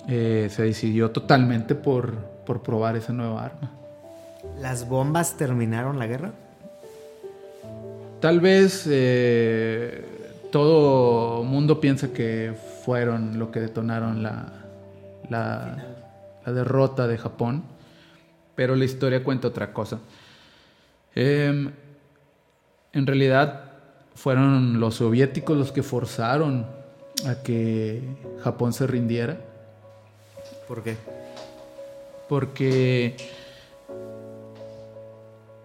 eh, 0.08 0.48
se 0.50 0.62
decidió 0.62 1.10
totalmente 1.10 1.74
por, 1.74 2.16
por 2.46 2.62
probar 2.62 2.96
esa 2.96 3.12
nueva 3.12 3.44
arma. 3.44 3.70
¿Las 4.58 4.88
bombas 4.88 5.36
terminaron 5.36 5.98
la 5.98 6.06
guerra? 6.06 6.30
Tal 8.20 8.40
vez 8.40 8.86
eh, 8.90 10.04
todo 10.50 11.42
mundo 11.42 11.80
piensa 11.80 12.12
que 12.12 12.54
fueron 12.84 13.38
lo 13.38 13.50
que 13.50 13.60
detonaron 13.60 14.22
la, 14.22 14.46
la, 15.28 15.76
la 16.44 16.52
derrota 16.52 17.06
de 17.06 17.16
Japón, 17.16 17.64
pero 18.61 18.76
la 18.76 18.84
historia 18.84 19.24
cuenta 19.24 19.48
otra 19.48 19.72
cosa. 19.72 20.00
Em, 21.14 21.72
en 22.92 23.06
realidad 23.06 23.70
fueron 24.14 24.78
los 24.78 24.96
soviéticos 24.96 25.56
los 25.56 25.72
que 25.72 25.82
forzaron 25.82 26.66
a 27.26 27.36
que 27.42 28.02
Japón 28.44 28.74
se 28.74 28.86
rindiera, 28.86 29.38
¿Por 30.68 30.82
qué? 30.82 30.94
porque 32.28 33.16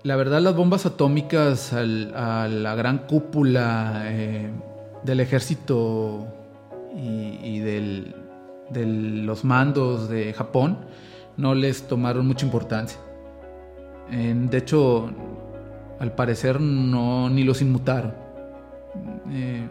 la 0.04 0.16
verdad 0.16 0.40
las 0.40 0.56
bombas 0.56 0.86
atómicas 0.86 1.74
al- 1.74 2.14
a 2.16 2.48
la 2.48 2.76
gran 2.76 3.00
cúpula 3.00 4.04
eh, 4.06 4.50
del 5.04 5.20
ejército 5.20 6.26
y, 6.96 7.40
y 7.44 7.60
del- 7.60 8.16
de 8.70 8.86
los 8.86 9.44
mandos 9.44 10.08
de 10.08 10.32
Japón 10.32 10.78
no 11.38 11.56
les 11.56 11.88
tomaron 11.88 12.28
mucha 12.28 12.46
importancia. 12.46 13.00
De 14.10 14.58
hecho, 14.58 15.10
al 16.00 16.14
parecer 16.14 16.62
no 16.62 17.30
ni 17.30 17.44
los 17.44 17.62
inmutaron. 17.62 18.14
Eh, 19.32 19.68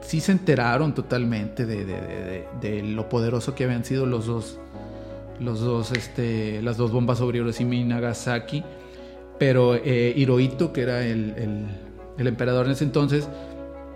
sí 0.00 0.20
se 0.20 0.32
enteraron 0.32 0.94
totalmente 0.94 1.66
de 1.66 2.82
lo 2.84 3.08
poderoso 3.08 3.54
que 3.54 3.64
habían 3.64 3.84
sido 3.84 4.06
los 4.06 4.26
dos 4.26 4.58
los 5.40 5.60
dos, 5.60 5.90
este, 5.92 6.62
las 6.62 6.76
dos 6.76 6.92
bombas 6.92 7.18
sobre 7.18 7.38
Hiroshima 7.38 7.74
y 7.74 7.84
Nagasaki. 7.84 8.62
Pero 9.38 9.74
eh, 9.74 10.12
Hirohito, 10.16 10.72
que 10.72 10.82
era 10.82 11.04
el, 11.04 11.34
el- 11.36 11.66
el 12.18 12.26
emperador 12.26 12.66
en 12.66 12.72
ese 12.72 12.84
entonces, 12.84 13.28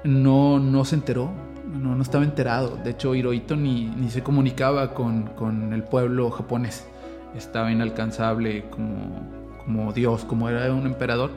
no, 0.03 0.59
no 0.59 0.85
se 0.87 0.97
enteró, 0.97 1.31
no, 1.67 1.95
no 1.95 2.03
estaba 2.03 2.25
enterado. 2.25 2.79
De 2.83 2.91
hecho, 2.91 3.15
Hirohito 3.15 3.57
ni, 3.57 3.87
ni 3.87 4.11
se 4.11 4.23
comunicaba 4.23 4.95
con, 4.95 5.25
con 5.29 5.73
el 5.73 5.83
pueblo 5.83 6.31
japonés. 6.31 6.87
Estaba 7.35 7.71
inalcanzable 7.71 8.69
como, 8.71 9.57
como 9.65 9.93
Dios, 9.93 10.25
como 10.25 10.49
era 10.49 10.73
un 10.73 10.87
emperador. 10.87 11.31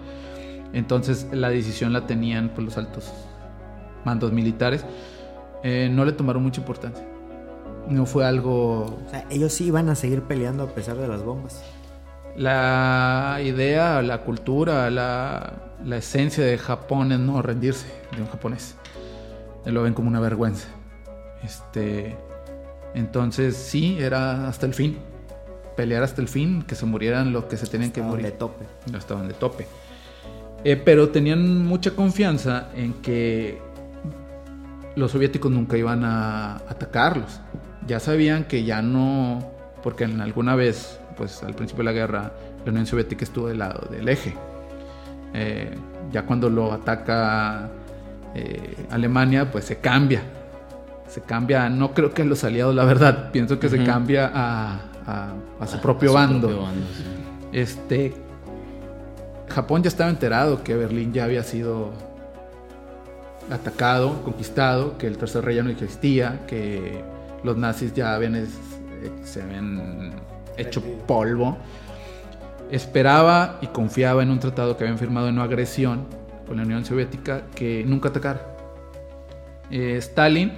Entonces 0.74 1.28
la 1.32 1.50
decisión 1.50 1.94
la 1.94 2.06
tenían 2.06 2.50
pues, 2.50 2.66
los 2.66 2.78
altos 2.78 3.12
mandos 4.06 4.32
militares. 4.32 4.86
Eh, 5.64 5.90
no 5.92 6.06
le 6.06 6.12
tomaron 6.12 6.44
mucha 6.44 6.62
importancia. 6.62 7.06
No 7.88 8.06
fue 8.06 8.26
algo 8.26 8.82
O 8.84 9.10
sea, 9.10 9.26
ellos 9.32 9.52
sí 9.52 9.66
iban 9.66 9.90
a 9.90 9.96
seguir 9.96 10.22
peleando 10.24 10.64
a 10.64 10.68
pesar 10.68 10.98
de 10.98 11.08
las 11.08 11.24
bombas. 11.24 11.64
La 12.36 13.40
idea, 13.44 14.02
la 14.02 14.22
cultura, 14.22 14.90
la, 14.90 15.54
la 15.84 15.98
esencia 15.98 16.46
de 16.46 16.58
Japón 16.58 17.12
es 17.12 17.20
no 17.20 17.42
rendirse 17.42 17.88
de 18.16 18.22
un 18.22 18.28
japonés. 18.28 18.76
Lo 19.66 19.84
ven 19.84 19.94
como 19.94 20.08
una 20.08 20.20
vergüenza. 20.20 20.68
Este, 21.44 22.16
entonces 22.94 23.56
sí, 23.56 23.98
era 24.00 24.48
hasta 24.48 24.66
el 24.66 24.74
fin. 24.74 24.98
Pelear 25.76 26.04
hasta 26.04 26.22
el 26.22 26.28
fin, 26.28 26.64
que 26.64 26.76
se 26.76 26.86
murieran 26.86 27.32
los 27.32 27.46
que 27.46 27.56
se 27.58 27.68
tenían 27.68 27.92
que 27.92 28.02
Estaban 28.02 28.12
morir. 28.12 28.26
de 28.26 28.32
tope. 28.34 28.66
No 28.92 28.98
estaban 28.98 29.28
de 29.28 29.34
tope. 29.34 29.68
Eh, 30.64 30.76
pero 30.76 31.10
tenían 31.10 31.66
mucha 31.66 31.92
confianza 31.92 32.70
en 32.76 32.94
que 32.96 33.62
los 34.96 35.12
soviéticos 35.12 35.52
nunca 35.52 35.78
iban 35.78 36.04
a 36.04 36.56
atacarlos. 36.68 37.40
Ya 37.88 38.00
sabían 38.00 38.44
que 38.44 38.64
ya 38.66 38.82
no, 38.82 39.40
porque 39.82 40.04
en 40.04 40.20
alguna 40.20 40.56
vez, 40.56 41.00
pues 41.16 41.42
al 41.44 41.54
principio 41.54 41.84
de 41.84 41.86
la 41.86 41.94
guerra, 41.94 42.34
la 42.66 42.72
Unión 42.72 42.86
Soviética 42.86 43.24
estuvo 43.24 43.48
del 43.48 43.60
lado 43.60 43.88
del 43.90 44.10
eje. 44.10 44.36
Eh, 45.34 45.74
ya 46.12 46.26
cuando 46.26 46.50
lo 46.50 46.74
ataca 46.74 47.70
eh, 48.36 48.76
Alemania, 48.92 49.52
pues 49.52 49.66
se 49.66 49.78
cambia. 49.78 50.22
Se 51.08 51.22
cambia, 51.22 51.70
no 51.70 51.94
creo 51.94 52.12
que 52.14 52.22
a 52.22 52.26
los 52.26 52.44
aliados, 52.44 52.76
la 52.76 52.86
verdad, 52.86 53.32
pienso 53.32 53.60
que 53.60 53.68
se 53.70 53.84
cambia 53.84 54.30
a, 54.34 54.80
a- 55.08 55.34
a 55.60 55.68
su 55.68 55.80
propio 55.82 56.10
A 56.10 56.12
su 56.12 56.16
bando. 56.32 56.48
propio 56.48 56.64
bando, 56.64 56.86
sí. 56.96 57.04
Este. 57.52 58.14
Japón 59.48 59.82
ya 59.82 59.88
estaba 59.88 60.12
enterado 60.12 60.64
que 60.64 60.76
Berlín 60.76 61.12
ya 61.12 61.24
había 61.24 61.42
sido 61.44 61.90
atacado, 63.52 64.22
conquistado, 64.24 64.98
que 64.98 65.08
el 65.08 65.18
tercer 65.18 65.44
rey 65.44 65.56
ya 65.56 65.64
no 65.64 65.72
existía, 65.72 66.42
que 66.48 67.04
los 67.44 67.58
nazis 67.58 67.94
ya 67.94 68.14
habían 68.14 68.36
es- 68.36 68.50
eh, 69.02 69.12
se 69.24 69.42
habían 69.42 70.12
hecho 70.58 70.84
polvo. 71.08 71.58
Esperaba 72.70 73.58
y 73.62 73.68
confiaba 73.68 74.22
en 74.22 74.30
un 74.30 74.40
tratado 74.40 74.78
que 74.78 74.84
habían 74.84 75.00
firmado 75.00 75.26
de 75.26 75.32
no 75.32 75.42
agresión 75.42 76.06
con 76.50 76.58
la 76.58 76.64
Unión 76.64 76.84
Soviética 76.84 77.44
que 77.56 77.84
nunca 77.86 78.10
atacara. 78.10 78.42
Eh, 79.70 79.98
Stalin 79.98 80.52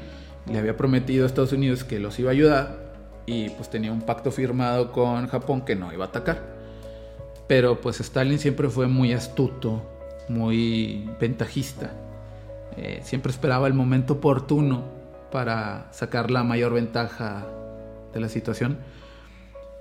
le 0.49 0.57
había 0.57 0.77
prometido 0.77 1.25
a 1.25 1.27
Estados 1.27 1.51
Unidos 1.51 1.83
que 1.83 1.99
los 1.99 2.17
iba 2.17 2.29
a 2.29 2.31
ayudar 2.31 2.93
y 3.25 3.49
pues 3.49 3.69
tenía 3.69 3.91
un 3.91 4.01
pacto 4.01 4.31
firmado 4.31 4.93
con 4.93 5.27
Japón 5.27 5.65
que 5.65 5.75
no 5.75 5.91
iba 5.91 6.05
a 6.05 6.07
atacar. 6.07 6.41
Pero 7.45 7.81
pues 7.81 7.99
Stalin 7.99 8.39
siempre 8.39 8.69
fue 8.69 8.87
muy 8.87 9.11
astuto, 9.11 9.85
muy 10.29 11.09
ventajista. 11.19 11.91
Eh, 12.77 13.01
siempre 13.03 13.33
esperaba 13.33 13.67
el 13.67 13.73
momento 13.73 14.13
oportuno 14.13 14.85
para 15.29 15.89
sacar 15.91 16.31
la 16.31 16.43
mayor 16.43 16.73
ventaja 16.73 17.45
de 18.13 18.19
la 18.21 18.29
situación. 18.29 18.77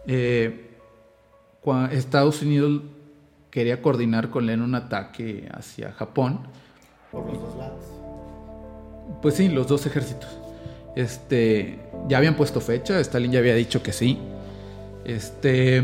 Eh, 0.08 0.70
Estados 1.92 2.42
Unidos 2.42 2.82
quería 3.51 3.82
coordinar 3.82 4.30
con 4.30 4.48
él 4.51 4.62
un 4.62 4.74
ataque 4.74 5.48
hacia 5.53 5.92
Japón. 5.92 6.40
Por 7.12 7.26
los 7.26 7.40
dos 7.40 7.57
lados. 7.57 7.84
Pues 9.22 9.34
sí, 9.34 9.48
los 9.48 9.66
dos 9.66 9.84
ejércitos. 9.86 10.28
Este, 10.96 11.78
ya 12.09 12.18
habían 12.18 12.34
puesto 12.36 12.61
fecha, 12.61 12.98
Stalin 13.01 13.32
ya 13.32 13.38
había 13.40 13.55
dicho 13.55 13.82
que 13.82 13.92
sí. 13.92 14.18
Este, 15.05 15.82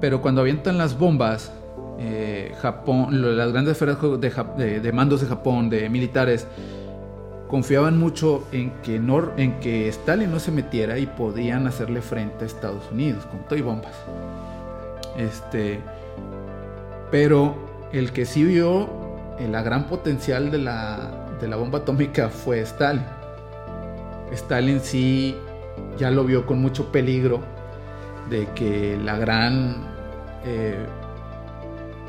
pero 0.00 0.20
cuando 0.20 0.40
avientan 0.40 0.78
las 0.78 0.98
bombas, 0.98 1.52
eh, 1.98 2.52
Japón, 2.60 3.36
las 3.36 3.52
grandes 3.52 3.72
esferas 3.72 3.98
de, 4.00 4.30
de- 4.58 4.80
de 4.80 4.92
mandos 4.92 5.20
de 5.20 5.26
Japón, 5.28 5.70
de 5.70 5.88
militares, 5.88 6.46
confiaban 7.48 7.98
mucho 7.98 8.46
en 8.52 8.70
que, 8.82 8.98
no, 8.98 9.30
en 9.36 9.60
que 9.60 9.88
Stalin 9.88 10.30
no 10.30 10.40
se 10.40 10.50
metiera 10.50 10.98
y 10.98 11.06
podían 11.06 11.66
hacerle 11.66 12.02
frente 12.02 12.44
a 12.44 12.46
Estados 12.46 12.90
Unidos 12.90 13.24
con 13.26 13.40
todo 13.44 13.56
y 13.58 13.62
bombas. 13.62 13.92
Este, 15.16 15.80
pero 17.10 17.54
el 17.92 18.12
que 18.12 18.26
sí 18.26 18.44
vio 18.44 18.88
eh, 19.38 19.48
la 19.48 19.62
gran 19.62 19.86
potencial 19.86 20.50
de 20.50 20.58
la, 20.58 21.26
de 21.40 21.48
la 21.48 21.56
bomba 21.56 21.80
atómica 21.80 22.28
fue 22.28 22.60
Stalin. 22.60 23.04
Stalin 24.32 24.80
sí 24.80 25.36
ya 25.98 26.10
lo 26.10 26.24
vio 26.24 26.46
con 26.46 26.60
mucho 26.60 26.90
peligro 26.90 27.40
de 28.30 28.48
que 28.54 28.98
la 29.02 29.16
gran 29.16 29.86
eh, 30.44 30.86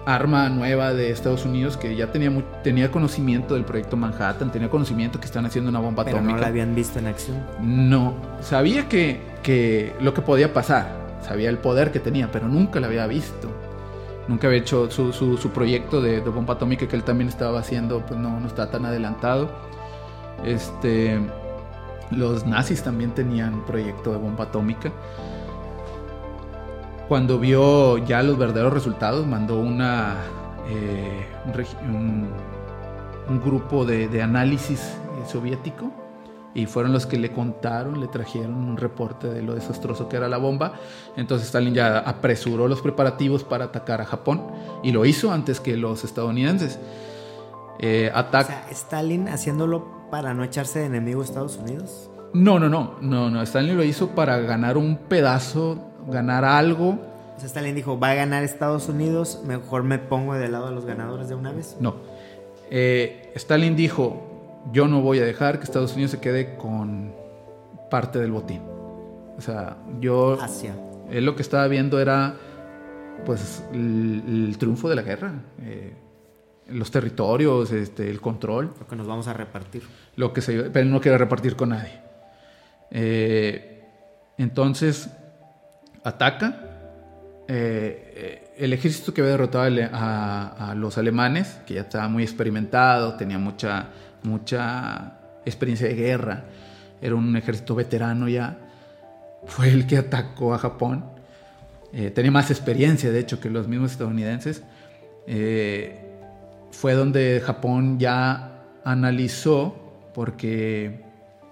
arma 0.06 0.49
nueva 0.49 0.93
de 0.93 1.10
Estados 1.12 1.45
Unidos 1.45 1.78
que 1.78 1.95
ya 1.95 2.12
tenía, 2.12 2.32
tenía 2.64 2.91
conocimiento 2.91 3.56
del 3.56 3.66
proyecto 3.66 3.97
Manhattan, 3.97 4.51
tenía 4.51 4.70
conocimiento 4.70 5.20
que 5.20 5.26
están 5.26 5.45
haciendo 5.45 5.70
una 5.70 5.80
bomba 5.80 6.03
Pero 6.03 6.18
atómica. 6.18 6.36
no 6.36 6.41
la 6.41 6.47
habían 6.47 6.76
visto 6.76 6.99
en 6.99 7.08
acción. 7.08 7.43
No, 7.62 8.14
sabía 8.41 8.88
que, 8.88 9.20
que 9.43 9.93
lo 9.99 10.14
que 10.14 10.22
podía 10.22 10.53
pasar, 10.53 11.05
sabía 11.22 11.49
el 11.49 11.57
poder 11.57 11.91
que 11.91 11.99
tenía, 11.99 12.32
pero 12.32 12.47
nunca 12.47 12.80
la 12.80 12.88
había 12.88 13.07
visto. 13.07 13.49
Nunca 14.28 14.47
había 14.47 14.59
hecho 14.59 14.89
su, 14.89 15.13
su, 15.13 15.38
su 15.38 15.51
proyecto 15.51 16.01
de, 16.01 16.22
de, 16.22 16.30
bomba 16.30 16.55
atómica 16.55 16.88
que 16.88 16.95
él 16.95 17.03
también 17.03 17.30
estaba 17.30 17.59
haciendo, 17.59 18.03
pues 18.05 18.20
no, 18.20 18.39
no 18.39 18.47
está 18.47 18.72
tan 18.72 18.86
adelantado. 18.86 19.49
Este, 20.43 21.20
los 22.11 22.45
nazis 22.45 22.82
también 22.82 23.11
tenían 23.11 23.66
proyecto 23.66 24.11
de 24.11 24.18
bomba 24.18 24.45
atómica. 24.45 24.91
Cuando 27.07 27.38
vio 27.38 27.99
ya 27.99 28.24
los 28.24 28.38
verdaderos 28.38 28.74
resultados, 28.74 29.28
mandó 29.28 29.59
una, 29.59 30.16
eh, 30.68 31.26
un, 31.84 32.30
un, 33.30 33.41
grupo 33.41 33.86
de, 33.86 34.07
de 34.07 34.24
análisis 34.24 34.97
soviético 35.28 35.91
y 36.56 36.66
fueron 36.68 36.93
los 36.93 37.06
que 37.06 37.20
le 37.20 37.32
contaron, 37.32 37.99
le 37.99 38.08
trajeron 38.08 38.56
un 38.56 38.78
reporte 38.78 39.28
de 39.28 39.43
lo 39.43 39.53
desastroso 39.53 40.08
que 40.08 40.16
era 40.16 40.30
la 40.30 40.38
bomba. 40.38 40.74
Entonces 41.18 41.47
Stalin 41.47 41.74
ya 41.74 41.99
apresuró 41.99 42.70
los 42.70 42.82
preparativos 42.82 43.43
para 43.43 43.66
atacar 43.66 43.99
a 44.01 44.06
Japón 44.06 44.41
y 44.82 44.93
lo 44.93 45.06
hizo 45.06 45.32
antes 45.32 45.60
que 45.60 45.76
los 45.76 46.06
estadounidenses. 46.06 46.80
Eh, 47.80 48.10
o 48.16 48.32
sea, 48.32 48.68
¿Stalin 48.72 49.28
haciéndolo 49.28 50.08
para 50.10 50.34
no 50.34 50.45
echarse 50.45 50.80
de 50.80 50.86
enemigo 50.86 51.22
a 51.22 51.26
Estados 51.26 51.58
Unidos? 51.58 52.10
No, 52.34 52.58
no, 52.58 52.70
no, 52.70 52.95
no, 53.01 53.30
no. 53.30 53.41
Stalin 53.41 53.76
lo 53.76 53.84
hizo 53.84 54.12
para 54.12 54.39
ganar 54.39 54.78
un 54.78 54.95
pedazo, 54.95 55.78
ganar 56.08 56.45
algo. 56.45 56.97
O 57.36 57.39
sea, 57.39 57.47
Stalin 57.47 57.76
dijo, 57.76 57.99
va 57.99 58.12
a 58.12 58.14
ganar 58.14 58.45
Estados 58.45 58.88
Unidos, 58.88 59.41
mejor 59.45 59.84
me 59.84 59.99
pongo 59.99 60.36
del 60.36 60.53
lado 60.53 60.70
de 60.70 60.76
los 60.76 60.86
ganadores 60.86 61.28
de 61.28 61.36
una 61.36 61.51
vez. 61.51 61.76
No. 61.82 61.95
Eh, 62.70 63.34
Stalin 63.36 63.76
dijo, 63.76 64.34
yo 64.72 64.88
no 64.88 65.01
voy 65.01 65.20
a 65.20 65.26
dejar 65.26 65.59
que 65.59 65.66
Estados 65.66 65.93
Unidos 65.93 66.11
se 66.11 66.20
quede 66.20 66.55
con 66.55 67.13
parte 67.89 68.20
del 68.20 68.32
botín. 68.32 68.61
O 69.38 69.41
sea, 69.41 69.78
yo... 69.99 70.38
Asia. 70.41 70.76
Él 71.09 71.26
lo 71.26 71.36
que 71.36 71.41
estaba 71.41 71.68
viendo 71.68 71.99
era, 71.99 72.36
pues, 73.26 73.63
el, 73.74 74.24
el 74.49 74.57
triunfo 74.57 74.89
de 74.89 74.95
la 74.95 75.01
guerra. 75.03 75.34
Eh, 75.61 75.93
los 76.68 76.89
territorios, 76.89 77.72
este, 77.72 78.09
el 78.09 78.22
control. 78.22 78.74
Lo 78.80 78.88
que 78.88 78.95
nos 78.95 79.05
vamos 79.05 79.28
a 79.28 79.34
repartir. 79.34 79.84
Lo 80.16 80.34
que 80.34 80.41
se... 80.41 80.63
Pero 80.63 80.80
él 80.80 80.91
no 80.91 81.01
quiere 81.01 81.18
repartir 81.18 81.55
con 81.55 81.70
nadie. 81.70 82.01
Eh, 82.89 83.84
entonces, 84.38 85.09
ataca. 86.03 86.59
Eh, 87.47 88.44
el 88.58 88.74
ejército 88.74 89.14
que 89.14 89.22
había 89.22 89.32
derrotado 89.32 89.70
a, 89.91 90.72
a, 90.72 90.76
los 90.76 90.97
alemanes, 90.97 91.60
que 91.66 91.76
ya 91.76 91.82
estaba 91.82 92.08
muy 92.08 92.24
experimentado, 92.24 93.16
tenía 93.16 93.38
mucha 93.38 93.89
mucha 94.26 95.14
experiencia 95.45 95.88
de 95.88 95.95
guerra, 95.95 96.43
era 97.01 97.16
un 97.16 97.36
ejército 97.36 97.76
veterano 97.76 98.28
ya, 98.28 98.58
fue 99.45 99.70
el 99.70 99.86
que 99.88 99.97
atacó 99.97 100.53
a 100.53 100.58
Japón. 100.58 101.06
Eh, 101.93 102.12
tenía 102.12 102.32
más 102.32 102.51
experiencia, 102.51 103.12
de 103.12 103.20
hecho, 103.20 103.39
que 103.39 103.49
los 103.49 103.68
mismos 103.68 103.91
estadounidenses. 103.91 104.64
Eh, 105.28 106.01
fue 106.72 106.93
donde 106.93 107.41
Japón 107.45 107.99
ya 107.99 108.64
analizó, 108.84 109.93
porque 110.14 111.03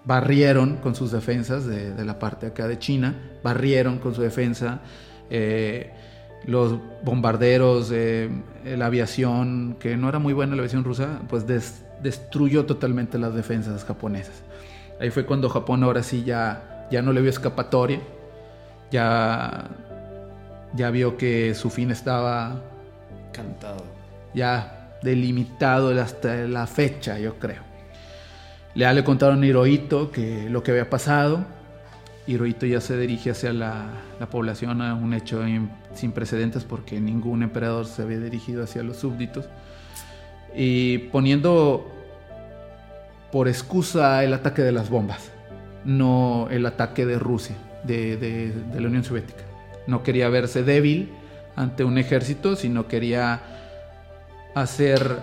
barrieron 0.06 0.78
con 0.78 0.96
sus 0.96 1.12
defensas 1.12 1.66
de, 1.66 2.04
la 2.04 2.20
parte 2.20 2.48
acá 2.48 2.68
de 2.68 2.78
China, 2.78 3.16
barrieron 3.44 4.00
con 4.00 4.14
su 4.14 4.22
defensa. 4.22 4.82
Eh, 5.30 5.92
los 6.46 6.78
bombarderos, 7.04 7.92
eh, 7.92 8.30
la 8.66 8.88
aviación, 8.88 9.78
que 9.80 9.98
no 9.98 10.10
era 10.10 10.20
muy 10.20 10.34
buena 10.34 10.56
la 10.56 10.62
aviación 10.62 10.84
rusa, 10.84 11.22
pues 11.30 11.48
des, 11.48 11.84
destruyó 12.02 12.66
totalmente 12.66 13.18
las 13.18 13.34
defensas 13.34 13.86
japonesas. 13.86 14.44
Ahí 15.00 15.10
fue 15.10 15.26
cuando 15.26 15.50
Japón 15.50 15.84
ahora 15.84 16.04
sí 16.04 16.24
ya, 16.24 16.88
ya 16.92 17.02
no 17.02 17.14
le 17.14 17.22
vio 17.22 17.30
escapatoria, 17.30 18.00
ya, 18.92 19.70
ya 20.74 20.90
vio 20.92 21.18
que 21.18 21.56
su 21.56 21.70
fin 21.70 21.92
estaba 21.92 22.62
cantado, 23.32 23.84
ya 24.34 24.98
delimitado 25.02 26.00
hasta 26.02 26.36
la 26.48 26.68
fecha, 26.68 27.20
yo 27.20 27.40
creo. 27.40 27.62
Ya 28.76 28.92
le 28.94 29.04
contaron 29.04 29.44
a 29.44 29.46
Hirohito 29.46 30.12
que 30.12 30.50
lo 30.50 30.64
que 30.64 30.72
había 30.72 30.90
pasado. 30.90 31.46
Hirohito 32.26 32.66
ya 32.66 32.80
se 32.80 32.98
dirige 32.98 33.32
hacia 33.32 33.52
la, 33.52 33.86
la 34.20 34.30
población 34.30 34.82
a 34.82 34.94
un 34.96 35.14
hecho 35.14 35.46
in, 35.48 35.70
sin 35.94 36.12
precedentes 36.12 36.64
porque 36.64 37.00
ningún 37.00 37.44
emperador 37.44 37.86
se 37.86 38.02
había 38.02 38.20
dirigido 38.20 38.64
hacia 38.64 38.84
los 38.84 38.98
súbditos. 38.98 39.46
Y 40.56 41.00
poniendo 41.10 41.92
por 43.32 43.48
excusa 43.48 44.24
el 44.24 44.34
ataque 44.34 44.62
de 44.62 44.72
las 44.72 44.90
bombas, 44.90 45.32
no 45.84 46.48
el 46.50 46.66
ataque 46.66 47.06
de 47.06 47.20
Rusia, 47.20 47.56
de, 47.84 48.16
de 48.18 48.80
la 48.80 48.88
Unión 48.88 49.04
Soviética. 49.04 49.44
No 49.88 50.04
quería 50.04 50.30
verse 50.30 50.64
débil 50.64 51.10
ante 51.56 51.84
un 51.84 51.98
ejército, 51.98 52.56
sino 52.56 52.88
quería 52.88 53.42
hacer 54.56 55.20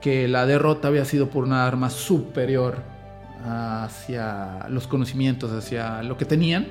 que 0.00 0.28
la 0.28 0.44
derrota 0.44 0.88
había 0.88 1.04
sido 1.04 1.30
por 1.30 1.44
una 1.44 1.66
arma 1.66 1.88
superior 1.90 2.95
hacia 3.46 4.68
los 4.68 4.86
conocimientos, 4.86 5.52
hacia 5.52 6.02
lo 6.02 6.16
que 6.16 6.24
tenían, 6.24 6.66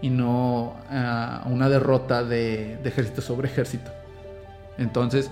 y 0.00 0.10
no 0.10 0.76
uh, 0.90 1.48
una 1.48 1.68
derrota 1.68 2.22
de, 2.22 2.78
de, 2.82 2.88
ejército 2.88 3.22
sobre 3.22 3.48
ejército. 3.48 3.90
Entonces, 4.76 5.30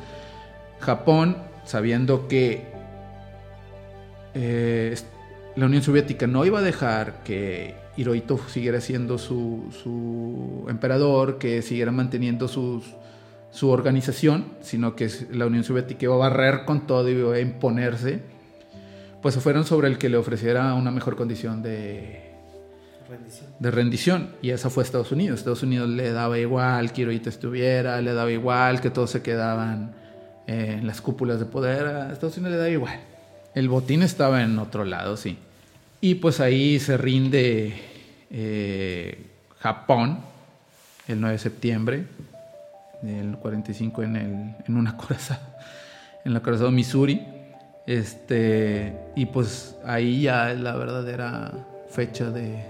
Japón, 0.80 1.36
sabiendo 1.64 2.26
que 2.28 2.66
eh, 4.34 4.94
la 5.54 5.66
Unión 5.66 5.82
Soviética 5.82 6.26
no 6.26 6.44
iba 6.44 6.58
a 6.58 6.62
dejar 6.62 7.22
que 7.24 7.74
Hirohito 7.96 8.38
siguiera 8.48 8.80
siendo 8.80 9.16
su, 9.16 9.64
su 9.82 10.66
emperador, 10.68 11.38
que 11.38 11.62
siguiera 11.62 11.92
manteniendo 11.92 12.46
sus, 12.46 12.84
su 13.50 13.70
organización, 13.70 14.44
sino 14.60 14.94
que 14.94 15.10
la 15.30 15.46
Unión 15.46 15.64
Soviética 15.64 16.04
iba 16.04 16.14
a 16.14 16.18
barrer 16.18 16.66
con 16.66 16.86
todo 16.86 17.08
y 17.08 17.12
iba 17.12 17.34
a 17.34 17.40
imponerse, 17.40 18.20
pues 19.22 19.34
se 19.34 19.40
fueron 19.40 19.64
sobre 19.64 19.88
el 19.88 19.98
que 19.98 20.08
le 20.08 20.16
ofreciera 20.16 20.74
una 20.74 20.90
mejor 20.90 21.16
condición 21.16 21.62
de 21.62 22.34
rendición. 23.08 23.50
de 23.58 23.70
rendición. 23.70 24.30
Y 24.42 24.50
esa 24.50 24.70
fue 24.70 24.82
Estados 24.82 25.12
Unidos. 25.12 25.38
Estados 25.38 25.62
Unidos 25.62 25.88
le 25.88 26.12
daba 26.12 26.38
igual 26.38 26.92
que 26.92 27.02
Hirohito 27.02 27.28
estuviera, 27.28 28.00
le 28.00 28.12
daba 28.12 28.30
igual 28.30 28.80
que 28.80 28.90
todos 28.90 29.10
se 29.10 29.22
quedaban 29.22 29.94
en 30.46 30.86
las 30.86 31.00
cúpulas 31.00 31.38
de 31.38 31.46
poder. 31.46 31.86
A 31.86 32.12
Estados 32.12 32.36
Unidos 32.36 32.52
le 32.52 32.58
daba 32.58 32.70
igual. 32.70 33.00
El 33.54 33.68
botín 33.68 34.02
estaba 34.02 34.42
en 34.42 34.58
otro 34.58 34.84
lado, 34.84 35.16
sí. 35.16 35.38
Y 36.00 36.16
pues 36.16 36.40
ahí 36.40 36.78
se 36.78 36.96
rinde 36.96 37.74
eh, 38.30 39.26
Japón 39.58 40.18
el 41.08 41.20
9 41.20 41.32
de 41.32 41.38
septiembre 41.38 42.04
del 43.02 43.36
45 43.38 44.02
en, 44.02 44.16
el, 44.16 44.54
en 44.66 44.76
una 44.76 44.96
corazón, 44.96 45.38
en 46.24 46.34
la 46.34 46.40
corazón 46.40 46.74
Missouri. 46.74 47.22
Este, 47.86 48.92
y 49.14 49.26
pues 49.26 49.76
ahí 49.84 50.22
ya 50.22 50.50
es 50.50 50.60
la 50.60 50.74
verdadera 50.76 51.52
fecha 51.88 52.30
de, 52.30 52.64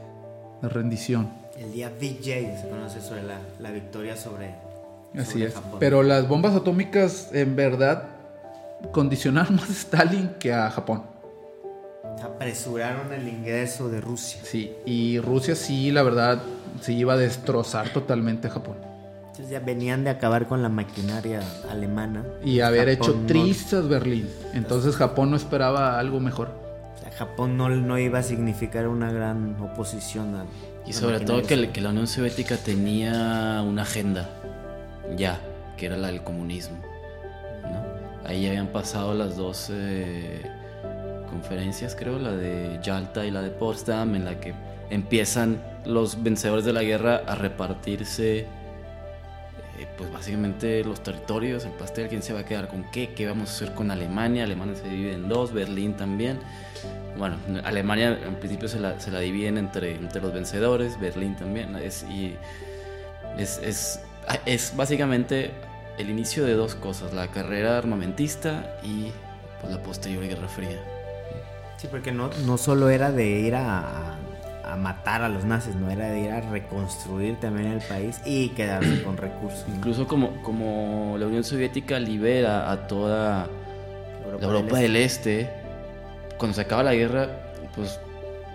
de 0.62 0.68
rendición. 0.68 1.30
El 1.58 1.72
día 1.72 1.90
VJ 1.90 2.60
se 2.60 2.68
conoce 2.70 3.00
sobre 3.00 3.22
la, 3.22 3.38
la 3.60 3.70
victoria 3.70 4.14
sobre, 4.16 4.54
Así 5.14 5.32
sobre 5.32 5.44
es. 5.46 5.54
Japón. 5.54 5.80
Pero 5.80 6.02
las 6.02 6.28
bombas 6.28 6.54
atómicas 6.54 7.30
en 7.32 7.56
verdad 7.56 8.04
condicionaron 8.92 9.56
más 9.56 9.70
a 9.70 9.72
Stalin 9.72 10.30
que 10.38 10.52
a 10.52 10.70
Japón. 10.70 11.02
Apresuraron 12.22 13.12
el 13.12 13.26
ingreso 13.28 13.88
de 13.88 14.00
Rusia. 14.00 14.40
Sí, 14.44 14.72
y 14.84 15.18
Rusia 15.20 15.54
sí, 15.54 15.90
la 15.90 16.02
verdad, 16.02 16.42
se 16.80 16.92
iba 16.92 17.14
a 17.14 17.16
destrozar 17.16 17.90
totalmente 17.90 18.48
a 18.48 18.50
Japón. 18.50 18.76
Entonces 19.36 19.50
ya 19.52 19.60
venían 19.60 20.02
de 20.02 20.08
acabar 20.08 20.46
con 20.46 20.62
la 20.62 20.70
maquinaria 20.70 21.42
alemana. 21.70 22.24
Y 22.42 22.60
haber 22.60 22.88
Japón 22.88 23.10
hecho 23.10 23.20
no- 23.20 23.26
trizas 23.26 23.86
Berlín. 23.86 24.30
Entonces 24.54 24.96
Japón 24.96 25.30
no 25.30 25.36
esperaba 25.36 25.98
algo 25.98 26.20
mejor. 26.20 26.48
o 26.94 26.98
sea, 26.98 27.10
Japón 27.10 27.58
no, 27.58 27.68
no 27.68 27.98
iba 27.98 28.20
a 28.20 28.22
significar 28.22 28.88
una 28.88 29.12
gran 29.12 29.54
oposición 29.60 30.34
a. 30.36 30.46
Y 30.86 30.94
sobre 30.94 31.20
todo 31.20 31.42
que, 31.42 31.68
que 31.70 31.80
la 31.82 31.90
Unión 31.90 32.06
Soviética 32.06 32.56
tenía 32.56 33.62
una 33.62 33.82
agenda, 33.82 34.30
ya, 35.18 35.38
que 35.76 35.84
era 35.84 35.98
la 35.98 36.06
del 36.06 36.22
comunismo. 36.22 36.78
¿no? 37.62 37.84
Ahí 38.26 38.44
ya 38.44 38.48
habían 38.48 38.68
pasado 38.68 39.12
las 39.12 39.36
dos 39.36 39.68
eh, 39.70 40.40
conferencias, 41.28 41.94
creo, 41.94 42.18
la 42.18 42.32
de 42.32 42.78
Yalta 42.82 43.26
y 43.26 43.30
la 43.30 43.42
de 43.42 43.50
Potsdam, 43.50 44.14
en 44.14 44.24
la 44.24 44.40
que 44.40 44.54
empiezan 44.88 45.58
los 45.84 46.22
vencedores 46.22 46.64
de 46.64 46.72
la 46.72 46.82
guerra 46.84 47.20
a 47.26 47.34
repartirse, 47.34 48.46
eh, 49.78 49.88
pues 49.96 50.12
básicamente 50.12 50.84
los 50.84 51.02
territorios, 51.02 51.64
el 51.64 51.72
pastel, 51.72 52.08
quién 52.08 52.22
se 52.22 52.32
va 52.32 52.40
a 52.40 52.44
quedar 52.44 52.68
con 52.68 52.84
qué, 52.90 53.14
qué 53.14 53.26
vamos 53.26 53.50
a 53.50 53.52
hacer 53.54 53.74
con 53.74 53.90
Alemania. 53.90 54.44
Alemania 54.44 54.74
se 54.76 54.88
divide 54.88 55.14
en 55.14 55.28
dos, 55.28 55.52
Berlín 55.52 55.94
también. 55.94 56.38
Bueno, 57.18 57.36
Alemania 57.64 58.18
en 58.26 58.34
principio 58.36 58.68
se 58.68 58.78
la, 58.78 59.00
se 59.00 59.10
la 59.10 59.20
dividen 59.20 59.58
entre, 59.58 59.94
entre 59.94 60.20
los 60.20 60.32
vencedores, 60.32 60.98
Berlín 61.00 61.36
también. 61.36 61.76
Es, 61.76 62.04
y 62.04 62.34
es, 63.38 63.58
es, 63.58 64.00
es 64.44 64.74
básicamente 64.76 65.50
el 65.98 66.10
inicio 66.10 66.44
de 66.44 66.54
dos 66.54 66.74
cosas, 66.74 67.12
la 67.14 67.28
carrera 67.28 67.78
armamentista 67.78 68.78
y 68.82 69.10
pues, 69.60 69.72
la 69.72 69.82
posterior 69.82 70.26
Guerra 70.26 70.48
Fría. 70.48 70.78
Sí, 71.78 71.88
porque 71.90 72.12
no, 72.12 72.30
no 72.46 72.56
solo 72.56 72.88
era 72.88 73.12
de 73.12 73.26
ir 73.26 73.54
a, 73.54 74.15
a 74.66 74.76
matar 74.76 75.22
a 75.22 75.28
los 75.28 75.44
nazis, 75.44 75.74
no 75.76 75.90
era 75.90 76.08
de 76.10 76.20
ir 76.20 76.30
a 76.30 76.40
reconstruir 76.40 77.36
también 77.36 77.68
el 77.68 77.80
país 77.80 78.20
y 78.24 78.48
quedarse 78.50 79.02
con 79.02 79.16
recursos. 79.26 79.64
Incluso 79.74 80.06
como, 80.06 80.42
como 80.42 81.16
la 81.18 81.26
Unión 81.26 81.44
Soviética 81.44 81.98
libera 81.98 82.70
a 82.70 82.86
toda 82.86 83.48
la 84.40 84.46
Europa 84.46 84.78
del 84.78 84.96
Este, 84.96 85.48
cuando 86.38 86.54
se 86.54 86.62
acaba 86.62 86.82
la 86.82 86.94
guerra, 86.94 87.28
pues 87.74 88.00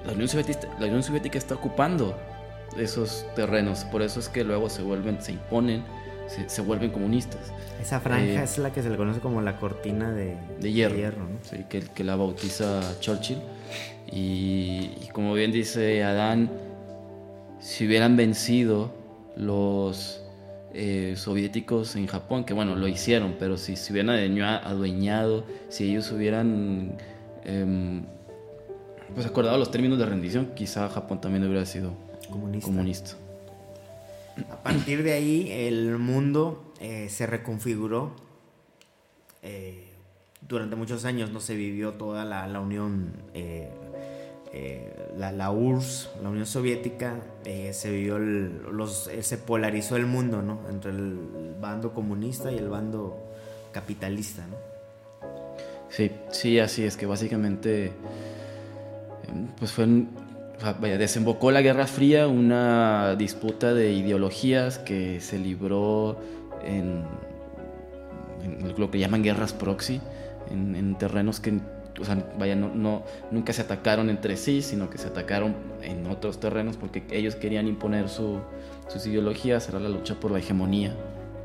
la 0.06 0.14
Unión 0.14 0.28
Soviética, 0.28 0.68
la 0.80 0.88
Unión 0.88 1.04
Soviética 1.04 1.38
está 1.38 1.56
ocupando 1.56 2.18
esos 2.78 3.26
terrenos, 3.36 3.84
por 3.86 4.02
eso 4.02 4.20
es 4.20 4.30
que 4.30 4.44
luego 4.44 4.70
se 4.70 4.82
vuelven, 4.82 5.22
se 5.22 5.34
imponen, 5.34 5.84
se, 6.28 6.48
se 6.50 6.62
vuelven 6.62 6.92
comunistas. 6.92 7.52
Esa 7.82 8.00
franja 8.00 8.42
Eh, 8.42 8.44
es 8.44 8.58
la 8.58 8.72
que 8.72 8.84
se 8.84 8.90
le 8.90 8.98
conoce 8.98 9.20
como 9.20 9.42
la 9.42 9.58
cortina 9.58 10.12
de, 10.12 10.38
de 10.60 10.72
hierro, 10.72 11.24
¿no? 11.24 11.40
sí, 11.42 11.66
que, 11.70 11.82
que 11.82 12.04
la 12.04 12.16
bautiza 12.16 12.82
Churchill. 13.00 13.40
Y, 14.12 14.92
y 15.02 15.10
como 15.14 15.34
bien 15.34 15.52
dice 15.52 16.04
Adán, 16.04 16.50
si 17.60 17.86
hubieran 17.88 18.18
vencido 18.18 18.92
los 19.36 20.22
eh, 20.74 21.16
soviéticos 21.18 21.96
en 21.96 22.08
Japón, 22.08 22.44
que 22.44 22.54
bueno, 22.54 22.76
lo 22.76 22.88
hicieron, 22.88 23.36
pero 23.40 23.58
si 23.58 23.76
se 23.76 23.92
hubieran 23.94 24.10
adueña- 24.16 24.58
adueñado, 24.58 25.46
si 25.70 25.90
ellos 25.90 26.12
hubieran 26.12 26.98
em, 27.46 28.04
pues 29.14 29.26
acordado 29.26 29.58
los 29.58 29.72
términos 29.72 30.00
de 30.00 30.06
rendición, 30.06 30.52
quizá 30.56 30.88
Japón 30.90 31.20
también 31.22 31.44
hubiera 31.46 31.66
sido 31.66 31.92
Comunista. 32.30 32.66
comunista. 32.66 33.12
A 34.50 34.56
partir 34.64 35.04
de 35.04 35.12
ahí 35.14 35.52
el 35.52 35.98
mundo 35.98 36.74
eh, 36.80 37.08
se 37.10 37.28
reconfiguró. 37.28 38.16
Eh, 39.44 39.91
durante 40.48 40.76
muchos 40.76 41.06
años 41.06 41.32
no 41.32 41.40
se 41.40 41.56
vivió 41.56 41.94
toda 41.94 42.26
la, 42.26 42.48
la 42.48 42.60
Unión, 42.60 43.14
eh, 43.34 43.70
eh, 44.54 44.94
la, 45.18 45.32
la 45.32 45.52
URSS, 45.52 46.10
la 46.22 46.30
Unión 46.30 46.46
Soviética, 46.46 47.16
eh, 47.46 47.72
se 47.74 47.92
vivió, 47.92 48.20
los, 48.20 49.10
se 49.22 49.38
polarizó 49.38 49.96
el 49.96 50.06
mundo, 50.06 50.42
¿no? 50.42 50.60
Entre 50.70 50.92
el 50.92 51.56
bando 51.60 51.94
comunista 51.94 52.52
y 52.52 52.58
el 52.58 52.70
bando 52.70 53.18
capitalista, 53.72 54.46
¿no? 54.48 54.58
Sí, 55.90 56.12
sí, 56.32 56.60
así 56.60 56.84
es 56.84 56.96
que 56.96 57.06
básicamente 57.06 57.92
em, 59.28 59.48
pues 59.58 59.72
fue 59.72 59.88
desembocó 60.98 61.52
la 61.52 61.62
Guerra 61.62 61.88
Fría, 61.88 62.28
una 62.28 63.16
disputa 63.16 63.74
de 63.74 63.94
ideologías 63.94 64.78
que 64.78 65.20
se 65.20 65.40
libró 65.40 66.20
en, 66.64 67.04
en 68.44 68.80
lo 68.80 68.92
que 68.92 69.00
llaman 69.00 69.24
guerras 69.24 69.54
proxy, 69.54 70.00
en, 70.52 70.76
en 70.76 70.98
terrenos 70.98 71.40
que 71.40 71.60
o 72.00 72.06
sea, 72.06 72.18
vaya, 72.40 72.56
no, 72.56 72.70
no- 72.74 73.04
nunca 73.32 73.52
se 73.54 73.62
atacaron 73.64 74.10
entre 74.10 74.38
sí, 74.38 74.62
sino 74.62 74.90
que 74.90 74.98
se 74.98 75.08
atacaron 75.08 75.56
en 75.82 76.08
otros 76.08 76.40
terrenos 76.40 76.78
porque 76.78 77.04
ellos 77.12 77.36
querían 77.36 77.68
imponer 77.68 78.08
su- 78.10 78.40
sus 78.88 79.06
ideologías, 79.08 79.68
era 79.70 79.80
la 79.80 79.90
lucha 79.90 80.16
por 80.20 80.32
la 80.32 80.40
hegemonía 80.40 80.96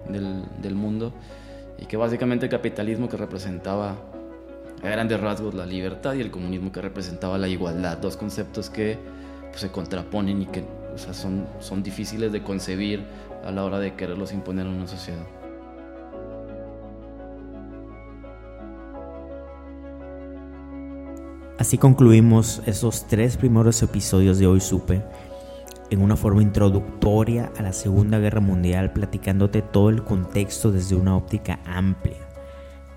del, 0.09 0.45
del 0.63 0.75
mundo 0.77 1.13
y 1.79 1.87
que 1.87 1.97
básicamente 1.97 2.47
el 2.47 2.51
capitalismo 2.51 3.09
que 3.09 3.17
representaba 3.17 3.97
a 4.83 4.89
grandes 4.89 5.21
rasgos 5.21 5.53
la 5.55 5.67
libertad 5.67 6.15
y 6.15 6.21
el 6.21 6.31
comunismo 6.31 6.71
que 6.71 6.81
representaba 6.81 7.39
la 7.39 7.49
igualdad, 7.49 7.99
dos 7.99 8.17
conceptos 8.17 8.71
que 8.71 8.99
pues, 9.49 9.61
se 9.61 9.71
contraponen 9.71 10.43
y 10.43 10.47
que 10.47 10.65
o 10.95 10.99
sea, 10.99 11.13
son, 11.13 11.47
son 11.59 11.83
difíciles 11.83 12.31
de 12.33 12.43
concebir 12.43 13.05
a 13.45 13.51
la 13.51 13.65
hora 13.65 13.79
de 13.81 13.95
quererlos 13.95 14.33
imponer 14.33 14.67
en 14.67 14.73
una 14.75 14.87
sociedad. 14.87 15.27
Así 21.59 21.79
concluimos 21.79 22.61
esos 22.67 23.07
tres 23.07 23.39
primeros 23.39 23.83
episodios 23.83 24.39
de 24.39 24.47
Hoy 24.47 24.61
Supe 24.61 25.03
en 25.89 26.03
una 26.03 26.15
forma 26.15 26.43
introductoria 26.43 27.51
a 27.57 27.63
la 27.63 27.73
Segunda 27.73 28.19
Guerra 28.19 28.41
Mundial, 28.41 28.93
platicándote 28.93 29.63
todo 29.63 29.89
el 29.89 30.05
contexto 30.05 30.71
desde 30.71 30.97
una 30.97 31.17
óptica 31.17 31.61
amplia, 31.65 32.19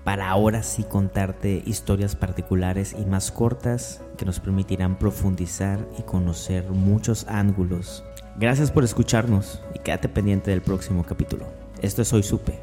para 0.04 0.28
ahora 0.28 0.62
sí 0.62 0.82
contarte 0.82 1.62
historias 1.64 2.16
particulares 2.16 2.94
y 2.98 3.06
más 3.06 3.30
cortas 3.32 4.02
que 4.18 4.26
nos 4.26 4.40
permitirán 4.40 4.98
profundizar 4.98 5.88
y 5.98 6.02
conocer 6.02 6.68
muchos 6.70 7.26
ángulos. 7.28 8.04
Gracias 8.36 8.70
por 8.70 8.84
escucharnos 8.84 9.62
y 9.74 9.78
quédate 9.78 10.10
pendiente 10.10 10.50
del 10.50 10.60
próximo 10.60 11.02
capítulo. 11.02 11.46
Esto 11.80 12.02
es 12.02 12.12
Hoy 12.12 12.22
Supe, 12.22 12.58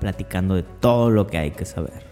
platicando 0.00 0.56
de 0.56 0.64
todo 0.64 1.10
lo 1.10 1.28
que 1.28 1.38
hay 1.38 1.52
que 1.52 1.64
saber. 1.64 2.11